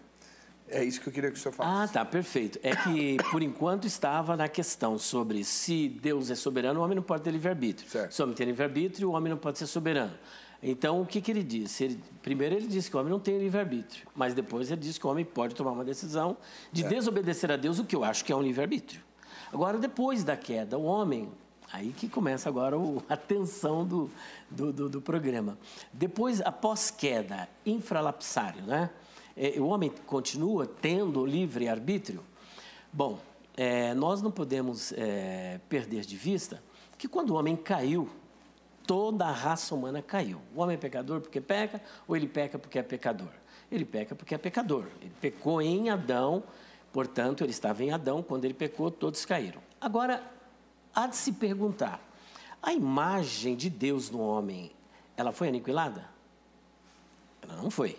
É 0.73 0.83
isso 0.83 1.01
que 1.01 1.09
eu 1.09 1.13
queria 1.13 1.31
que 1.31 1.37
o 1.37 1.41
senhor 1.41 1.53
falasse. 1.53 1.91
Ah, 1.91 1.93
tá, 1.93 2.05
perfeito. 2.05 2.59
É 2.63 2.75
que, 2.75 3.19
por 3.31 3.43
enquanto, 3.43 3.87
estava 3.87 4.37
na 4.37 4.49
questão 4.49 4.99
sobre 4.99 5.45
se 5.45 5.89
Deus 5.89 6.31
é 6.31 6.35
soberano, 6.35 6.81
o 6.81 6.83
homem 6.83 6.97
não 6.97 7.03
pode 7.03 7.23
ter 7.23 7.31
livre-arbítrio. 7.31 7.89
Se 8.11 8.21
o 8.21 8.25
homem 8.25 8.35
tem 8.35 8.47
livre-arbítrio, 8.47 9.11
o 9.11 9.13
homem 9.13 9.31
não 9.31 9.37
pode 9.37 9.59
ser 9.59 9.67
soberano. 9.67 10.15
Então, 10.63 11.03
o 11.03 11.07
que, 11.07 11.21
que 11.21 11.31
ele 11.31 11.43
disse? 11.43 11.85
Ele, 11.85 12.01
primeiro, 12.23 12.55
ele 12.55 12.67
disse 12.67 12.89
que 12.89 12.97
o 12.97 13.01
homem 13.01 13.11
não 13.11 13.19
tem 13.19 13.37
livre-arbítrio, 13.39 14.07
mas 14.15 14.33
depois 14.33 14.71
ele 14.71 14.81
disse 14.81 14.99
que 14.99 15.07
o 15.07 15.11
homem 15.11 15.25
pode 15.25 15.55
tomar 15.55 15.73
uma 15.73 15.85
decisão 15.85 16.37
de 16.71 16.85
é. 16.85 16.89
desobedecer 16.89 17.51
a 17.51 17.57
Deus, 17.57 17.79
o 17.79 17.85
que 17.85 17.95
eu 17.95 18.05
acho 18.05 18.25
que 18.25 18.33
é 18.33 18.37
um 18.37 18.43
livre-arbítrio. 18.43 19.03
Agora, 19.53 19.77
depois 19.77 20.25
da 20.25 20.37
queda, 20.37 20.79
o 20.79 20.85
homem, 20.85 21.29
aí 21.73 21.93
que 21.93 22.09
começa 22.09 22.49
agora 22.49 22.77
a 23.09 23.17
tensão 23.17 23.85
do, 23.85 24.11
do, 24.49 24.73
do, 24.73 24.89
do 24.89 25.01
programa. 25.03 25.59
Depois, 25.93 26.41
após 26.41 26.91
queda, 26.91 27.49
infralapsário, 27.67 28.63
né? 28.63 28.89
É, 29.37 29.59
o 29.59 29.67
homem 29.67 29.93
continua 30.07 30.67
tendo 30.67 31.25
livre-arbítrio? 31.25 32.23
Bom, 32.93 33.19
é, 33.57 33.95
nós 33.95 34.23
não 34.23 34.31
podemos 34.31 34.93
é, 34.93 35.61
perder 35.69 36.03
de 36.03 36.17
vista 36.17 36.63
que 36.99 37.09
quando 37.09 37.31
o 37.31 37.35
homem 37.35 37.57
caiu, 37.57 38.09
toda 38.87 39.27
a 39.27 39.33
raça 39.33 39.75
humana 39.75 40.03
caiu. 40.03 40.41
O 40.55 40.61
homem 40.61 40.75
é 40.75 40.79
pecador 40.79 41.21
porque 41.21 41.41
peca 41.41 41.81
ou 42.07 42.17
ele 42.17 42.27
peca 42.27 42.59
porque 42.59 42.79
é 42.79 42.83
pecador? 42.83 43.31
Ele 43.71 43.85
peca 43.85 44.15
porque 44.15 44.35
é 44.35 44.39
pecador. 44.39 44.87
Ele 45.01 45.13
pecou 45.21 45.63
em 45.63 45.89
Adão, 45.91 46.43
portanto, 46.93 47.43
ele 47.43 47.51
estava 47.51 47.83
em 47.83 47.91
Adão, 47.91 48.23
quando 48.23 48.45
ele 48.45 48.55
pecou, 48.55 48.91
todos 48.91 49.25
caíram. 49.25 49.63
Agora, 49.81 50.23
há 50.95 51.07
de 51.07 51.17
se 51.17 51.33
perguntar: 51.33 52.01
a 52.63 52.73
imagem 52.73 53.57
de 53.57 53.71
Deus 53.71 54.11
no 54.11 54.21
homem, 54.21 54.71
ela 55.17 55.33
foi 55.33 55.49
aniquilada? 55.49 56.09
Ela 57.41 57.57
não 57.57 57.71
foi. 57.71 57.99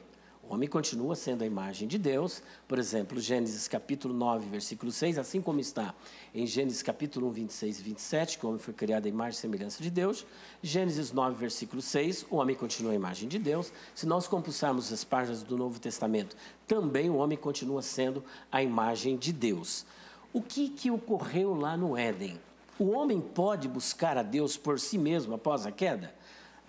O 0.53 0.55
homem 0.55 0.69
continua 0.69 1.15
sendo 1.15 1.41
a 1.41 1.47
imagem 1.47 1.87
de 1.87 1.97
Deus. 1.97 2.43
Por 2.67 2.77
exemplo, 2.77 3.19
Gênesis 3.19 3.67
capítulo 3.67 4.13
9, 4.13 4.47
versículo 4.51 4.91
6, 4.91 5.17
assim 5.17 5.41
como 5.41 5.59
está 5.59 5.95
em 6.31 6.45
Gênesis 6.45 6.83
capítulo 6.83 7.27
1, 7.29 7.31
26 7.31 7.79
e 7.79 7.81
27, 7.81 8.37
que 8.37 8.45
o 8.45 8.49
homem 8.49 8.61
foi 8.61 8.71
criado 8.71 9.07
à 9.07 9.09
imagem 9.09 9.35
e 9.35 9.41
semelhança 9.41 9.81
de 9.81 9.89
Deus. 9.89 10.27
Gênesis 10.61 11.11
9, 11.11 11.35
versículo 11.35 11.81
6, 11.81 12.27
o 12.29 12.35
homem 12.35 12.55
continua 12.55 12.91
a 12.91 12.95
imagem 12.95 13.27
de 13.27 13.39
Deus. 13.39 13.73
Se 13.95 14.05
nós 14.05 14.27
compulsarmos 14.27 14.93
as 14.93 15.03
páginas 15.03 15.41
do 15.41 15.57
Novo 15.57 15.79
Testamento, 15.79 16.37
também 16.67 17.09
o 17.09 17.15
homem 17.15 17.35
continua 17.35 17.81
sendo 17.81 18.23
a 18.51 18.61
imagem 18.61 19.17
de 19.17 19.33
Deus. 19.33 19.87
O 20.31 20.39
que, 20.39 20.69
que 20.69 20.91
ocorreu 20.91 21.55
lá 21.55 21.75
no 21.75 21.97
Éden? 21.97 22.39
O 22.77 22.91
homem 22.91 23.19
pode 23.19 23.67
buscar 23.67 24.19
a 24.19 24.23
Deus 24.23 24.55
por 24.55 24.79
si 24.79 24.99
mesmo 24.99 25.33
após 25.33 25.65
a 25.65 25.71
queda? 25.71 26.13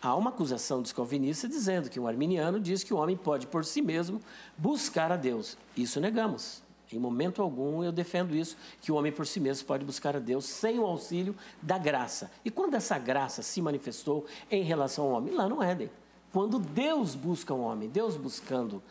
Há 0.05 0.15
uma 0.15 0.29
acusação 0.29 0.83
dos 0.83 0.93
calvinistas 0.93 1.51
dizendo 1.51 1.89
que 1.89 1.99
um 1.99 2.07
arminiano 2.07 2.61
diz 2.61 2.85
que 2.85 2.93
o 2.93 2.99
homem 2.99 3.17
pode 3.17 3.47
por 3.47 3.65
si 3.65 3.81
mesmo 3.81 4.21
buscar 4.57 5.11
a 5.11 5.17
Deus. 5.17 5.57
Isso 5.75 5.99
negamos. 5.99 6.63
Em 6.93 6.99
momento 6.99 7.41
algum 7.41 7.83
eu 7.83 7.91
defendo 7.91 8.37
isso, 8.37 8.57
que 8.81 8.93
o 8.93 8.97
homem 8.97 9.11
por 9.11 9.27
si 9.27 9.41
mesmo 9.41 9.67
pode 9.67 9.85
buscar 9.85 10.15
a 10.15 10.19
Deus 10.19 10.45
sem 10.45 10.79
o 10.79 10.85
auxílio 10.85 11.35
da 11.61 11.79
graça. 11.79 12.31
E 12.45 12.51
quando 12.51 12.75
essa 12.75 12.99
graça 12.99 13.43
se 13.43 13.63
manifestou 13.63 14.27
em 14.51 14.63
relação 14.63 15.07
ao 15.07 15.13
homem? 15.13 15.35
Lá 15.35 15.49
no 15.49 15.63
Éden. 15.63 15.91
Quando 16.33 16.59
Deus 16.59 17.15
busca 17.15 17.55
um 17.55 17.63
homem, 17.63 17.89
Deus 17.89 18.17
buscando 18.17 18.83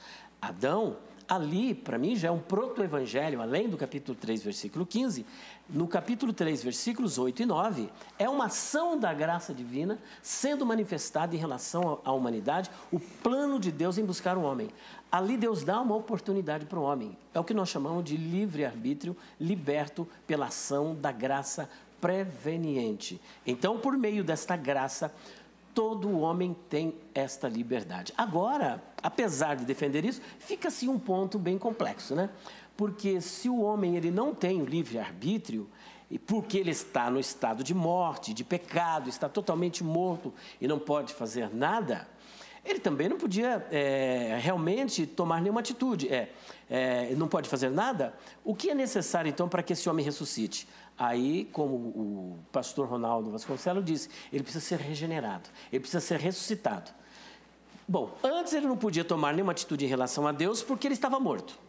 Adão, 0.41 0.97
ali, 1.36 1.73
para 1.73 1.97
mim, 1.97 2.15
já 2.15 2.27
é 2.27 2.31
um 2.31 2.39
proto-evangelho, 2.39 3.41
além 3.41 3.67
do 3.67 3.77
capítulo 3.77 4.17
3, 4.17 4.43
versículo 4.43 4.86
15. 4.86 5.25
No 5.69 5.88
capítulo 5.88 6.34
3, 6.34 6.63
versículos 6.63 7.17
8 7.17 7.43
e 7.43 7.45
9, 7.45 7.89
é 8.19 8.29
uma 8.29 8.45
ação 8.45 8.97
da 8.97 9.13
graça 9.13 9.53
divina 9.53 9.99
sendo 10.21 10.65
manifestada 10.65 11.36
em 11.36 11.39
relação 11.39 11.99
à 12.03 12.11
humanidade, 12.11 12.69
o 12.91 12.99
plano 12.99 13.59
de 13.59 13.71
Deus 13.71 13.97
em 13.97 14.05
buscar 14.05 14.38
o 14.38 14.41
homem. 14.41 14.69
Ali 15.11 15.38
Deus 15.38 15.63
dá 15.63 15.79
uma 15.79 15.95
oportunidade 15.95 16.65
para 16.65 16.79
o 16.79 16.84
homem. 16.84 17.17
É 17.34 17.39
o 17.39 17.43
que 17.43 17.53
nós 17.53 17.69
chamamos 17.69 18.03
de 18.03 18.17
livre-arbítrio, 18.17 19.15
liberto 19.39 20.07
pela 20.25 20.47
ação 20.47 20.95
da 20.95 21.11
graça 21.11 21.69
preveniente. 22.01 23.21
Então, 23.47 23.79
por 23.79 23.97
meio 23.97 24.25
desta 24.25 24.57
graça, 24.57 25.13
todo 25.74 26.19
homem 26.19 26.55
tem 26.69 26.95
esta 27.13 27.47
liberdade. 27.47 28.13
Agora, 28.17 28.84
apesar 29.01 29.55
de 29.55 29.65
defender 29.65 30.05
isso, 30.05 30.21
fica 30.39 30.67
assim 30.67 30.88
um 30.88 30.99
ponto 30.99 31.39
bem 31.39 31.57
complexo, 31.57 32.15
né? 32.15 32.30
Porque 32.76 33.21
se 33.21 33.49
o 33.49 33.61
homem 33.61 33.95
ele 33.95 34.11
não 34.11 34.34
tem 34.34 34.61
o 34.61 34.65
livre 34.65 34.99
arbítrio, 34.99 35.69
e 36.13 36.19
porque 36.19 36.59
ele 36.59 36.69
está 36.69 37.09
no 37.09 37.19
estado 37.19 37.63
de 37.63 37.74
morte, 37.74 38.36
de 38.36 38.43
pecado, 38.43 39.09
está 39.09 39.28
totalmente 39.28 39.84
morto 39.84 40.32
e 40.61 40.67
não 40.67 40.78
pode 40.78 41.11
fazer 41.11 41.49
nada, 41.51 42.07
ele 42.63 42.80
também 42.80 43.09
não 43.09 43.17
podia 43.17 43.65
é, 43.71 44.38
realmente 44.39 45.07
tomar 45.07 45.41
nenhuma 45.41 45.59
atitude. 45.59 46.07
É, 46.07 46.30
é, 46.69 47.13
não 47.15 47.28
pode 47.28 47.49
fazer 47.49 47.69
nada. 47.69 48.13
O 48.43 48.55
que 48.55 48.69
é 48.69 48.76
necessário 48.76 49.28
então 49.28 49.49
para 49.49 49.61
que 49.61 49.74
esse 49.74 49.89
homem 49.89 50.05
ressuscite? 50.05 50.67
Aí, 50.97 51.49
como 51.51 51.75
o 51.75 52.39
pastor 52.51 52.87
Ronaldo 52.87 53.31
Vasconcelos 53.31 53.83
disse, 53.83 54.09
ele 54.31 54.43
precisa 54.43 54.63
ser 54.63 54.79
regenerado, 54.79 55.49
ele 55.71 55.79
precisa 55.79 55.99
ser 55.99 56.19
ressuscitado. 56.19 56.91
Bom, 57.87 58.15
antes 58.23 58.53
ele 58.53 58.67
não 58.67 58.77
podia 58.77 59.03
tomar 59.03 59.33
nenhuma 59.33 59.51
atitude 59.51 59.85
em 59.85 59.87
relação 59.87 60.27
a 60.27 60.31
Deus 60.31 60.61
porque 60.61 60.87
ele 60.87 60.93
estava 60.93 61.19
morto. 61.19 61.59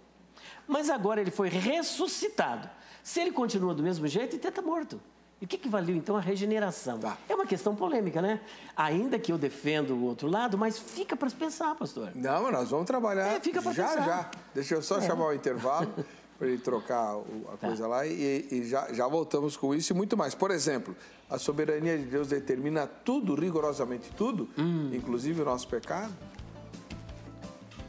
Mas 0.67 0.89
agora 0.89 1.21
ele 1.21 1.31
foi 1.31 1.49
ressuscitado. 1.49 2.69
Se 3.03 3.21
ele 3.21 3.33
continua 3.33 3.75
do 3.75 3.83
mesmo 3.83 4.07
jeito, 4.07 4.37
ele 4.37 4.49
está 4.49 4.63
morto. 4.63 5.01
E 5.41 5.45
o 5.45 5.49
que, 5.49 5.59
que 5.59 5.69
valeu 5.69 5.95
então 5.95 6.17
a 6.17 6.21
regeneração? 6.21 6.99
Tá. 6.99 7.19
É 7.29 7.35
uma 7.35 7.45
questão 7.45 7.75
polêmica, 7.75 8.23
né? 8.23 8.41
Ainda 8.77 9.19
que 9.19 9.31
eu 9.31 9.37
defendo 9.37 9.91
o 9.91 10.05
outro 10.05 10.29
lado, 10.29 10.57
mas 10.57 10.79
fica 10.79 11.17
para 11.17 11.29
pensar, 11.31 11.75
pastor. 11.75 12.13
Não, 12.15 12.51
nós 12.51 12.71
vamos 12.71 12.87
trabalhar 12.87 13.27
é, 13.27 13.41
fica 13.41 13.61
já, 13.61 13.89
pensar. 13.89 14.07
já. 14.07 14.31
Deixa 14.55 14.75
eu 14.75 14.83
só 14.83 14.99
é. 14.99 15.01
chamar 15.03 15.27
o 15.27 15.33
intervalo. 15.35 15.93
Para 16.45 16.49
ele 16.49 16.59
trocar 16.59 17.17
a 17.17 17.57
tá. 17.57 17.67
coisa 17.69 17.87
lá 17.87 18.07
e, 18.07 18.47
e, 18.51 18.69
já, 18.69 18.93
já 18.93 19.09
voltamos 19.09 19.57
com 19.57 19.75
isso 19.75 19.93
e 19.93 19.97
muito 19.97 20.15
mais. 20.15 20.35
Por 20.35 20.51
exemplo, 20.51 20.95
a 21.31 21.39
soberania 21.39 21.97
de 21.97 22.05
Deus 22.05 22.29
determina 22.29 22.87
tudo, 22.87 23.35
rigorosamente 23.35 24.11
tudo, 24.15 24.49
hum. 24.59 24.91
inclusive 24.93 25.41
o 25.41 25.45
nosso 25.45 25.67
pecado. 25.67 26.13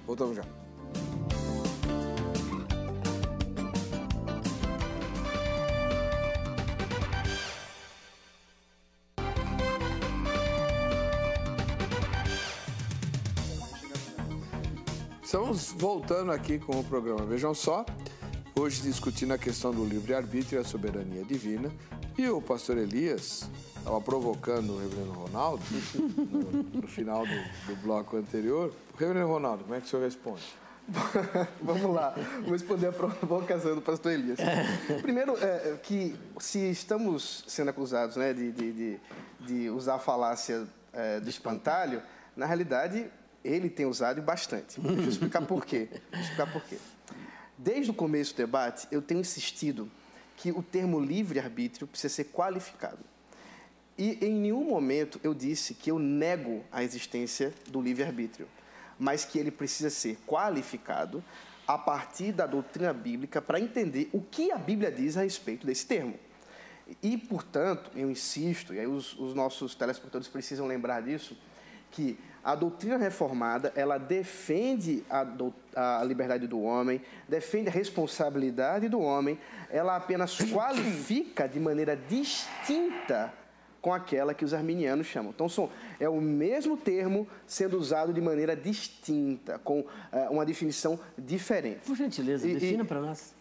Voltamos 0.07 0.37
já. 0.37 0.43
Estamos 15.21 15.73
voltando 15.77 16.31
aqui 16.31 16.57
com 16.57 16.79
o 16.79 16.83
programa. 16.85 17.25
Vejam 17.25 17.53
só, 17.53 17.85
hoje 18.57 18.81
discutindo 18.81 19.33
a 19.33 19.37
questão 19.37 19.71
do 19.71 19.83
livre-arbítrio 19.83 20.57
e 20.57 20.61
a 20.61 20.63
soberania 20.63 21.23
divina. 21.23 21.69
E 22.17 22.27
o 22.29 22.41
pastor 22.41 22.77
Elias 22.77 23.49
estava 23.77 23.99
provocando 23.99 24.73
o 24.73 24.79
reverendo 24.79 25.11
Ronaldo 25.11 25.63
no, 25.93 26.81
no 26.81 26.87
final 26.87 27.25
do, 27.25 27.33
do, 27.67 27.75
bloco 27.83 28.15
anterior. 28.15 28.73
Reverendo 28.97 29.27
Ronaldo, 29.27 29.63
como 29.63 29.75
é 29.75 29.81
que 29.81 29.87
o 29.87 29.89
senhor 29.89 30.03
responde? 30.03 30.43
Vamos 31.61 31.93
lá, 31.93 32.15
vou 32.43 32.51
responder 32.51 32.87
a 32.87 32.91
provocação 32.91 33.75
do 33.75 33.81
pastor 33.81 34.13
Elias. 34.13 34.39
Primeiro, 35.01 35.35
é, 35.43 35.71
é, 35.71 35.79
que 35.81 36.15
se 36.39 36.59
estamos 36.69 37.43
sendo 37.47 37.69
acusados 37.69 38.15
né, 38.15 38.33
de, 38.33 38.51
de, 38.51 38.71
de, 38.71 38.99
de 39.41 39.69
usar 39.69 39.95
a 39.95 39.99
falácia 39.99 40.65
é, 40.93 41.19
do 41.19 41.29
espantalho, 41.29 42.01
na 42.37 42.45
realidade 42.45 43.07
ele 43.43 43.69
tem 43.69 43.85
usado 43.85 44.21
bastante. 44.21 44.79
Deixa 44.79 45.01
eu 45.01 45.09
explicar 45.09 45.41
por 45.41 45.65
quê. 45.65 45.89
Deixa 45.91 46.05
eu 46.13 46.21
explicar 46.21 46.53
por 46.53 46.61
quê. 46.63 46.77
Desde 47.57 47.91
o 47.91 47.93
começo 47.93 48.33
do 48.33 48.37
debate, 48.37 48.87
eu 48.91 49.01
tenho 49.01 49.21
insistido 49.21 49.89
que 50.35 50.51
o 50.51 50.61
termo 50.61 50.99
livre-arbítrio 50.99 51.87
precisa 51.87 52.13
ser 52.13 52.25
qualificado. 52.25 52.99
E 53.97 54.17
em 54.25 54.33
nenhum 54.33 54.65
momento 54.65 55.19
eu 55.23 55.33
disse 55.33 55.73
que 55.73 55.89
eu 55.89 55.97
nego 55.97 56.63
a 56.71 56.83
existência 56.83 57.53
do 57.67 57.81
livre-arbítrio, 57.81 58.47
mas 58.99 59.23
que 59.23 59.39
ele 59.39 59.51
precisa 59.51 59.89
ser 59.89 60.17
qualificado 60.27 61.23
a 61.65 61.77
partir 61.77 62.31
da 62.31 62.45
doutrina 62.45 62.93
bíblica 62.93 63.41
para 63.41 63.59
entender 63.59 64.09
o 64.11 64.21
que 64.21 64.51
a 64.51 64.57
Bíblia 64.57 64.91
diz 64.91 65.15
a 65.17 65.23
respeito 65.23 65.65
desse 65.65 65.85
termo. 65.85 66.15
E, 67.01 67.17
portanto, 67.17 67.89
eu 67.95 68.11
insisto, 68.11 68.73
e 68.73 68.79
aí 68.79 68.85
os, 68.85 69.17
os 69.17 69.33
nossos 69.33 69.73
telespectadores 69.73 70.27
precisam 70.27 70.67
lembrar 70.67 71.01
disso, 71.01 71.35
que 71.89 72.19
a 72.45 72.53
doutrina 72.53 72.95
reformada, 72.95 73.73
ela 73.75 73.97
defende 73.97 75.03
a, 75.09 75.23
do, 75.23 75.51
a, 75.75 76.03
liberdade 76.03 76.45
do 76.45 76.61
homem, 76.61 77.01
defende 77.27 77.69
a 77.69 77.71
responsabilidade 77.71 78.87
do 78.87 78.99
homem, 78.99 79.39
ela 79.67 79.95
apenas 79.95 80.37
qualifica 80.53 81.49
de 81.49 81.59
maneira 81.59 81.97
distinta 81.97 83.33
com 83.81 83.91
aquela 83.91 84.31
que 84.35 84.45
os 84.45 84.53
arminianos 84.53 85.07
chamam. 85.07 85.31
Então, 85.31 85.49
são, 85.49 85.71
é 85.99 86.07
o 86.07 86.21
mesmo 86.21 86.77
termo 86.77 87.27
sendo 87.47 87.79
usado 87.79 88.13
de 88.13 88.21
maneira 88.21 88.55
distinta, 88.55 89.57
com 89.59 89.79
uh, 89.79 89.87
uma 90.29 90.45
definição 90.45 90.99
diferente. 91.17 91.79
Por 91.85 91.95
gentileza, 91.95 92.47
e, 92.47 92.53
defina 92.53 92.85
para 92.85 93.01
nós. 93.01 93.33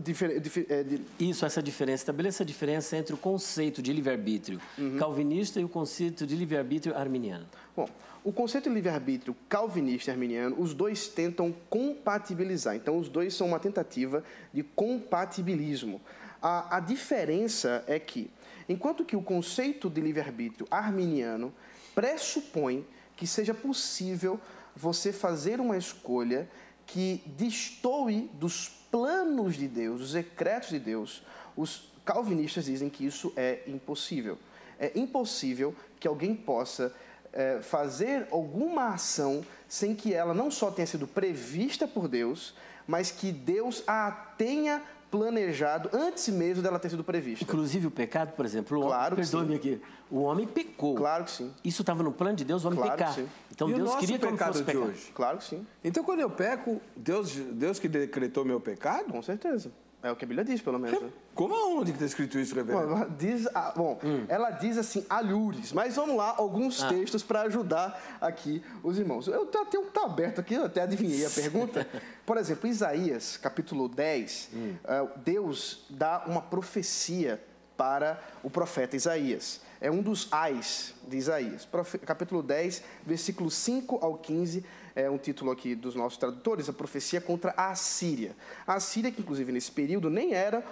Difer, 0.00 0.40
difer, 0.40 0.66
é, 0.68 0.82
de... 0.84 1.00
Isso, 1.18 1.44
essa 1.44 1.60
diferença. 1.62 2.02
Estabeleça 2.02 2.44
a 2.44 2.46
diferença 2.46 2.96
entre 2.96 3.14
o 3.14 3.16
conceito 3.16 3.82
de 3.82 3.92
livre-arbítrio 3.92 4.60
uhum. 4.78 4.96
calvinista 4.96 5.60
e 5.60 5.64
o 5.64 5.68
conceito 5.68 6.24
de 6.24 6.36
livre-arbítrio 6.36 6.96
arminiano. 6.96 7.46
Bom, 7.76 7.88
o 8.24 8.32
conceito 8.32 8.68
de 8.68 8.74
livre-arbítrio 8.74 9.36
calvinista 9.48 10.10
e 10.10 10.12
arminiano, 10.12 10.56
os 10.58 10.74
dois 10.74 11.08
tentam 11.08 11.54
compatibilizar. 11.70 12.74
Então, 12.76 12.98
os 12.98 13.08
dois 13.08 13.34
são 13.34 13.48
uma 13.48 13.58
tentativa 13.58 14.24
de 14.52 14.62
compatibilismo. 14.62 16.00
A, 16.40 16.76
a 16.76 16.80
diferença 16.80 17.84
é 17.86 17.98
que, 17.98 18.30
enquanto 18.68 19.04
que 19.04 19.16
o 19.16 19.22
conceito 19.22 19.88
de 19.88 20.00
livre-arbítrio 20.00 20.66
arminiano 20.70 21.52
pressupõe 21.94 22.86
que 23.16 23.26
seja 23.26 23.52
possível 23.52 24.40
você 24.74 25.12
fazer 25.12 25.60
uma 25.60 25.76
escolha 25.76 26.48
que 26.86 27.22
destoe 27.26 28.30
dos 28.34 28.68
planos 28.90 29.56
de 29.56 29.68
Deus, 29.68 30.00
dos 30.00 30.12
decretos 30.12 30.70
de 30.70 30.78
Deus, 30.78 31.22
os 31.56 31.92
calvinistas 32.04 32.64
dizem 32.64 32.88
que 32.88 33.04
isso 33.04 33.32
é 33.36 33.62
impossível. 33.66 34.38
É 34.78 34.92
impossível 34.94 35.74
que 35.98 36.06
alguém 36.06 36.34
possa 36.34 36.94
é, 37.32 37.60
fazer 37.60 38.26
alguma 38.30 38.94
ação 38.94 39.44
sem 39.68 39.94
que 39.94 40.14
ela 40.14 40.32
não 40.32 40.50
só 40.50 40.70
tenha 40.70 40.86
sido 40.86 41.06
prevista 41.06 41.86
por 41.86 42.08
Deus, 42.08 42.54
mas 42.86 43.10
que 43.10 43.30
Deus 43.30 43.82
a 43.86 44.10
tenha 44.10 44.82
planejado 45.10 45.88
antes 45.92 46.28
mesmo 46.28 46.62
dela 46.62 46.78
ter 46.78 46.90
sido 46.90 47.02
prevista. 47.02 47.44
Inclusive 47.44 47.86
o 47.86 47.90
pecado, 47.90 48.32
por 48.32 48.44
exemplo, 48.44 48.78
o 48.78 48.82
claro 48.82 49.14
homem, 49.14 49.26
perdoe-me 49.26 49.54
aqui, 49.56 49.80
o 50.10 50.20
homem 50.20 50.46
pecou. 50.46 50.94
Claro 50.94 51.24
que 51.24 51.30
sim. 51.30 51.52
Isso 51.64 51.82
estava 51.82 52.02
no 52.02 52.12
plano 52.12 52.36
de 52.36 52.44
Deus, 52.44 52.64
o 52.64 52.68
homem 52.68 52.78
claro 52.78 52.96
pecar. 52.96 53.18
Então 53.50 53.70
e 53.70 53.74
Deus 53.74 53.94
queria 53.96 54.18
que 54.18 54.26
o 54.26 54.30
pecado 54.30 54.58
de 54.58 54.64
pecar. 54.64 54.82
hoje. 54.82 55.10
Claro 55.14 55.38
que 55.38 55.44
sim. 55.44 55.66
Então 55.82 56.04
quando 56.04 56.20
eu 56.20 56.30
peco, 56.30 56.80
Deus, 56.96 57.32
Deus 57.32 57.78
que 57.78 57.88
decretou 57.88 58.44
meu 58.44 58.60
pecado? 58.60 59.12
Com 59.12 59.22
certeza. 59.22 59.70
É 60.00 60.12
o 60.12 60.16
que 60.16 60.24
a 60.24 60.28
Bíblia 60.28 60.44
diz, 60.44 60.60
pelo 60.60 60.78
menos. 60.78 61.12
Como 61.34 61.54
aonde 61.54 61.90
que 61.90 61.96
está 61.96 62.06
escrito 62.06 62.38
isso, 62.38 62.54
reverendo? 62.54 62.94
Bom, 62.94 63.06
diz, 63.18 63.48
bom 63.74 63.98
hum. 64.04 64.24
ela 64.28 64.50
diz 64.50 64.78
assim, 64.78 65.04
alhures. 65.10 65.72
Mas 65.72 65.96
vamos 65.96 66.16
lá, 66.16 66.34
alguns 66.36 66.82
ah. 66.82 66.88
textos 66.88 67.24
para 67.24 67.42
ajudar 67.42 68.18
aqui 68.20 68.62
os 68.82 68.96
irmãos. 68.96 69.26
Eu 69.26 69.46
tenho 69.46 69.84
que 69.84 69.90
tá 69.90 70.04
aberto 70.04 70.40
aqui, 70.40 70.54
eu 70.54 70.66
até 70.66 70.82
adivinhei 70.82 71.26
a 71.26 71.30
pergunta. 71.30 71.86
Por 72.24 72.36
exemplo, 72.36 72.68
Isaías, 72.68 73.36
capítulo 73.36 73.88
10, 73.88 74.50
hum. 74.54 74.74
uh, 74.84 75.18
Deus 75.18 75.84
dá 75.90 76.22
uma 76.26 76.42
profecia 76.42 77.42
para 77.76 78.22
o 78.42 78.50
profeta 78.50 78.94
Isaías. 78.94 79.60
É 79.80 79.90
um 79.90 80.02
dos 80.02 80.28
ais 80.32 80.94
de 81.06 81.16
Isaías. 81.16 81.66
Capítulo 82.04 82.42
10, 82.42 82.82
versículos 83.06 83.54
5 83.54 83.98
ao 84.02 84.18
15 84.18 84.64
é 84.94 85.08
um 85.08 85.18
título 85.18 85.50
aqui 85.50 85.74
dos 85.74 85.94
nossos 85.94 86.18
tradutores, 86.18 86.68
a 86.68 86.72
profecia 86.72 87.20
contra 87.20 87.52
a 87.56 87.70
Assíria. 87.70 88.34
A 88.66 88.74
Assíria, 88.74 89.10
que 89.10 89.20
inclusive 89.20 89.52
nesse 89.52 89.70
período 89.70 90.10
nem 90.10 90.34
era 90.34 90.64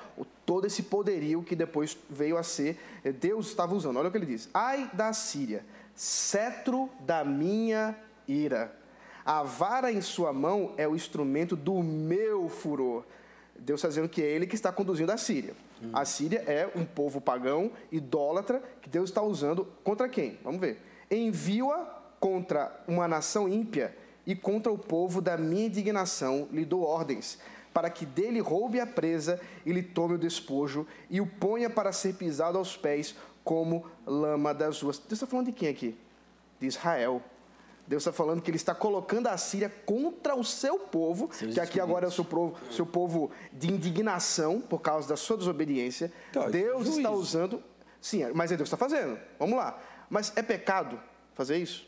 todo 0.45 0.67
esse 0.67 0.85
poderio 0.85 1.43
que 1.43 1.57
depois 1.57 1.97
veio 2.09 2.37
a 2.37 2.43
ser, 2.43 2.79
é, 3.05 3.13
Deus 3.13 3.49
estava 3.49 3.75
usando. 3.75 3.99
Olha 3.99 4.09
o 4.09 4.11
que 4.11 4.19
ele 4.19 4.27
diz: 4.27 4.49
Ai 4.53 4.91
da 4.93 5.13
Síria, 5.13 5.65
cetro 5.95 6.91
da 7.01 7.25
minha 7.25 7.97
ira. 8.27 8.75
A 9.25 9.43
vara 9.43 9.91
em 9.91 10.01
sua 10.01 10.33
mão 10.33 10.73
é 10.77 10.87
o 10.87 10.95
instrumento 10.95 11.57
do 11.57 11.83
meu 11.83 12.49
furor. 12.49 13.05
Deus 13.59 13.81
está 13.81 13.89
dizendo 13.89 14.09
que 14.09 14.23
é 14.23 14.27
ele 14.27 14.47
que 14.47 14.55
está 14.55 14.71
conduzindo 14.71 15.11
a 15.11 15.17
Síria. 15.17 15.55
A 15.93 16.05
Síria 16.05 16.39
é 16.47 16.71
um 16.75 16.85
povo 16.85 17.21
pagão, 17.21 17.71
idólatra, 17.91 18.63
que 18.81 18.89
Deus 18.89 19.11
está 19.11 19.23
usando 19.23 19.67
contra 19.85 20.09
quem? 20.09 20.39
Vamos 20.43 20.61
ver. 20.61 20.81
Envio-a 21.11 21.79
contra 22.19 22.83
uma 22.89 23.07
nação 23.07 23.49
ímpia 23.49 23.95
e 24.27 24.35
contra 24.35 24.73
o 24.73 24.79
povo 24.79 25.21
da 25.23 25.37
minha 25.37 25.67
indignação 25.67 26.49
lhe 26.51 26.65
dou 26.65 26.83
ordens, 26.83 27.39
para 27.73 27.89
que 27.89 28.05
dele 28.05 28.41
roube 28.41 28.81
a 28.81 28.87
presa 28.87 29.41
e 29.65 29.73
lhe 29.73 29.83
tome 29.83 30.15
o 30.15 30.19
despojo 30.19 30.87
e 31.09 31.21
o 31.21 31.27
ponha 31.27 31.71
para 31.71 31.93
ser 31.93 32.15
pisado 32.15 32.59
aos 32.59 32.77
pés 32.77 33.15
como 33.45 33.87
lama 34.05 34.53
das 34.53 34.83
ruas. 34.83 34.99
Deus 34.99 35.13
está 35.13 35.27
falando 35.27 35.47
de 35.47 35.53
quem 35.53 35.69
aqui? 35.69 35.97
De 36.59 36.67
Israel. 36.67 37.23
Deus 37.87 38.03
está 38.03 38.13
falando 38.13 38.43
que 38.43 38.51
ele 38.51 38.57
está 38.57 38.75
colocando 38.75 39.29
a 39.29 39.37
Síria 39.37 39.69
contra 39.69 40.35
o 40.35 40.43
seu 40.43 40.79
povo, 40.79 41.31
Seus 41.33 41.55
que 41.55 41.61
aqui 41.61 41.79
agora 41.79 42.07
é 42.07 42.09
o 42.09 42.11
seu 42.11 42.25
povo, 42.25 42.57
seu 42.73 42.85
povo 42.85 43.31
de 43.53 43.73
indignação 43.73 44.61
por 44.61 44.81
causa 44.81 45.09
da 45.09 45.17
sua 45.17 45.37
desobediência. 45.37 46.13
Então, 46.31 46.51
Deus 46.51 46.89
está 46.89 47.11
usando. 47.13 47.63
Sim, 48.01 48.25
mas 48.35 48.51
é 48.51 48.57
Deus 48.57 48.67
está 48.67 48.77
fazendo. 48.77 49.17
Vamos 49.39 49.57
lá. 49.57 49.79
Mas 50.11 50.33
é 50.35 50.43
pecado 50.43 51.01
fazer 51.35 51.59
isso? 51.59 51.87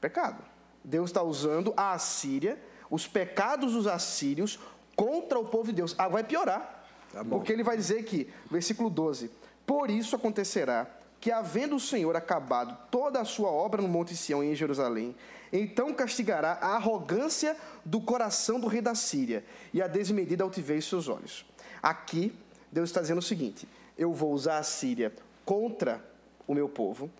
Pecado. 0.00 0.42
Deus 0.82 1.10
está 1.10 1.22
usando 1.22 1.72
a 1.76 1.92
Assíria, 1.92 2.58
os 2.90 3.06
pecados 3.06 3.72
dos 3.72 3.86
assírios, 3.86 4.58
contra 4.96 5.38
o 5.38 5.44
povo 5.44 5.66
de 5.66 5.72
Deus. 5.72 5.94
Ah, 5.98 6.08
vai 6.08 6.24
piorar. 6.24 6.84
Tá 7.12 7.24
porque 7.24 7.52
ele 7.52 7.62
vai 7.62 7.76
dizer 7.76 8.04
que, 8.04 8.28
versículo 8.50 8.88
12: 8.88 9.30
Por 9.66 9.90
isso 9.90 10.16
acontecerá 10.16 10.86
que, 11.20 11.30
havendo 11.30 11.76
o 11.76 11.80
Senhor 11.80 12.16
acabado 12.16 12.76
toda 12.90 13.20
a 13.20 13.24
sua 13.24 13.50
obra 13.50 13.82
no 13.82 13.88
Monte 13.88 14.16
Sião 14.16 14.42
e 14.42 14.50
em 14.50 14.54
Jerusalém, 14.54 15.14
então 15.52 15.92
castigará 15.92 16.58
a 16.60 16.76
arrogância 16.76 17.56
do 17.84 18.00
coração 18.00 18.58
do 18.58 18.68
rei 18.68 18.80
da 18.80 18.94
Síria 18.94 19.44
e 19.72 19.82
a 19.82 19.86
desmedida 19.86 20.44
altivez 20.44 20.84
de 20.84 20.90
seus 20.90 21.08
olhos. 21.08 21.44
Aqui, 21.82 22.32
Deus 22.70 22.88
está 22.88 23.00
dizendo 23.00 23.18
o 23.18 23.22
seguinte: 23.22 23.68
Eu 23.98 24.12
vou 24.12 24.32
usar 24.32 24.58
a 24.58 24.62
Síria 24.62 25.12
contra 25.44 26.02
o 26.46 26.54
meu 26.54 26.68
povo, 26.68 27.10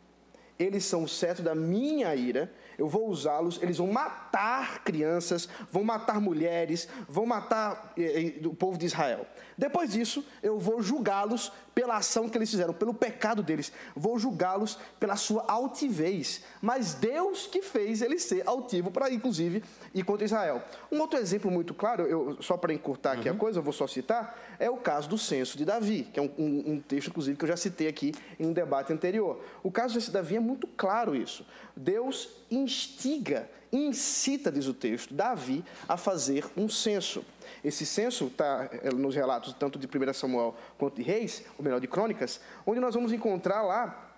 eles 0.59 0.85
são 0.85 1.05
o 1.05 1.09
cetro 1.09 1.43
da 1.43 1.55
minha 1.55 2.15
ira, 2.15 2.53
eu 2.81 2.89
vou 2.89 3.11
usá-los, 3.11 3.63
eles 3.63 3.77
vão 3.77 3.93
matar 3.93 4.83
crianças, 4.83 5.47
vão 5.71 5.85
matar 5.85 6.19
mulheres, 6.19 6.89
vão 7.07 7.27
matar 7.27 7.93
eh, 7.95 8.39
eh, 8.43 8.47
o 8.47 8.55
povo 8.55 8.79
de 8.79 8.87
Israel. 8.87 9.27
Depois 9.57 9.93
disso, 9.93 10.25
eu 10.43 10.59
vou 10.59 10.81
julgá-los 10.81 11.53
pela 11.75 11.97
ação 11.97 12.29
que 12.29 12.37
eles 12.37 12.51
fizeram, 12.51 12.73
pelo 12.73 12.93
pecado 12.93 13.43
deles. 13.43 13.73
Vou 13.95 14.19
julgá-los 14.19 14.79
pela 14.99 15.17
sua 15.17 15.45
altivez. 15.49 16.43
Mas 16.61 16.95
Deus 16.95 17.47
que 17.47 17.63
fez 17.63 18.03
ele 18.03 18.19
ser 18.19 18.47
altivo 18.47 18.91
para, 18.91 19.11
inclusive, 19.11 19.63
ir 19.95 20.03
contra 20.03 20.25
Israel. 20.25 20.63
Um 20.91 21.01
outro 21.01 21.19
exemplo 21.19 21.51
muito 21.51 21.75
claro, 21.75 22.07
eu, 22.07 22.37
só 22.41 22.57
para 22.57 22.73
encurtar 22.73 23.13
aqui 23.13 23.29
uhum. 23.29 23.35
a 23.35 23.39
coisa, 23.39 23.59
eu 23.59 23.63
vou 23.63 23.73
só 23.73 23.87
citar, 23.87 24.39
é 24.59 24.69
o 24.69 24.77
caso 24.77 25.09
do 25.09 25.19
censo 25.19 25.57
de 25.57 25.65
Davi, 25.65 26.09
que 26.13 26.19
é 26.19 26.23
um, 26.23 26.31
um, 26.39 26.73
um 26.73 26.81
texto, 26.81 27.09
inclusive, 27.09 27.37
que 27.37 27.45
eu 27.45 27.49
já 27.49 27.57
citei 27.57 27.89
aqui 27.89 28.13
em 28.39 28.47
um 28.47 28.53
debate 28.53 28.93
anterior. 28.93 29.41
O 29.63 29.71
caso 29.71 29.95
desse 29.95 30.11
Davi 30.11 30.37
é 30.37 30.41
muito 30.41 30.67
claro 30.67 31.15
isso. 31.15 31.47
Deus 31.77 32.29
instiga, 32.51 33.49
incita, 33.73 34.51
diz 34.51 34.67
o 34.67 34.75
texto, 34.75 35.15
Davi 35.15 35.65
a 35.89 35.97
fazer 35.97 36.45
um 36.57 36.69
censo. 36.69 37.25
Esse 37.65 37.85
censo 37.85 38.27
está 38.27 38.69
eh, 38.73 38.91
nos 38.93 39.15
relatos 39.15 39.53
tanto 39.53 39.79
de 39.79 39.87
1 39.87 40.13
Samuel 40.13 40.57
quanto 40.79 40.97
de 40.97 41.03
Reis, 41.03 41.45
ou 41.59 41.65
melhor, 41.65 41.81
de 41.81 41.87
Crônicas, 41.87 42.41
onde 42.67 42.81
nós 42.81 42.95
vamos 42.95 43.13
encontrar 43.13 43.63
lá 43.63 44.13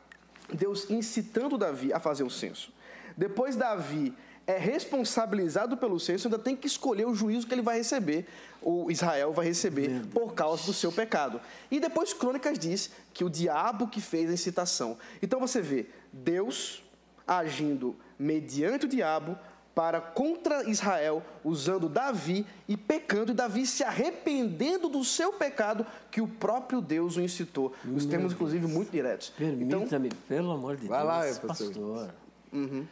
Deus 0.52 0.90
incitando 0.90 1.58
Davi 1.58 1.92
a 1.92 2.00
fazer 2.00 2.22
o 2.22 2.30
censo. 2.30 2.72
Depois 3.16 3.56
Davi 3.56 4.14
é 4.46 4.58
responsabilizado 4.58 5.76
pelo 5.76 6.00
censo, 6.00 6.26
ainda 6.26 6.38
tem 6.38 6.56
que 6.56 6.66
escolher 6.66 7.06
o 7.06 7.14
juízo 7.14 7.46
que 7.46 7.54
ele 7.54 7.62
vai 7.62 7.78
receber, 7.78 8.26
ou 8.60 8.90
Israel 8.90 9.32
vai 9.32 9.46
receber, 9.46 10.02
por 10.12 10.34
causa 10.34 10.64
do 10.64 10.72
seu 10.72 10.90
pecado. 10.90 11.40
E 11.70 11.78
depois 11.78 12.12
Crônicas 12.12 12.58
diz 12.58 12.90
que 13.14 13.24
o 13.24 13.30
diabo 13.30 13.86
que 13.86 14.00
fez 14.00 14.30
a 14.30 14.34
incitação. 14.34 14.98
Então 15.22 15.38
você 15.38 15.60
vê 15.60 15.86
Deus 16.12 16.82
agindo 17.26 17.96
mediante 18.22 18.86
o 18.86 18.88
diabo 18.88 19.36
para 19.74 20.00
contra 20.00 20.68
Israel, 20.68 21.22
usando 21.42 21.88
Davi 21.88 22.46
e 22.68 22.76
pecando, 22.76 23.32
e 23.32 23.34
Davi 23.34 23.66
se 23.66 23.82
arrependendo 23.82 24.88
do 24.88 25.02
seu 25.02 25.32
pecado 25.32 25.86
que 26.10 26.20
o 26.20 26.28
próprio 26.28 26.80
Deus 26.80 27.16
o 27.16 27.20
incitou. 27.22 27.72
Os 27.96 28.04
termos, 28.04 28.34
inclusive, 28.34 28.66
muito 28.66 28.90
diretos. 28.90 29.30
Permita-me, 29.30 30.08
então, 30.08 30.18
pelo 30.28 30.52
amor 30.52 30.76
de 30.76 30.86
Vai 30.86 30.98
Deus, 30.98 31.38
lá, 31.38 31.48
pastor. 31.48 31.68
pastor. 31.68 32.14
Uhum. 32.52 32.86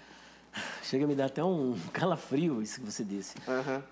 Chega 0.83 1.05
a 1.05 1.09
me 1.09 1.15
dar 1.15 1.27
até 1.27 1.45
um 1.45 1.79
calafrio 1.93 2.63
isso 2.63 2.81
que 2.81 2.91
você 2.91 3.05
disse. 3.05 3.37
Uhum. 3.47 3.83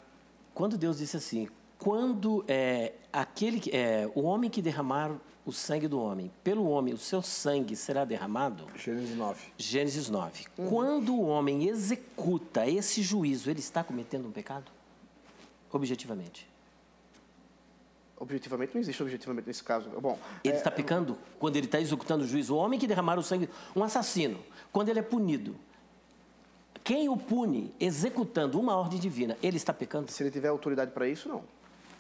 Quando 0.55 0.79
Deus 0.79 0.99
disse 0.99 1.17
assim, 1.17 1.47
quando 1.79 2.45
é, 2.49 2.95
aquele 3.13 3.63
é, 3.71 4.11
o 4.15 4.23
homem 4.23 4.51
que 4.51 4.63
derramar 4.63 5.13
o 5.51 5.53
sangue 5.53 5.89
do 5.89 6.01
homem, 6.01 6.31
pelo 6.43 6.69
homem 6.69 6.95
o 6.95 6.99
seu 6.99 7.23
sangue 7.23 7.75
será 7.77 8.05
derramado? 8.05 8.67
Gênesis 8.77 9.17
9. 9.17 9.41
Gênesis 9.57 10.09
9. 10.09 10.45
Uhum. 10.57 10.69
Quando 10.69 11.15
o 11.15 11.23
homem 11.27 11.69
executa 11.69 12.67
esse 12.67 13.03
juízo, 13.03 13.51
ele 13.51 13.61
está 13.61 13.83
cometendo 13.83 14.27
um 14.29 14.33
pecado? 14.33 14.71
objetivamente? 15.73 16.49
Objetivamente, 18.17 18.75
não 18.75 18.81
existe 18.81 19.03
objetivamente 19.03 19.47
nesse 19.47 19.63
caso. 19.63 19.89
Bom, 20.01 20.19
Ele 20.43 20.55
é, 20.55 20.57
está 20.57 20.71
pecando 20.71 21.17
quando 21.39 21.57
ele 21.57 21.67
está 21.67 21.81
executando 21.81 22.25
o 22.25 22.27
juízo. 22.27 22.55
O 22.55 22.59
homem 22.59 22.79
que 22.79 22.87
derramar 22.87 23.17
o 23.17 23.23
sangue, 23.23 23.49
um 23.77 23.85
assassino, 23.85 24.41
quando 24.73 24.89
ele 24.89 24.99
é 24.99 25.03
punido, 25.03 25.55
quem 26.83 27.09
o 27.09 27.17
pune 27.17 27.73
executando 27.79 28.59
uma 28.59 28.75
ordem 28.75 28.99
divina, 28.99 29.37
ele 29.41 29.57
está 29.57 29.73
pecando? 29.73 30.11
se 30.11 30.23
ele 30.23 30.31
tiver 30.31 30.49
autoridade 30.49 30.91
para 30.91 31.09
isso, 31.09 31.29
não. 31.29 31.45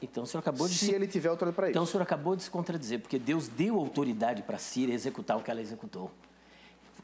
Então 0.01 0.22
o 0.22 0.26
senhor 0.26 0.40
acabou 0.40 0.68
de 0.68 0.74
Se 0.74 0.86
se... 0.86 0.92
ele 0.92 1.07
tiver 1.07 1.28
autoridade 1.28 1.57
para 1.57 1.70
Então 1.70 1.82
o 1.82 1.84
isso. 1.84 1.92
senhor 1.92 2.03
acabou 2.03 2.36
de 2.36 2.44
se 2.44 2.51
contradizer, 2.51 3.01
porque 3.01 3.18
Deus 3.18 3.49
deu 3.49 3.76
autoridade 3.76 4.42
para 4.42 4.57
a 4.57 4.59
Síria 4.59 4.94
executar 4.94 5.36
o 5.36 5.42
que 5.42 5.51
ela 5.51 5.61
executou. 5.61 6.11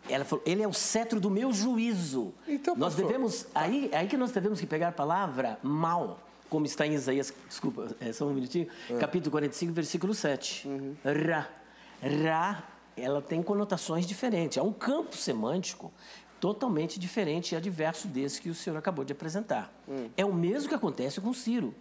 Ela 0.08 0.24
falou, 0.24 0.42
ele 0.46 0.62
é 0.62 0.68
o 0.68 0.72
cetro 0.72 1.18
do 1.18 1.30
meu 1.30 1.52
juízo. 1.52 2.34
Então, 2.46 2.76
nós 2.76 2.92
pastor, 2.92 3.06
devemos, 3.10 3.46
aí, 3.54 3.90
aí 3.92 4.06
que 4.06 4.16
nós 4.16 4.32
devemos 4.32 4.60
que 4.60 4.66
pegar 4.66 4.88
a 4.88 4.92
palavra 4.92 5.58
mal, 5.62 6.20
como 6.50 6.66
está 6.66 6.86
em 6.86 6.92
Isaías, 6.92 7.32
desculpa, 7.48 7.88
é, 7.98 8.12
só 8.12 8.26
um 8.26 8.34
minutinho, 8.34 8.68
capítulo 9.00 9.30
45, 9.30 9.72
versículo 9.72 10.14
7. 10.14 10.68
Ra. 11.04 11.48
Ra, 12.02 12.64
ela 12.96 13.22
tem 13.22 13.42
conotações 13.42 14.06
diferentes. 14.06 14.58
É 14.58 14.62
um 14.62 14.72
campo 14.72 15.16
semântico 15.16 15.90
totalmente 16.38 17.00
diferente 17.00 17.52
e 17.52 17.56
adverso 17.56 18.06
desse 18.06 18.40
que 18.42 18.50
o 18.50 18.54
senhor 18.54 18.76
acabou 18.76 19.06
de 19.06 19.12
apresentar. 19.12 19.72
É 20.16 20.24
o 20.24 20.34
mesmo 20.34 20.68
que 20.68 20.74
acontece 20.74 21.18
com 21.18 21.32
Ciro. 21.32 21.74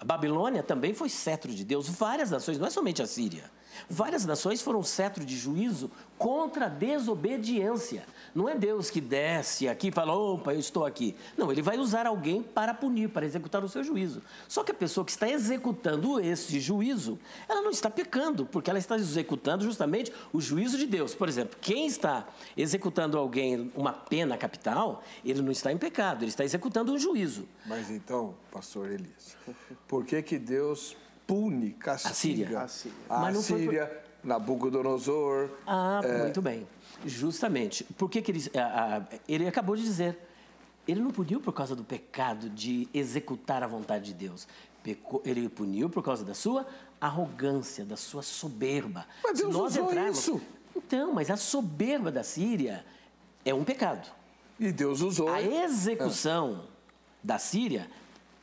A 0.00 0.04
Babilônia 0.04 0.62
também 0.62 0.94
foi 0.94 1.08
cetro 1.08 1.52
de 1.52 1.64
Deus. 1.64 1.88
Várias 1.88 2.30
nações, 2.30 2.58
não 2.58 2.66
é 2.66 2.70
somente 2.70 3.02
a 3.02 3.06
Síria. 3.06 3.50
Várias 3.88 4.24
nações 4.24 4.62
foram 4.62 4.82
cetro 4.82 5.24
de 5.24 5.36
juízo 5.36 5.90
contra 6.18 6.66
a 6.66 6.68
desobediência. 6.68 8.04
Não 8.34 8.48
é 8.48 8.54
Deus 8.54 8.90
que 8.90 9.00
desce 9.00 9.68
aqui 9.68 9.88
e 9.88 9.92
fala, 9.92 10.12
opa, 10.12 10.52
eu 10.52 10.58
estou 10.58 10.84
aqui. 10.84 11.14
Não, 11.36 11.50
ele 11.50 11.62
vai 11.62 11.78
usar 11.78 12.06
alguém 12.06 12.42
para 12.42 12.74
punir, 12.74 13.08
para 13.08 13.24
executar 13.24 13.62
o 13.62 13.68
seu 13.68 13.84
juízo. 13.84 14.20
Só 14.48 14.64
que 14.64 14.72
a 14.72 14.74
pessoa 14.74 15.04
que 15.04 15.12
está 15.12 15.28
executando 15.28 16.20
esse 16.20 16.58
juízo, 16.58 17.18
ela 17.48 17.62
não 17.62 17.70
está 17.70 17.88
pecando, 17.88 18.44
porque 18.44 18.68
ela 18.68 18.78
está 18.78 18.96
executando 18.96 19.64
justamente 19.64 20.12
o 20.32 20.40
juízo 20.40 20.76
de 20.76 20.86
Deus. 20.86 21.14
Por 21.14 21.28
exemplo, 21.28 21.56
quem 21.60 21.86
está 21.86 22.26
executando 22.56 23.16
alguém 23.16 23.72
uma 23.74 23.92
pena 23.92 24.36
capital, 24.36 25.02
ele 25.24 25.40
não 25.40 25.52
está 25.52 25.72
em 25.72 25.78
pecado, 25.78 26.24
ele 26.24 26.30
está 26.30 26.44
executando 26.44 26.92
um 26.92 26.98
juízo. 26.98 27.46
Mas 27.64 27.90
então, 27.90 28.34
pastor 28.50 28.90
Elias, 28.90 29.36
por 29.86 30.04
que 30.04 30.20
que 30.22 30.38
Deus 30.38 30.96
pune, 31.28 31.72
castiga 31.72 32.10
A 32.10 32.14
Síria. 32.14 32.60
A 32.62 32.68
Síria. 32.68 32.96
a 33.08 33.20
foi 33.20 33.32
por- 33.32 33.42
Síria, 33.42 34.02
Nabucodonosor? 34.24 35.50
Ah, 35.66 36.00
muito 36.22 36.42
bem. 36.42 36.66
Justamente. 37.06 37.84
Por 37.96 38.10
que, 38.10 38.20
que 38.22 38.32
ele, 38.32 38.50
ah, 38.56 39.02
ele 39.28 39.46
acabou 39.46 39.76
de 39.76 39.82
dizer? 39.82 40.18
Ele 40.88 41.00
não 41.00 41.10
puniu 41.10 41.38
por 41.40 41.52
causa 41.52 41.76
do 41.76 41.84
pecado 41.84 42.48
de 42.48 42.88
executar 42.94 43.62
a 43.62 43.66
vontade 43.66 44.06
de 44.06 44.14
Deus. 44.14 44.48
Pecou- 44.82 45.22
ele 45.24 45.48
puniu 45.48 45.90
por 45.90 46.02
causa 46.02 46.24
da 46.24 46.34
sua 46.34 46.66
arrogância, 47.00 47.84
da 47.84 47.96
sua 47.96 48.22
soberba. 48.22 49.06
Mas 49.22 49.36
Se 49.38 49.44
Deus 49.44 49.54
nós 49.54 49.72
usou 49.76 49.90
entrarmos- 49.90 50.18
isso. 50.18 50.40
Então, 50.74 51.12
mas 51.12 51.30
a 51.30 51.36
soberba 51.36 52.10
da 52.10 52.22
Síria 52.22 52.84
é 53.44 53.52
um 53.52 53.64
pecado. 53.64 54.08
E 54.58 54.72
Deus 54.72 55.02
usou. 55.02 55.28
A 55.28 55.42
execução 55.42 56.64
da 57.22 57.38
Síria 57.38 57.88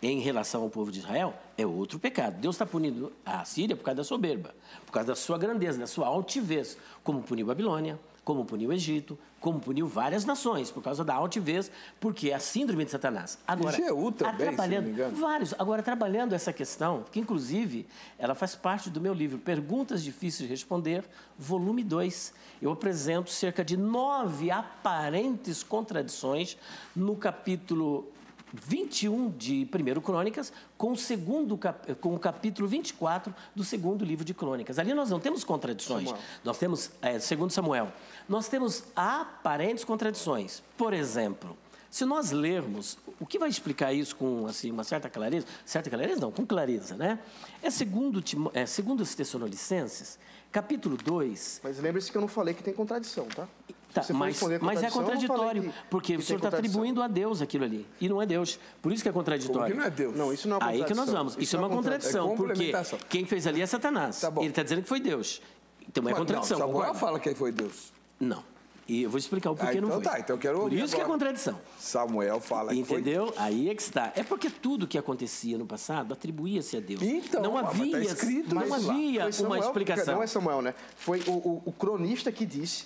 em 0.01 0.19
relação 0.19 0.61
ao 0.61 0.69
povo 0.69 0.91
de 0.91 0.99
Israel 0.99 1.33
é 1.57 1.65
outro 1.65 1.99
pecado. 1.99 2.39
Deus 2.39 2.55
está 2.55 2.65
punindo 2.65 3.11
a 3.25 3.43
Síria 3.45 3.75
por 3.75 3.83
causa 3.83 3.97
da 3.97 4.03
soberba, 4.03 4.53
por 4.85 4.91
causa 4.91 5.07
da 5.07 5.15
sua 5.15 5.37
grandeza, 5.37 5.79
da 5.79 5.87
sua 5.87 6.07
altivez, 6.07 6.77
como 7.03 7.21
puniu 7.21 7.45
Babilônia, 7.45 7.99
como 8.23 8.43
puniu 8.43 8.69
o 8.69 8.73
Egito, 8.73 9.17
como 9.39 9.59
puniu 9.59 9.87
várias 9.87 10.25
nações, 10.25 10.71
por 10.71 10.81
causa 10.81 11.03
da 11.03 11.13
altivez, 11.13 11.71
porque 11.99 12.31
é 12.31 12.33
a 12.33 12.39
síndrome 12.39 12.83
de 12.83 12.89
Satanás. 12.89 13.37
Agora, 13.47 13.77
Jeú 13.77 14.11
também, 14.11 14.11
se 14.11 14.23
não 14.23 14.31
me 14.31 14.55
trabalhando, 14.55 14.89
engano. 14.89 15.15
vários. 15.15 15.53
Agora, 15.59 15.83
trabalhando 15.83 16.33
essa 16.33 16.51
questão, 16.51 17.05
que 17.11 17.19
inclusive 17.19 17.85
ela 18.17 18.33
faz 18.33 18.55
parte 18.55 18.89
do 18.89 18.99
meu 18.99 19.13
livro 19.13 19.37
Perguntas 19.37 20.03
Difíceis 20.03 20.47
de 20.47 20.51
Responder, 20.51 21.05
volume 21.37 21.83
2. 21.83 22.33
Eu 22.59 22.71
apresento 22.71 23.29
cerca 23.29 23.63
de 23.63 23.77
nove 23.77 24.49
aparentes 24.49 25.61
contradições 25.61 26.57
no 26.95 27.15
capítulo 27.15 28.11
21 28.53 29.31
de 29.31 29.67
1 29.67 30.01
Crônicas, 30.01 30.53
com 30.77 30.91
o, 30.91 30.97
segundo, 30.97 31.59
com 31.99 32.15
o 32.15 32.19
capítulo 32.19 32.67
24 32.67 33.33
do 33.53 33.63
segundo 33.63 34.05
livro 34.05 34.23
de 34.23 34.33
Crônicas. 34.33 34.79
Ali 34.79 34.93
nós 34.93 35.09
não 35.09 35.19
temos 35.19 35.43
contradições. 35.43 36.09
Samuel. 36.09 36.23
Nós 36.43 36.57
temos, 36.57 36.91
é, 37.01 37.19
segundo 37.19 37.51
Samuel, 37.51 37.91
nós 38.27 38.47
temos 38.47 38.83
aparentes 38.95 39.83
contradições. 39.83 40.63
Por 40.77 40.93
exemplo, 40.93 41.57
se 41.89 42.03
nós 42.03 42.31
lermos, 42.31 42.97
o 43.19 43.25
que 43.25 43.39
vai 43.39 43.47
explicar 43.47 43.93
isso 43.93 44.15
com 44.15 44.45
assim, 44.47 44.69
uma 44.69 44.83
certa 44.83 45.09
clareza, 45.09 45.47
certa 45.65 45.89
clareza 45.89 46.19
não, 46.19 46.31
com 46.31 46.45
clareza, 46.45 46.95
né? 46.95 47.19
É 47.61 47.69
segundo, 47.69 48.23
é, 48.53 48.65
segundo 48.65 49.01
os 49.01 49.15
Tessalonicenses, 49.15 50.19
capítulo 50.51 50.97
2, 50.97 51.61
Mas 51.63 51.79
lembre-se 51.79 52.11
que 52.11 52.17
eu 52.17 52.21
não 52.21 52.27
falei 52.27 52.53
que 52.53 52.61
tem 52.61 52.73
contradição, 52.73 53.25
tá? 53.27 53.47
Tá, 53.95 54.03
você 54.03 54.13
mas, 54.13 54.41
mas 54.61 54.83
é 54.83 54.87
não 54.87 54.91
contraditório, 54.91 55.63
que- 55.63 55.73
porque 55.89 56.13
que 56.15 56.19
o 56.19 56.21
senhor 56.25 56.37
está 56.37 56.49
atribuindo 56.49 57.01
a 57.01 57.07
Deus 57.07 57.41
aquilo 57.41 57.63
ali, 57.63 57.87
e 57.99 58.09
não 58.09 58.21
é 58.21 58.25
Deus. 58.25 58.59
Por 58.81 58.91
isso 58.91 59.01
que 59.01 59.09
é 59.09 59.11
Como 59.11 59.23
contraditório. 59.23 59.73
que 59.73 59.79
não 59.79 59.85
é 59.87 59.89
Deus? 59.89 60.15
Não, 60.15 60.33
isso 60.33 60.47
não 60.47 60.57
é 60.57 60.63
Aí 60.63 60.83
que 60.83 60.93
nós 60.93 61.09
vamos. 61.09 61.35
Isso, 61.39 61.55
é 61.55 61.59
uma 61.59 61.67
não 61.69 61.75
contradição, 61.77 62.33
É 62.33 62.35
porque 62.35 62.73
quem 63.09 63.25
fez 63.25 63.47
ali 63.47 63.61
é 63.61 63.65
Satanás. 63.65 64.19
Tá. 64.19 64.31
Ele 64.37 64.47
está 64.47 64.63
dizendo 64.63 64.81
que 64.83 64.89
foi 64.89 64.99
Deus. 64.99 65.41
Então 65.87 66.07
é 66.09 66.13
contradição. 66.13 66.59
Não, 66.59 66.67
Samuel 66.67 66.93
fala 66.93 67.19
que 67.19 67.33
foi 67.35 67.51
Deus. 67.51 67.93
Não. 68.19 68.43
E 68.87 69.01
eu 69.01 69.09
vou 69.09 69.17
explicar 69.17 69.49
o 69.49 69.55
porquê 69.55 69.79
Ah, 69.79 69.81
não 69.81 69.87
então 69.87 70.01
foi. 70.01 70.11
tá, 70.11 70.19
então 70.19 70.35
eu 70.35 70.39
quero 70.39 70.59
Por 70.59 70.71
isso 70.73 70.93
que 70.93 71.01
é 71.01 71.03
agora. 71.03 71.17
contradição. 71.17 71.59
Samuel 71.79 72.39
fala 72.39 72.69
que 72.71 72.83
foi 72.83 72.99
Entendeu? 72.99 73.33
Aí 73.35 73.67
é 73.69 73.73
que 73.73 73.81
está. 73.81 74.11
É 74.15 74.23
porque 74.23 74.47
tudo 74.47 74.85
que 74.85 74.95
acontecia 74.95 75.57
no 75.57 75.65
passado 75.65 76.13
atribuía-se 76.13 76.77
a 76.77 76.79
Deus. 76.79 77.01
Então, 77.01 77.41
não 77.41 77.53
tá 77.53 77.61
havia, 77.69 77.99
escrito 78.03 78.53
não 78.53 78.63
isso 78.63 78.73
havia 78.91 79.27
uma 79.47 79.57
explicação. 79.57 80.15
Não 80.15 80.21
é 80.23 80.27
Samuel, 80.27 80.61
né? 80.61 80.75
Foi 80.97 81.19
o, 81.25 81.31
o- 81.31 81.61
o 81.65 81.71
cronista 81.71 82.31
que 82.31 82.45
disse, 82.45 82.85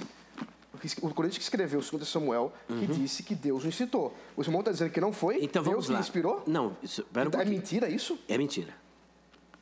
o 1.02 1.14
cronista 1.14 1.38
que 1.40 1.44
escreveu 1.44 1.80
o 1.80 1.84
segundo 1.84 2.06
Samuel, 2.06 2.52
que 2.68 2.88
disse 2.88 3.24
que 3.24 3.36
Deus 3.36 3.64
o 3.64 3.68
incitou. 3.68 4.14
O 4.36 4.44
Samuel 4.44 4.62
está 4.62 4.72
dizendo 4.72 4.92
que 4.92 5.02
não 5.02 5.12
foi 5.14 5.38
Então 5.44 5.62
Deus 5.64 5.74
vamos 5.74 5.86
que 5.88 5.94
lá. 5.94 6.00
inspirou? 6.00 6.44
Não, 6.48 6.76
isso, 6.84 7.04
pera 7.14 7.28
um 7.28 7.30
é 7.30 7.32
pouquinho. 7.32 7.56
mentira 7.56 7.90
isso? 7.90 8.18
É 8.28 8.38
mentira. 8.38 8.74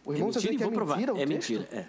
O 0.06 0.12
É 0.14 0.16
irmão 0.16 0.30
está 0.30 0.40
mentira 0.40 0.54
e 0.54 0.58
dizendo 0.58 0.70
que 0.70 0.74
é 0.74 0.78
provar. 0.78 0.96
mentira 0.98 1.14
o 1.14 1.18
é 1.18 1.26
texto? 1.26 1.50
mentira, 1.54 1.68
é. 1.72 1.86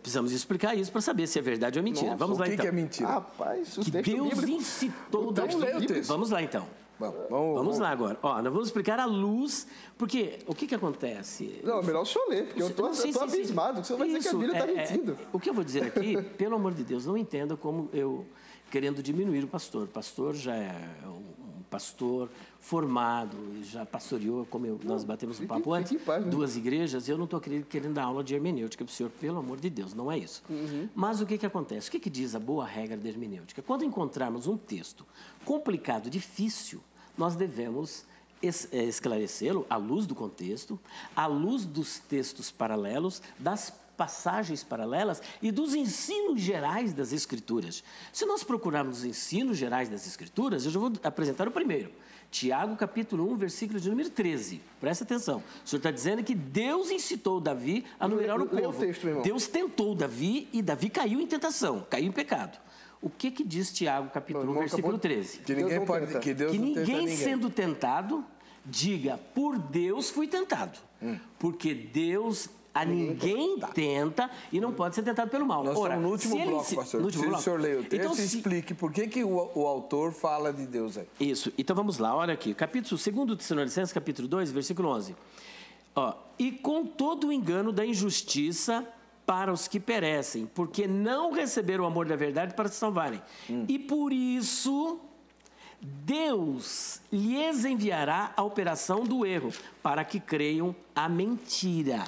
Precisamos 0.00 0.30
explicar 0.30 0.76
isso 0.76 0.92
para 0.92 1.00
saber 1.00 1.26
se 1.26 1.36
é 1.38 1.42
verdade 1.42 1.78
ou 1.78 1.82
é 1.82 1.84
mentira. 1.84 2.06
Nossa, 2.12 2.16
Vamos 2.18 2.36
O 2.36 2.40
lá 2.40 2.46
que, 2.46 2.52
então. 2.54 2.62
que 2.64 2.68
é 2.68 2.72
mentira? 2.72 3.08
Rapaz, 3.08 3.76
o 3.76 3.80
que 3.82 3.90
texto 3.90 4.10
Deus 4.12 4.28
bíblico... 4.28 4.52
incitou 4.52 5.28
o 5.28 5.32
da 5.32 5.42
texto 5.42 5.58
o 5.58 5.80
bíblico-. 5.80 6.06
Vamos 6.06 6.30
lá 6.30 6.42
então. 6.42 6.66
Vamos, 6.98 7.28
vamos, 7.28 7.54
Vamos 7.56 7.78
lá 7.78 7.90
agora. 7.90 8.18
Ó, 8.22 8.34
nós 8.40 8.52
vamos 8.52 8.68
explicar 8.68 9.00
a 9.00 9.04
luz, 9.04 9.66
porque 9.98 10.38
o 10.46 10.54
que 10.54 10.66
que 10.66 10.74
acontece? 10.74 11.60
Não, 11.64 11.80
é 11.80 11.82
melhor 11.82 12.02
o 12.02 12.06
senhor 12.06 12.28
ler, 12.28 12.46
porque 12.46 12.62
eu 12.62 12.70
tô, 12.72 12.94
Sim, 12.94 13.08
eu 13.08 13.14
tô 13.14 13.28
sim, 13.28 13.36
abismado. 13.38 13.80
O 13.80 13.84
senhor 13.84 13.98
vai 13.98 14.06
dizer 14.08 14.20
que 14.20 14.28
a 14.28 14.30
Isso, 14.30 14.38
Bíblia 14.38 14.58
está 14.58 14.70
é, 14.70 14.74
é, 14.74 14.90
mentindo. 14.90 15.18
o 15.32 15.40
que 15.40 15.50
eu 15.50 15.54
vou 15.54 15.64
dizer 15.64 15.84
aqui, 15.84 16.22
pelo 16.38 16.54
amor 16.54 16.72
de 16.72 16.84
Deus, 16.84 17.04
não 17.04 17.16
entenda 17.16 17.56
como 17.56 17.88
eu 17.92 18.24
querendo 18.70 19.02
diminuir 19.02 19.44
o 19.44 19.48
pastor. 19.48 19.84
O 19.84 19.88
pastor 19.88 20.34
já 20.34 20.54
é 20.54 20.88
um 21.06 21.33
pastor 21.74 22.28
formado, 22.60 23.36
já 23.64 23.84
pastoreou, 23.84 24.46
como 24.46 24.64
eu- 24.66 24.80
nós 24.84 25.04
batemos 25.04 25.36
fique- 25.36 25.48
papo 25.48 25.72
antes, 25.72 26.00
paz, 26.02 26.24
né? 26.24 26.30
duas 26.30 26.56
igrejas. 26.56 27.08
Eu 27.08 27.18
não 27.18 27.24
estou 27.24 27.40
querendo, 27.40 27.92
dar 27.92 28.04
aula 28.04 28.24
de 28.24 28.34
hermenêutica 28.34 28.84
para 28.84 28.90
o 28.90 28.94
senhor, 28.94 29.10
pelo 29.20 29.38
amor 29.38 29.58
de 29.60 29.68
Deus, 29.68 29.92
não 29.94 30.10
é 30.10 30.16
isso. 30.18 30.42
Uhum. 30.48 30.88
Mas 30.94 31.20
o 31.20 31.26
que, 31.26 31.36
que 31.36 31.44
acontece? 31.46 31.88
O 31.88 31.92
que, 31.92 32.00
que 32.00 32.08
diz 32.10 32.34
a 32.34 32.38
boa 32.40 32.64
regra 32.64 32.96
da 32.96 33.08
hermenêutica? 33.08 33.60
Quando 33.60 33.84
encontrarmos 33.84 34.46
um 34.46 34.56
texto 34.56 35.04
complicado, 35.44 36.08
difícil, 36.08 36.80
nós 37.18 37.36
devemos 37.36 38.04
eh, 38.42 38.84
esclarecê-lo 38.84 39.64
à 39.70 39.76
luz 39.76 40.06
do 40.06 40.14
contexto, 40.14 40.78
à 41.16 41.26
luz 41.26 41.64
dos 41.64 41.98
textos 41.98 42.50
paralelos, 42.50 43.22
das 43.38 43.72
passagens 43.96 44.62
paralelas 44.64 45.22
e 45.42 45.50
dos 45.50 45.74
ensinos 45.74 46.40
gerais 46.40 46.92
das 46.92 47.12
Escrituras. 47.12 47.82
Se 48.12 48.24
nós 48.26 48.42
procurarmos 48.42 48.98
os 48.98 49.04
ensinos 49.04 49.56
gerais 49.56 49.88
das 49.88 50.06
Escrituras, 50.06 50.64
eu 50.64 50.70
já 50.70 50.78
vou 50.80 50.92
apresentar 51.02 51.46
o 51.48 51.50
primeiro. 51.50 51.90
Tiago, 52.30 52.74
capítulo 52.76 53.30
1, 53.32 53.36
versículo 53.36 53.78
de 53.78 53.88
número 53.88 54.10
13. 54.10 54.60
Presta 54.80 55.04
atenção. 55.04 55.42
O 55.64 55.68
senhor 55.68 55.78
está 55.78 55.90
dizendo 55.92 56.24
que 56.24 56.34
Deus 56.34 56.90
incitou 56.90 57.40
Davi 57.40 57.84
a 57.98 58.08
numerar 58.08 58.40
o 58.40 58.44
lê 58.52 58.62
o 58.62 58.72
povo. 58.72 58.80
texto, 58.80 59.02
meu 59.02 59.10
irmão. 59.12 59.22
Deus 59.22 59.46
tentou 59.46 59.94
Davi 59.94 60.48
e 60.52 60.60
Davi 60.60 60.90
caiu 60.90 61.20
em 61.20 61.26
tentação, 61.26 61.86
caiu 61.88 62.08
em 62.08 62.12
pecado. 62.12 62.58
O 63.00 63.08
que 63.08 63.30
que 63.30 63.44
diz 63.44 63.72
Tiago, 63.72 64.10
capítulo 64.10 64.44
Meu 64.44 64.50
1, 64.50 64.54
irmão 64.54 64.68
versículo 64.68 64.96
acabou- 64.96 64.98
13? 64.98 65.38
Que 65.38 65.54
Deus 65.54 65.62
ninguém 65.62 65.78
não 65.78 65.86
pode. 65.86 66.18
Que 66.18 66.34
Deus 66.34 66.50
que 66.52 66.58
tenta 66.58 66.80
ninguém 66.80 66.96
ninguém. 67.00 67.16
sendo 67.16 67.50
tentado 67.50 68.24
diga, 68.66 69.18
por 69.34 69.58
Deus 69.58 70.08
fui 70.10 70.26
tentado. 70.26 70.78
Hum. 71.02 71.18
Porque 71.38 71.74
Deus 71.74 72.48
a 72.74 72.84
ninguém 72.84 73.58
tenta 73.72 74.28
e 74.52 74.60
não 74.60 74.72
pode 74.72 74.96
ser 74.96 75.02
tentado 75.04 75.30
pelo 75.30 75.46
mal. 75.46 75.62
Nós 75.62 75.78
Ora, 75.78 75.96
no 75.96 76.08
último 76.10 76.34
se 76.34 76.40
ele 76.42 76.50
bloco, 76.50 76.64
se- 76.66 76.74
pastor. 76.74 77.00
no 77.00 77.06
último 77.06 77.22
Preciso 77.22 77.22
que 77.22 77.26
o 77.28 77.30
bloco. 77.30 77.42
senhor 77.44 77.60
leia 77.60 77.80
o 77.80 77.82
texto 77.84 77.94
Então, 78.02 78.12
e 78.12 78.16
se- 78.28 78.36
explique 78.38 78.74
por 78.74 78.92
que, 78.92 79.06
que 79.06 79.22
o, 79.22 79.50
o 79.54 79.66
autor 79.66 80.12
fala 80.12 80.52
de 80.52 80.66
Deus 80.66 80.98
aí. 80.98 81.06
Isso. 81.20 81.52
Então 81.56 81.76
vamos 81.76 81.98
lá, 81.98 82.14
olha 82.16 82.34
aqui. 82.34 82.52
Capítulo 82.52 83.00
2 83.00 83.38
Tessalonicenses, 83.38 83.92
capítulo 83.92 84.26
2, 84.26 84.50
versículo 84.50 84.88
11. 84.88 85.14
Ó, 85.94 86.14
e 86.38 86.50
com 86.50 86.84
todo 86.84 87.28
o 87.28 87.32
engano 87.32 87.72
da 87.72 87.86
injustiça 87.86 88.84
para 89.24 89.52
os 89.52 89.68
que 89.68 89.78
perecem, 89.78 90.44
porque 90.52 90.86
não 90.88 91.30
receberam 91.32 91.84
o 91.84 91.86
amor 91.86 92.06
da 92.06 92.16
verdade 92.16 92.54
para 92.54 92.68
se 92.68 92.74
salvarem. 92.74 93.22
E 93.68 93.78
por 93.78 94.12
isso 94.12 94.98
Deus 95.80 97.00
lhes 97.12 97.64
enviará 97.64 98.32
a 98.36 98.42
operação 98.42 99.04
do 99.04 99.24
erro, 99.24 99.52
para 99.82 100.04
que 100.04 100.18
creiam 100.18 100.74
a 100.94 101.08
mentira. 101.08 102.04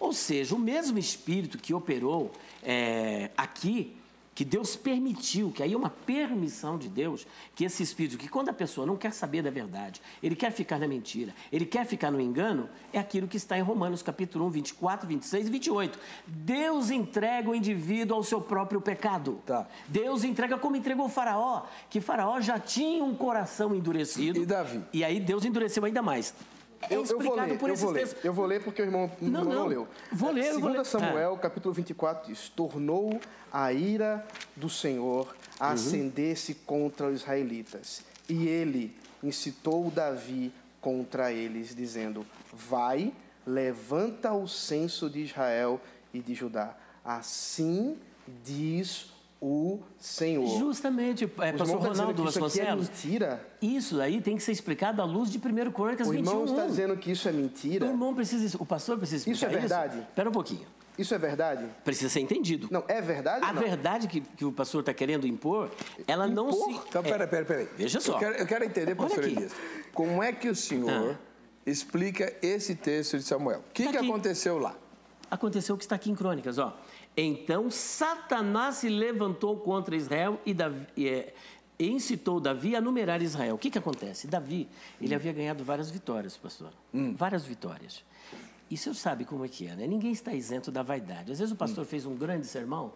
Ou 0.00 0.12
seja, 0.12 0.54
o 0.56 0.58
mesmo 0.58 0.98
Espírito 0.98 1.58
que 1.58 1.72
operou 1.72 2.32
é, 2.62 3.30
aqui 3.36 3.96
que 4.40 4.44
Deus 4.44 4.74
permitiu, 4.74 5.50
que 5.50 5.62
aí 5.62 5.74
é 5.74 5.76
uma 5.76 5.90
permissão 5.90 6.78
de 6.78 6.88
Deus, 6.88 7.26
que 7.54 7.62
esse 7.62 7.82
espírito, 7.82 8.16
que 8.16 8.26
quando 8.26 8.48
a 8.48 8.54
pessoa 8.54 8.86
não 8.86 8.96
quer 8.96 9.12
saber 9.12 9.42
da 9.42 9.50
verdade, 9.50 10.00
ele 10.22 10.34
quer 10.34 10.50
ficar 10.50 10.78
na 10.78 10.88
mentira, 10.88 11.34
ele 11.52 11.66
quer 11.66 11.84
ficar 11.84 12.10
no 12.10 12.18
engano, 12.18 12.66
é 12.90 12.98
aquilo 12.98 13.28
que 13.28 13.36
está 13.36 13.58
em 13.58 13.60
Romanos 13.60 14.02
capítulo 14.02 14.46
1, 14.46 14.50
24, 14.50 15.06
26 15.06 15.46
e 15.46 15.50
28. 15.50 15.98
Deus 16.26 16.90
entrega 16.90 17.50
o 17.50 17.54
indivíduo 17.54 18.16
ao 18.16 18.22
seu 18.22 18.40
próprio 18.40 18.80
pecado. 18.80 19.42
Tá. 19.44 19.68
Deus 19.86 20.24
entrega 20.24 20.56
como 20.56 20.74
entregou 20.74 21.04
o 21.04 21.10
faraó, 21.10 21.64
que 21.90 22.00
faraó 22.00 22.40
já 22.40 22.58
tinha 22.58 23.04
um 23.04 23.14
coração 23.14 23.74
endurecido. 23.74 24.40
E 24.40 24.46
Davi? 24.46 24.82
E 24.94 25.04
aí 25.04 25.20
Deus 25.20 25.44
endureceu 25.44 25.84
ainda 25.84 26.00
mais. 26.00 26.32
É 26.82 26.94
Eu, 26.94 27.00
eu 27.00 27.04
vou 27.06 27.18
explicado 27.20 27.50
ler, 27.50 27.58
por 27.58 27.68
eu 27.68 27.72
esses 27.74 27.84
vou 27.84 27.92
ler. 27.92 28.00
textos. 28.00 28.24
Eu 28.24 28.32
vou 28.32 28.46
ler 28.46 28.62
porque 28.64 28.80
o 28.82 28.84
irmão 28.84 29.10
Não, 29.20 29.40
irmão 29.40 29.54
não. 29.54 29.66
leu. 29.66 29.88
Vou 30.12 30.30
ler, 30.30 30.40
eu 30.46 30.52
vou 30.52 30.54
Segunda 30.54 30.78
ler. 30.78 30.84
Samuel, 30.84 31.36
capítulo 31.36 31.74
24, 31.74 32.26
diz: 32.32 32.48
Tornou 32.48 33.20
a 33.52 33.72
ira 33.72 34.26
do 34.56 34.68
Senhor 34.68 35.26
Uhum. 35.26 35.34
a 35.60 35.72
acender-se 35.72 36.54
contra 36.54 37.08
os 37.08 37.20
israelitas. 37.20 38.02
E 38.28 38.46
ele 38.48 38.96
incitou 39.22 39.90
Davi 39.90 40.52
contra 40.80 41.30
eles, 41.32 41.74
dizendo: 41.74 42.24
Vai, 42.52 43.12
levanta 43.46 44.32
o 44.32 44.48
censo 44.48 45.10
de 45.10 45.20
Israel 45.24 45.78
e 46.14 46.20
de 46.20 46.34
Judá. 46.34 46.74
Assim 47.04 47.98
diz 48.44 49.12
o 49.40 49.80
Senhor. 49.98 50.46
Justamente, 50.58 51.24
é, 51.24 51.26
O 51.26 51.58
pastor 51.58 51.80
Ronaldo 51.80 52.22
que 52.22 52.28
isso 52.28 52.38
aqui 52.44 52.60
é 52.60 52.64
Vasconcelos. 52.66 52.88
mentira. 52.88 53.48
Isso 53.62 54.00
aí 54.00 54.20
tem 54.20 54.36
que 54.36 54.42
ser 54.42 54.52
explicado 54.52 55.00
à 55.00 55.04
luz 55.04 55.30
de 55.30 55.38
1 55.38 55.70
Crônicas 55.72 56.06
O 56.08 56.10
21. 56.12 56.30
irmão 56.30 56.44
está 56.44 56.66
dizendo 56.66 56.96
que 56.96 57.10
isso 57.10 57.26
é 57.28 57.32
O 57.32 57.34
mentira. 57.34 57.86
irmão 57.86 58.14
precisa, 58.14 58.56
o 58.60 58.66
pastor 58.66 58.98
precisa 58.98 59.30
Isso 59.30 59.44
é 59.44 59.48
explicar 59.48 59.60
verdade? 59.78 59.98
Espera 60.00 60.28
um 60.28 60.32
pouquinho. 60.32 60.66
Isso 60.98 61.14
é 61.14 61.18
verdade? 61.18 61.64
Precisa 61.82 62.10
ser 62.10 62.20
entendido. 62.20 62.68
Não, 62.70 62.84
é 62.86 63.00
verdade? 63.00 63.42
A 63.42 63.48
ou 63.48 63.54
não? 63.54 63.62
verdade 63.62 64.06
que, 64.06 64.20
que 64.20 64.44
o 64.44 64.52
pastor 64.52 64.80
está 64.80 64.92
querendo 64.92 65.26
impor, 65.26 65.70
ela 66.06 66.26
não 66.26 66.52
se. 66.52 66.70
Então, 66.88 67.02
peraí, 67.02 67.26
peraí, 67.26 67.44
peraí. 67.46 67.68
Veja 67.78 68.00
só. 68.00 68.12
Eu 68.12 68.18
quero, 68.18 68.34
eu 68.36 68.46
quero 68.46 68.64
entender, 68.64 68.90
Olha 68.98 69.08
pastor. 69.08 69.24
Elias, 69.24 69.52
como 69.94 70.22
é 70.22 70.30
que 70.32 70.48
o 70.50 70.54
senhor 70.54 71.16
explica 71.64 72.34
esse 72.42 72.74
texto 72.74 73.16
de 73.16 73.22
Samuel? 73.22 73.60
O 73.60 73.72
que, 73.72 73.84
Tá 73.84 73.92
que 73.92 73.96
aconteceu 73.96 74.58
lá? 74.58 74.74
Aconteceu 75.30 75.74
o 75.74 75.78
que 75.78 75.84
está 75.84 75.94
aqui 75.94 76.10
em 76.10 76.14
Crônicas, 76.14 76.58
ó. 76.58 76.76
Então 77.16 77.70
Satanás 77.70 78.76
se 78.76 78.88
levantou 78.88 79.56
contra 79.56 79.96
Israel 79.96 80.40
e, 80.46 80.54
Davi, 80.54 80.86
e, 80.96 81.08
é, 81.08 81.34
e 81.78 81.88
incitou 81.88 82.40
Davi 82.40 82.76
a 82.76 82.80
numerar 82.80 83.20
Israel. 83.22 83.56
O 83.56 83.58
que, 83.58 83.70
que 83.70 83.78
acontece? 83.78 84.26
Davi, 84.26 84.68
ele 85.00 85.14
havia 85.14 85.32
ganhado 85.32 85.64
várias 85.64 85.90
vitórias, 85.90 86.36
pastor. 86.36 86.72
Várias 87.14 87.44
vitórias. 87.44 88.04
E 88.70 88.74
o 88.74 88.78
senhor 88.78 88.94
sabe 88.94 89.24
como 89.24 89.44
é 89.44 89.48
que 89.48 89.66
é, 89.66 89.74
né? 89.74 89.86
Ninguém 89.86 90.12
está 90.12 90.32
isento 90.32 90.70
da 90.70 90.82
vaidade. 90.82 91.32
Às 91.32 91.40
vezes 91.40 91.52
o 91.52 91.56
pastor 91.56 91.84
fez 91.84 92.06
um 92.06 92.14
grande 92.14 92.46
sermão, 92.46 92.92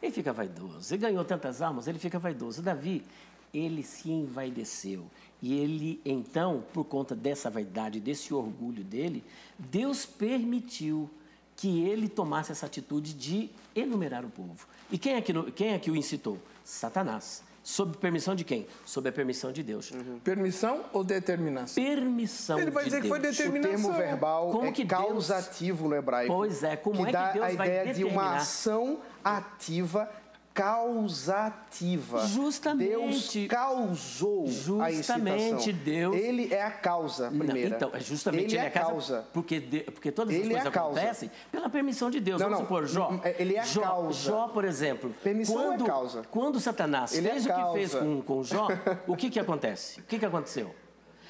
ele 0.00 0.12
fica 0.12 0.32
vaidoso. 0.32 0.94
Ele 0.94 1.02
ganhou 1.02 1.24
tantas 1.24 1.60
almas, 1.60 1.88
ele 1.88 1.98
fica 1.98 2.18
vaidoso. 2.18 2.62
Davi, 2.62 3.04
ele 3.52 3.82
se 3.82 4.10
envaideceu. 4.10 5.10
E 5.42 5.54
ele, 5.54 6.00
então, 6.04 6.64
por 6.72 6.84
conta 6.84 7.14
dessa 7.14 7.50
vaidade, 7.50 7.98
desse 7.98 8.32
orgulho 8.32 8.84
dele, 8.84 9.24
Deus 9.58 10.06
permitiu 10.06 11.10
que 11.56 11.82
ele 11.84 12.08
tomasse 12.08 12.52
essa 12.52 12.66
atitude 12.66 13.14
de 13.14 13.50
enumerar 13.74 14.24
o 14.24 14.28
povo. 14.28 14.66
E 14.90 14.98
quem 14.98 15.14
é 15.14 15.20
que, 15.20 15.32
quem 15.52 15.72
é 15.74 15.78
que 15.78 15.90
o 15.90 15.96
incitou? 15.96 16.38
Satanás. 16.64 17.42
Sob 17.64 17.96
permissão 17.96 18.36
de 18.36 18.44
quem? 18.44 18.64
Sob 18.84 19.08
a 19.08 19.12
permissão 19.12 19.50
de 19.50 19.60
Deus. 19.60 19.90
Permissão 20.22 20.84
ou 20.92 21.02
determinação? 21.02 21.82
Permissão 21.82 22.60
Ele 22.60 22.70
vai 22.70 22.84
de 22.84 22.90
dizer 22.90 23.02
que 23.02 23.08
foi 23.08 23.18
Deus. 23.18 23.34
O 23.34 23.38
determinação. 23.42 23.90
termo 23.90 23.92
verbal 23.98 24.50
Como 24.52 24.66
é 24.66 24.70
que 24.72 24.84
Deus- 24.84 25.02
causativo 25.02 25.88
no 25.88 25.96
hebraico. 25.96 26.32
Pois 26.32 26.62
é, 26.62 26.76
como 26.76 26.96
que 26.98 27.02
é 27.02 27.06
que 27.06 27.12
dá 27.12 27.32
Deus 27.32 27.44
a 27.44 27.50
vai 27.54 27.66
ideia 27.66 27.92
de 27.94 28.04
uma 28.04 28.36
ação 28.36 29.00
ativa 29.24 30.08
causativa. 30.56 32.26
Justamente. 32.26 32.88
Deus 32.88 33.36
causou 33.48 34.44
a 34.80 34.90
Justamente, 34.90 35.42
incitação. 35.54 35.84
Deus- 35.84 36.16
Ele 36.16 36.52
é 36.54 36.62
a 36.62 36.70
causa 36.70 37.30
Não, 37.30 37.38
primeira. 37.38 37.76
então, 37.76 37.90
é 37.92 38.00
justamente 38.00 38.44
ele, 38.44 38.56
ele, 38.56 38.64
é 38.64 38.66
a 38.66 38.70
causa. 38.70 39.26
Porque, 39.32 39.60
de- 39.60 39.80
porque 39.80 40.10
todas 40.10 40.34
Ele 40.34 40.44
as 40.44 40.48
é 40.48 40.52
coisas 40.54 40.66
a 40.66 40.70
causa. 40.70 40.98
acontecem 41.00 41.30
pela 41.52 41.68
permissão 41.68 42.10
de 42.10 42.20
Deus. 42.20 42.40
Não, 42.40 42.46
Vamos 42.48 42.58
não, 42.60 42.66
supor, 42.66 42.86
Jó. 42.86 43.20
é- 43.22 43.36
ele 43.38 43.54
é 43.56 43.60
a 43.60 43.64
Jó, 43.64 43.80
causa. 43.82 44.18
Jó, 44.30 44.48
por 44.48 44.64
exemplo. 44.64 45.14
Permissão 45.22 45.60
é 45.60 45.64
quando, 45.76 45.84
causa. 45.84 46.22
Quando 46.30 46.60
Satanás 46.60 47.14
Ele 47.14 47.28
é 47.28 47.32
fez 47.32 47.46
a 47.48 47.56
o 47.56 47.72
que 47.72 47.78
fez 47.78 47.94
com, 47.94 48.22
com 48.22 48.42
Jó, 48.42 48.68
o 49.06 49.16
que, 49.16 49.30
que 49.30 49.38
acontece? 49.38 50.00
O 50.00 50.04
que, 50.04 50.18
que 50.18 50.26
aconteceu? 50.26 50.74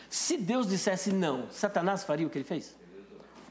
Se 0.09 0.37
Deus 0.37 0.69
dissesse 0.69 1.13
não, 1.13 1.51
Satanás 1.51 2.05
faria 2.05 2.27
o 2.27 2.31
que 2.31 2.39
ele 2.39 2.45
fez? 2.45 2.77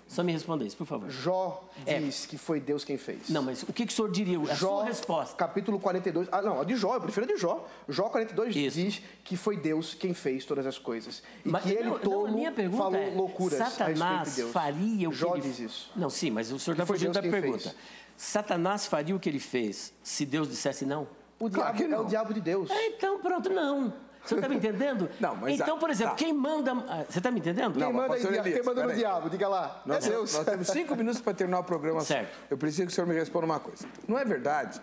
Só 0.08 0.24
me 0.24 0.32
responda 0.32 0.64
isso, 0.64 0.78
por 0.78 0.86
favor. 0.86 1.10
Jó 1.10 1.68
É. 1.86 2.00
diz 2.00 2.26
que 2.28 2.38
foi 2.38 2.60
Deus 2.60 2.84
quem 2.86 2.96
fez. 2.98 3.28
Não, 3.30 3.42
mas 3.42 3.64
o 3.64 3.74
que, 3.74 3.86
que 3.86 3.92
o 3.92 3.96
senhor 3.96 4.12
diria? 4.12 4.40
A 4.40 4.54
Jó, 4.54 4.68
sua 4.78 4.86
resposta. 4.86 5.36
capítulo 5.36 5.80
42. 5.80 6.28
Ah, 6.32 6.42
não, 6.44 6.62
a 6.62 6.64
de 6.64 6.76
Jó, 6.76 6.94
eu 6.94 7.02
prefiro 7.02 7.26
a 7.26 7.30
de 7.34 7.38
Jó. 7.38 7.68
Jó 7.90 8.04
42 8.10 8.56
Isso. 8.56 8.78
diz 8.78 9.02
que 9.24 9.36
foi 9.36 9.58
Deus 9.58 9.94
quem 9.96 10.14
fez 10.14 10.46
todas 10.46 10.66
as 10.68 10.78
coisas. 10.78 11.24
E 11.44 11.50
Mas- 11.50 11.64
que 11.64 11.72
ele 11.72 11.90
não, 11.90 11.98
não, 12.00 12.26
a 12.28 12.32
minha 12.32 12.52
pergunta 12.52 12.84
falou 12.84 13.00
é, 13.02 13.10
loucuras 13.10 13.60
a 13.60 13.66
respeito 13.66 13.98
Satanás 13.98 14.30
de 14.30 14.36
Deus. 14.42 14.52
faria 14.52 15.10
o 15.10 15.12
Jó 15.12 15.32
que 15.32 15.40
ele... 15.40 15.42
diz 15.50 15.60
isso. 15.60 15.92
Não, 15.96 16.10
sim, 16.10 16.30
mas 16.30 16.52
o 16.52 16.60
senhor 16.60 16.76
está 16.76 16.86
fugindo 16.86 17.12
da 17.12 17.22
pergunta. 17.22 17.60
fez. 17.60 17.76
Satanás 18.16 18.86
faria 18.86 19.16
o 19.16 19.20
que 19.20 19.28
ele 19.28 19.40
fez 19.40 19.92
se 20.04 20.26
Deus 20.26 20.48
dissesse 20.48 20.86
não? 20.86 21.08
O 21.38 21.50
Claro 21.50 21.76
diabo 21.76 21.78
que 21.78 21.84
é 21.84 21.88
não. 21.88 22.06
o 22.06 22.08
diabo 22.08 22.34
de 22.34 22.40
Deus. 22.42 22.70
É, 22.70 22.88
então, 22.88 23.20
pronto, 23.20 23.50
não. 23.50 23.94
Você 24.26 24.36
está 24.36 24.50
me 24.50 24.56
entendendo? 24.56 25.10
Não, 25.20 25.36
mas 25.36 25.60
Então, 25.60 25.78
por 25.80 25.90
exemplo, 25.90 26.12
tá. 26.14 26.18
quem 26.18 26.34
manda. 26.34 26.72
ah, 26.88 27.06
Você 27.10 27.20
está 27.20 27.32
me 27.32 27.40
entendendo? 27.40 27.74
Quem 27.74 27.82
Não, 27.84 27.94
manda, 27.94 28.08
pastor 28.10 28.34
Elias, 28.34 28.56
quem 28.56 28.64
manda 28.64 28.82
no 28.82 28.88
peraí. 28.88 28.98
diabo? 29.00 29.30
Diga 29.30 29.48
lá. 29.48 29.82
Nós, 29.86 30.06
é 30.06 30.10
Deus. 30.10 30.34
nós 30.34 30.46
temos 30.46 30.68
cinco 30.68 30.96
minutos 30.98 31.22
para 31.22 31.34
terminar 31.34 31.60
o 31.60 31.64
programa. 31.64 32.02
Certo. 32.02 32.30
Eu 32.50 32.58
preciso 32.58 32.88
que 32.88 32.92
o 32.92 32.96
senhor 32.96 33.08
me 33.08 33.14
responda 33.16 33.46
uma 33.46 33.60
coisa. 33.60 33.86
Não 34.08 34.18
é 34.18 34.26
verdade 34.26 34.82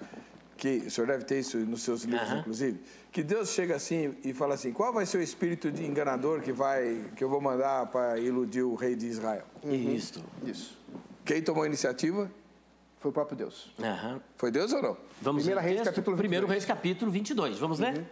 que, 0.57 0.85
o 0.87 0.91
senhor 0.91 1.07
deve 1.07 1.25
ter 1.25 1.41
isso 1.41 1.57
nos 1.59 1.83
seus 1.83 2.03
livros, 2.05 2.29
Aham. 2.29 2.39
inclusive, 2.41 2.81
que 3.11 3.23
Deus 3.23 3.51
chega 3.51 3.75
assim 3.75 4.15
e 4.25 4.33
fala 4.33 4.55
assim, 4.55 4.73
qual 4.73 4.93
vai 4.93 5.05
ser 5.05 5.19
o 5.19 5.23
espírito 5.23 5.73
de 5.73 5.85
enganador 5.85 6.41
que, 6.41 6.53
vai, 6.53 7.05
que 7.17 7.25
eu 7.25 7.29
vou 7.29 7.41
mandar 7.41 7.87
para 7.87 8.19
iludir 8.19 8.63
o 8.63 8.75
rei 8.77 8.95
de 8.95 9.07
Israel? 9.09 9.43
Isso. 9.65 10.25
Isso. 10.45 10.79
Quem 11.25 11.43
tomou 11.43 11.65
a 11.65 11.67
iniciativa? 11.67 12.31
Foi 13.01 13.11
o 13.11 13.13
próprio 13.13 13.37
Deus. 13.37 13.75
Foi 14.37 14.53
Deus 14.53 14.73
ou 14.73 14.81
não? 14.81 14.97
Vamos 15.21 15.43
Primeira 15.43 15.61
Reis, 15.61 15.77
texto? 15.79 15.87
capítulo 15.93 16.17
Primeiro 16.17 16.47
22. 16.47 16.65
Reis, 16.65 16.65
capítulo 16.65 17.11
22. 17.11 17.59
Vamos 17.59 17.81
ler? 17.81 18.05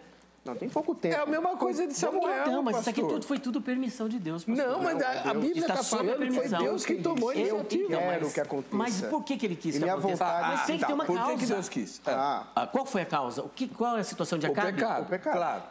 Não, 0.43 0.55
tem 0.57 0.71
pouco 0.71 0.95
tempo. 0.95 1.15
É 1.15 1.19
a 1.21 1.27
mesma 1.27 1.55
coisa 1.57 1.87
de 1.87 1.93
Samuel, 1.93 2.41
Então, 2.43 2.63
mas 2.63 2.81
isso 2.81 2.89
aqui 2.89 3.01
pastor. 3.03 3.19
tudo 3.19 3.27
foi 3.27 3.39
tudo 3.39 3.61
permissão 3.61 4.09
de 4.09 4.19
Deus, 4.19 4.43
pastor. 4.43 4.67
Não, 4.67 4.81
mas 4.83 5.03
a, 5.03 5.31
a 5.31 5.35
Bíblia 5.35 5.61
Está 5.61 5.75
a 5.75 5.83
falando 5.85 6.19
que 6.27 6.33
foi. 6.33 6.49
Deus 6.49 6.87
que 6.87 6.95
tomou 6.95 7.29
a 7.29 7.35
Eu 7.35 7.59
iniciativa. 7.59 7.89
quero 7.99 8.23
mas, 8.25 8.33
que 8.33 8.41
aconteça. 8.41 8.77
Mas 8.77 9.03
por 9.03 9.23
que, 9.23 9.37
que 9.37 9.47
ele 9.47 9.57
quis 9.57 9.75
que 9.75 9.81
minha 9.83 9.93
aconteça? 9.95 10.25
vontade- 10.25 10.49
mas 10.57 10.67
tem 10.67 10.77
que 10.77 10.81
tá, 10.81 10.87
ter 10.87 10.93
uma 10.95 11.05
por 11.05 11.15
causa. 11.17 11.33
que, 11.35 11.39
que 11.41 11.47
Deus 11.47 11.69
quis? 11.69 12.01
Ah, 12.07 12.45
Ah, 12.57 12.67
qual 12.67 12.87
foi 12.87 13.03
a 13.03 13.07
causa? 13.07 13.43
O 13.43 13.51
que, 13.51 13.69
qual 13.69 13.99
é 13.99 14.01
a 14.01 14.05
situação 14.05 14.39
de 14.39 14.47
o 14.47 14.51
Acabe? 14.53 14.73
pecado. 14.73 15.03
o 15.03 15.07
pecado. 15.07 15.37
Claro. 15.37 15.63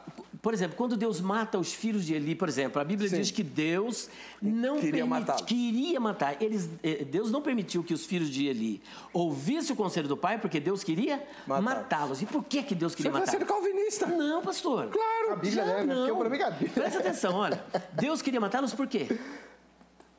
Por 0.41 0.53
exemplo, 0.53 0.77
quando 0.77 0.95
Deus 0.95 1.19
mata 1.19 1.57
os 1.59 1.73
filhos 1.73 2.05
de 2.05 2.13
Eli, 2.13 2.33
por 2.33 2.47
exemplo, 2.47 2.81
a 2.81 2.85
Bíblia 2.85 3.09
Sim. 3.09 3.17
diz 3.17 3.29
que 3.29 3.43
Deus 3.43 4.09
não 4.41 4.79
Queria 4.79 5.05
matá-los. 5.05 5.41
queria 5.41 5.99
matar. 5.99 6.41
Eles, 6.41 6.69
eh, 6.81 7.03
Deus 7.03 7.29
não 7.29 7.41
permitiu 7.41 7.83
que 7.83 7.93
os 7.93 8.05
filhos 8.05 8.29
de 8.29 8.47
Eli 8.47 8.81
ouvissem 9.11 9.73
o 9.73 9.75
conselho 9.75 10.07
do 10.07 10.15
pai, 10.15 10.39
porque 10.39 10.59
Deus 10.59 10.81
queria 10.83 11.17
Matá-los. 11.45 11.63
matá-los. 11.65 12.21
E 12.21 12.25
por 12.25 12.43
que, 12.43 12.63
que 12.63 12.73
Deus 12.73 12.93
Você 12.93 12.97
queria 12.97 13.09
está 13.09 13.19
matar? 13.19 13.31
sendo 13.33 13.45
calvinista. 13.45 14.05
Não, 14.05 14.41
pastor. 14.41 14.87
Claro. 14.87 15.33
A 15.33 15.35
Bíblia 15.35 15.65
Já 15.65 15.71
é, 15.71 15.83
né? 15.85 15.93
não. 15.93 16.15
Porque 16.17 16.41
a 16.43 16.49
Bíblia. 16.51 16.71
Presta 16.73 16.99
atenção, 16.99 17.35
olha. 17.35 17.61
Deus 17.93 18.21
queria 18.21 18.39
matá-los 18.39 18.73
por 18.73 18.87
quê? 18.87 19.07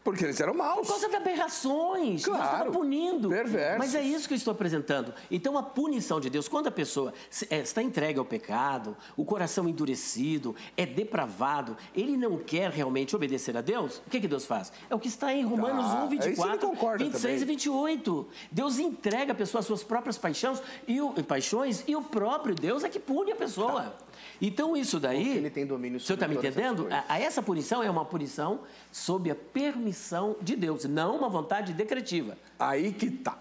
Porque 0.03 0.24
eles 0.24 0.40
eram 0.40 0.55
maus. 0.55 0.80
Por 0.86 0.88
causa 0.88 1.09
de 1.11 1.16
aberrações. 1.16 2.22
Deus 2.22 2.36
Claro. 2.36 2.42
estava 2.57 2.70
punindo. 2.70 3.28
Perversos. 3.28 3.78
Mas 3.78 3.94
é 3.94 4.03
isso 4.03 4.26
que 4.26 4.34
eu 4.34 4.36
estou 4.36 4.53
apresentando. 4.53 5.12
Então, 5.30 5.59
a 5.59 5.62
punição 5.62 6.18
de 6.20 6.30
Deus, 6.30 6.48
quando 6.48 6.68
a 6.68 6.70
pessoa 6.70 7.12
eh, 7.51 7.59
está 7.61 7.82
entregue 7.82 8.18
ao 8.18 8.24
pecado, 8.24 8.96
o 9.16 9.24
coração 9.24 9.68
endurecido, 9.68 10.57
é 10.76 10.86
depravado, 10.86 11.76
ele 11.94 12.16
não 12.16 12.38
quer 12.38 12.70
realmente 12.70 13.14
obedecer 13.14 13.57
a 13.57 13.61
Deus, 13.61 13.98
o 14.07 14.11
que, 14.11 14.20
que 14.20 14.28
Deus 14.28 14.46
faz? 14.46 14.72
É 14.88 14.94
o 14.94 14.98
que 14.98 15.09
está 15.09 15.34
em 15.34 15.44
Romanos 15.44 15.84
Ah, 15.84 15.96
1, 15.96 16.01
aí 16.03 16.09
você 16.09 16.28
24, 16.30 16.51
não 16.66 16.74
concorda 16.74 17.05
26 17.05 17.24
e 17.24 17.40
também. 17.40 17.46
28. 17.57 18.28
Deus 18.51 18.78
entrega 18.78 19.32
a 19.32 19.34
pessoa 19.34 19.61
às 19.61 19.66
suas 19.66 19.82
próprias 19.82 20.16
paixões 20.16 20.62
e, 20.88 21.01
o, 21.01 21.12
e 21.16 21.22
paixões 21.22 21.84
e 21.86 21.94
o 21.94 22.03
próprio 22.03 22.55
Deus 22.55 22.84
é 22.84 22.88
que 22.88 22.98
pune 22.98 23.32
a 23.32 23.36
pessoa. 23.36 23.94
Então, 24.41 24.76
isso 24.76 24.99
daí. 24.99 25.24
Porque 25.24 25.38
ele 25.38 25.51
tem 25.51 25.66
domínio 25.66 25.99
O 25.99 26.01
senhor 26.01 26.14
está 26.14 26.26
sobre 26.26 26.41
me 26.43 26.49
entendendo? 26.49 26.86
A, 26.91 27.05
a 27.14 27.18
essa 27.20 27.43
punição 27.43 27.82
é 27.82 27.91
uma 27.91 28.05
punição 28.05 28.61
sob 28.91 29.30
a 29.30 29.34
permissão 29.34 30.36
de 30.41 30.57
Deus, 30.57 30.84
não 30.84 31.16
uma 31.16 31.28
vontade 31.28 31.72
decretiva. 31.72 32.36
Aí 32.59 32.93
que 32.93 33.11
tá. 33.11 33.38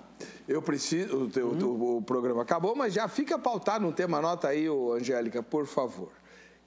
Eu 0.47 0.61
preciso. 0.61 1.15
O, 1.23 1.29
teu- 1.29 1.47
o- 1.47 1.97
o 1.97 2.01
programa 2.01 2.41
acabou, 2.41 2.75
mas 2.75 2.93
já 2.93 3.07
fica 3.07 3.37
pautado 3.39 3.85
no 3.85 3.93
tema. 3.93 4.17
Anota 4.17 4.49
aí, 4.49 4.67
ô, 4.69 4.93
Angélica, 4.93 5.41
por 5.41 5.65
favor. 5.65 6.09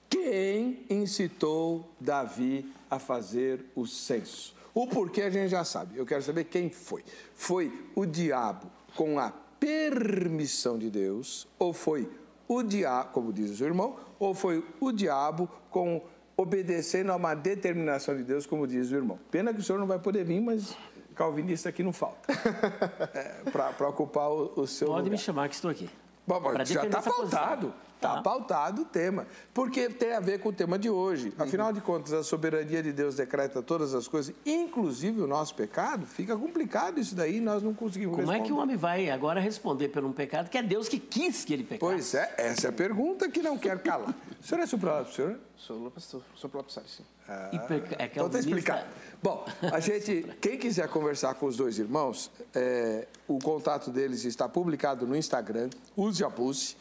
Quem 0.09 0.85
incitou 0.91 1.89
Davi 2.01 2.70
a 2.91 2.99
fazer 2.99 3.64
o 3.74 3.87
censo? 3.87 4.55
O 4.74 4.87
porquê 4.87 5.22
a 5.22 5.30
gente 5.30 5.51
já 5.51 5.64
sabe. 5.64 5.99
Eu 5.99 6.07
quero 6.07 6.22
saber 6.22 6.45
quem 6.45 6.70
foi. 6.70 7.05
Foi 7.35 7.70
o 7.95 8.07
diabo 8.07 8.66
com 8.97 9.18
a 9.18 9.30
permissão 9.61 10.78
de 10.78 10.91
Deus? 10.91 11.47
Ou 11.59 11.72
foi 11.72 12.09
o 12.49 12.62
diabo, 12.62 13.11
como 13.12 13.33
diz 13.33 13.51
o 13.51 13.57
seu 13.57 13.66
irmão, 13.66 13.97
ou 14.25 14.35
foi 14.35 14.64
o 14.81 14.93
diabo 14.93 15.49
com 15.70 16.03
obedecendo 16.37 17.11
a 17.11 17.16
uma 17.16 17.35
determinação 17.35 18.16
de 18.16 18.23
Deus, 18.23 18.47
como 18.47 18.66
diz 18.66 18.91
o 18.91 18.95
irmão. 18.95 19.18
Pena 19.31 19.53
que 19.53 19.61
o 19.61 19.62
senhor 19.62 19.79
não 19.79 19.87
vai 19.87 19.99
poder 19.99 20.25
vir, 20.25 20.41
mas 20.41 20.77
calvinista 21.14 21.68
aqui 21.68 21.83
não 21.83 21.93
falta. 21.93 22.33
É, 23.14 23.51
Para 23.51 23.89
ocupar 23.89 24.31
o, 24.31 24.53
o 24.61 24.66
seu 24.66 24.89
Pode 24.89 25.01
lugar. 25.01 25.11
me 25.11 25.18
chamar 25.18 25.49
que 25.49 25.55
estou 25.55 25.70
aqui. 25.70 25.89
Bom, 26.27 26.41
já 26.64 26.85
está 26.85 27.03
pautado. 27.03 27.75
Está 27.97 28.16
Tá. 28.16 28.20
pautado 28.20 28.83
o 28.83 28.85
tema. 28.85 29.29
Porque 29.55 29.89
tem 29.89 30.12
a 30.12 30.18
ver 30.18 30.41
com 30.41 30.49
o 30.49 30.53
tema 30.53 30.77
de 30.77 30.91
hoje. 30.91 31.33
Afinal 31.39 31.73
de 31.73 31.81
contas, 31.81 32.12
a 32.12 32.25
soberania 32.25 32.83
de 32.83 32.93
Deus 32.93 33.14
decreta 33.14 33.62
todas 33.62 33.95
as 33.95 34.09
coisas, 34.09 34.35
inclusive 34.45 35.20
o 35.20 35.27
nosso 35.29 35.55
pecado. 35.55 36.05
Fica 36.05 36.37
complicado 36.37 36.99
isso 36.99 37.14
daí, 37.14 37.41
nós 37.41 37.62
não 37.62 37.73
conseguimos 37.73 38.16
Como 38.16 38.23
é 38.29 38.35
responder. 38.35 38.47
que 38.49 38.53
o 38.53 38.61
homem 38.61 38.77
vai 38.77 39.09
agora 39.09 39.39
responder 39.39 39.89
por 39.89 40.05
um 40.05 40.12
pecado 40.12 40.51
que 40.51 40.59
é 40.59 40.62
Deus 40.64 40.89
que 40.89 40.99
quis 40.99 41.45
que 41.45 41.53
ele 41.53 41.62
pecasse? 41.62 41.79
Pois 41.79 42.14
é, 42.14 42.35
essa 42.39 42.66
é 42.66 42.70
a 42.70 42.73
pergunta 42.73 43.29
que 43.29 43.41
não 43.41 43.57
quer 43.57 43.81
calar. 43.81 44.12
O 44.41 44.45
senhor 44.45 44.61
é 44.62 44.66
supralado, 44.66 45.12
senhor? 45.12 45.39
Sou 45.57 45.89
pastor, 45.89 46.23
sou 46.35 46.51
próprio 46.51 46.75
sim. 46.85 47.05
Peca- 47.68 47.97
é 47.99 48.07
Então 48.07 48.28
tá 48.28 48.39
calvinista- 48.39 48.39
explicado. 48.39 48.87
Bom, 49.22 49.45
a 49.72 49.78
gente, 49.80 50.26
quem 50.41 50.59
quiser 50.59 50.89
conversar 50.89 51.35
com 51.35 51.47
os 51.47 51.57
dois 51.57 51.78
irmãos, 51.78 52.30
é, 52.55 53.07
o 53.28 53.39
contato 53.39 53.91
deles 53.91 54.24
está 54.24 54.49
publicado 54.49 55.07
no 55.07 55.14
Instagram, 55.16 55.70
use 55.97 56.24
a 56.24 56.30
Pulse. 56.30 56.76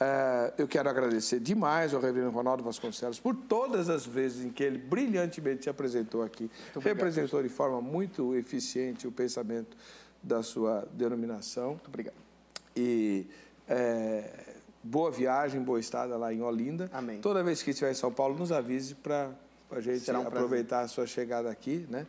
É, 0.00 0.52
eu 0.58 0.66
quero 0.66 0.88
agradecer 0.90 1.38
demais 1.38 1.94
ao 1.94 2.00
reverendo 2.00 2.32
Ronaldo 2.32 2.64
Vasconcelos 2.64 3.20
por 3.20 3.32
todas 3.36 3.88
as 3.88 4.04
vezes 4.04 4.44
em 4.44 4.50
que 4.50 4.64
ele 4.64 4.76
brilhantemente 4.76 5.62
se 5.62 5.70
apresentou 5.70 6.22
aqui, 6.24 6.50
representou 6.80 7.40
de 7.40 7.48
forma 7.48 7.80
muito 7.80 8.34
eficiente 8.34 9.06
o 9.06 9.12
pensamento 9.12 9.76
da 10.20 10.42
sua 10.42 10.84
denominação. 10.94 11.70
Muito 11.70 11.86
obrigado. 11.86 12.16
E 12.76 13.24
é, 13.68 14.30
boa 14.82 15.12
viagem, 15.12 15.62
boa 15.62 15.78
estada 15.78 16.16
lá 16.16 16.34
em 16.34 16.42
Olinda. 16.42 16.90
Amém. 16.92 17.20
Toda 17.20 17.40
vez 17.44 17.62
que 17.62 17.70
estiver 17.70 17.92
em 17.92 17.94
São 17.94 18.10
Paulo, 18.12 18.36
nos 18.36 18.50
avise 18.50 18.96
para 18.96 19.30
a 19.78 19.80
gente 19.80 20.10
um 20.10 20.20
aproveitar 20.26 20.80
a 20.80 20.88
sua 20.88 21.06
chegada 21.06 21.50
aqui. 21.50 21.86
Né? 21.88 22.06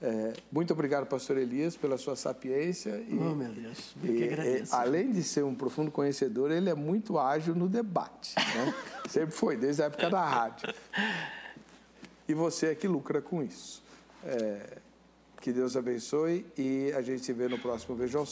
É, 0.00 0.32
muito 0.50 0.72
obrigado, 0.72 1.06
pastor 1.06 1.38
Elias, 1.38 1.76
pela 1.76 1.96
sua 1.96 2.16
sapiência. 2.16 2.90
E, 3.08 3.14
Oh, 3.16 3.34
meu 3.34 3.52
Deus. 3.52 3.94
Eu 4.02 4.14
e- 4.14 4.16
que 4.18 4.24
e, 4.24 4.28
agradeço. 4.32 4.74
além 4.74 5.12
de 5.12 5.22
ser 5.22 5.44
um 5.44 5.54
profundo 5.54 5.90
conhecedor, 5.90 6.50
ele 6.50 6.68
é 6.68 6.74
muito 6.74 7.18
ágil 7.18 7.54
no 7.54 7.68
debate. 7.68 8.34
Né? 8.36 8.74
Sempre 9.08 9.30
foi, 9.34 9.56
desde 9.56 9.82
a 9.82 9.86
época 9.86 10.10
da 10.10 10.24
rádio. 10.28 10.74
E 12.28 12.34
você 12.34 12.66
é 12.68 12.74
que 12.74 12.88
lucra 12.88 13.22
com 13.22 13.42
isso. 13.42 13.82
É, 14.24 14.78
que 15.40 15.52
Deus 15.52 15.76
abençoe 15.76 16.46
e 16.56 16.92
a 16.96 17.02
gente 17.02 17.24
se 17.24 17.32
vê 17.32 17.48
no 17.48 17.58
próximo 17.58 17.94
Vejam. 17.96 18.24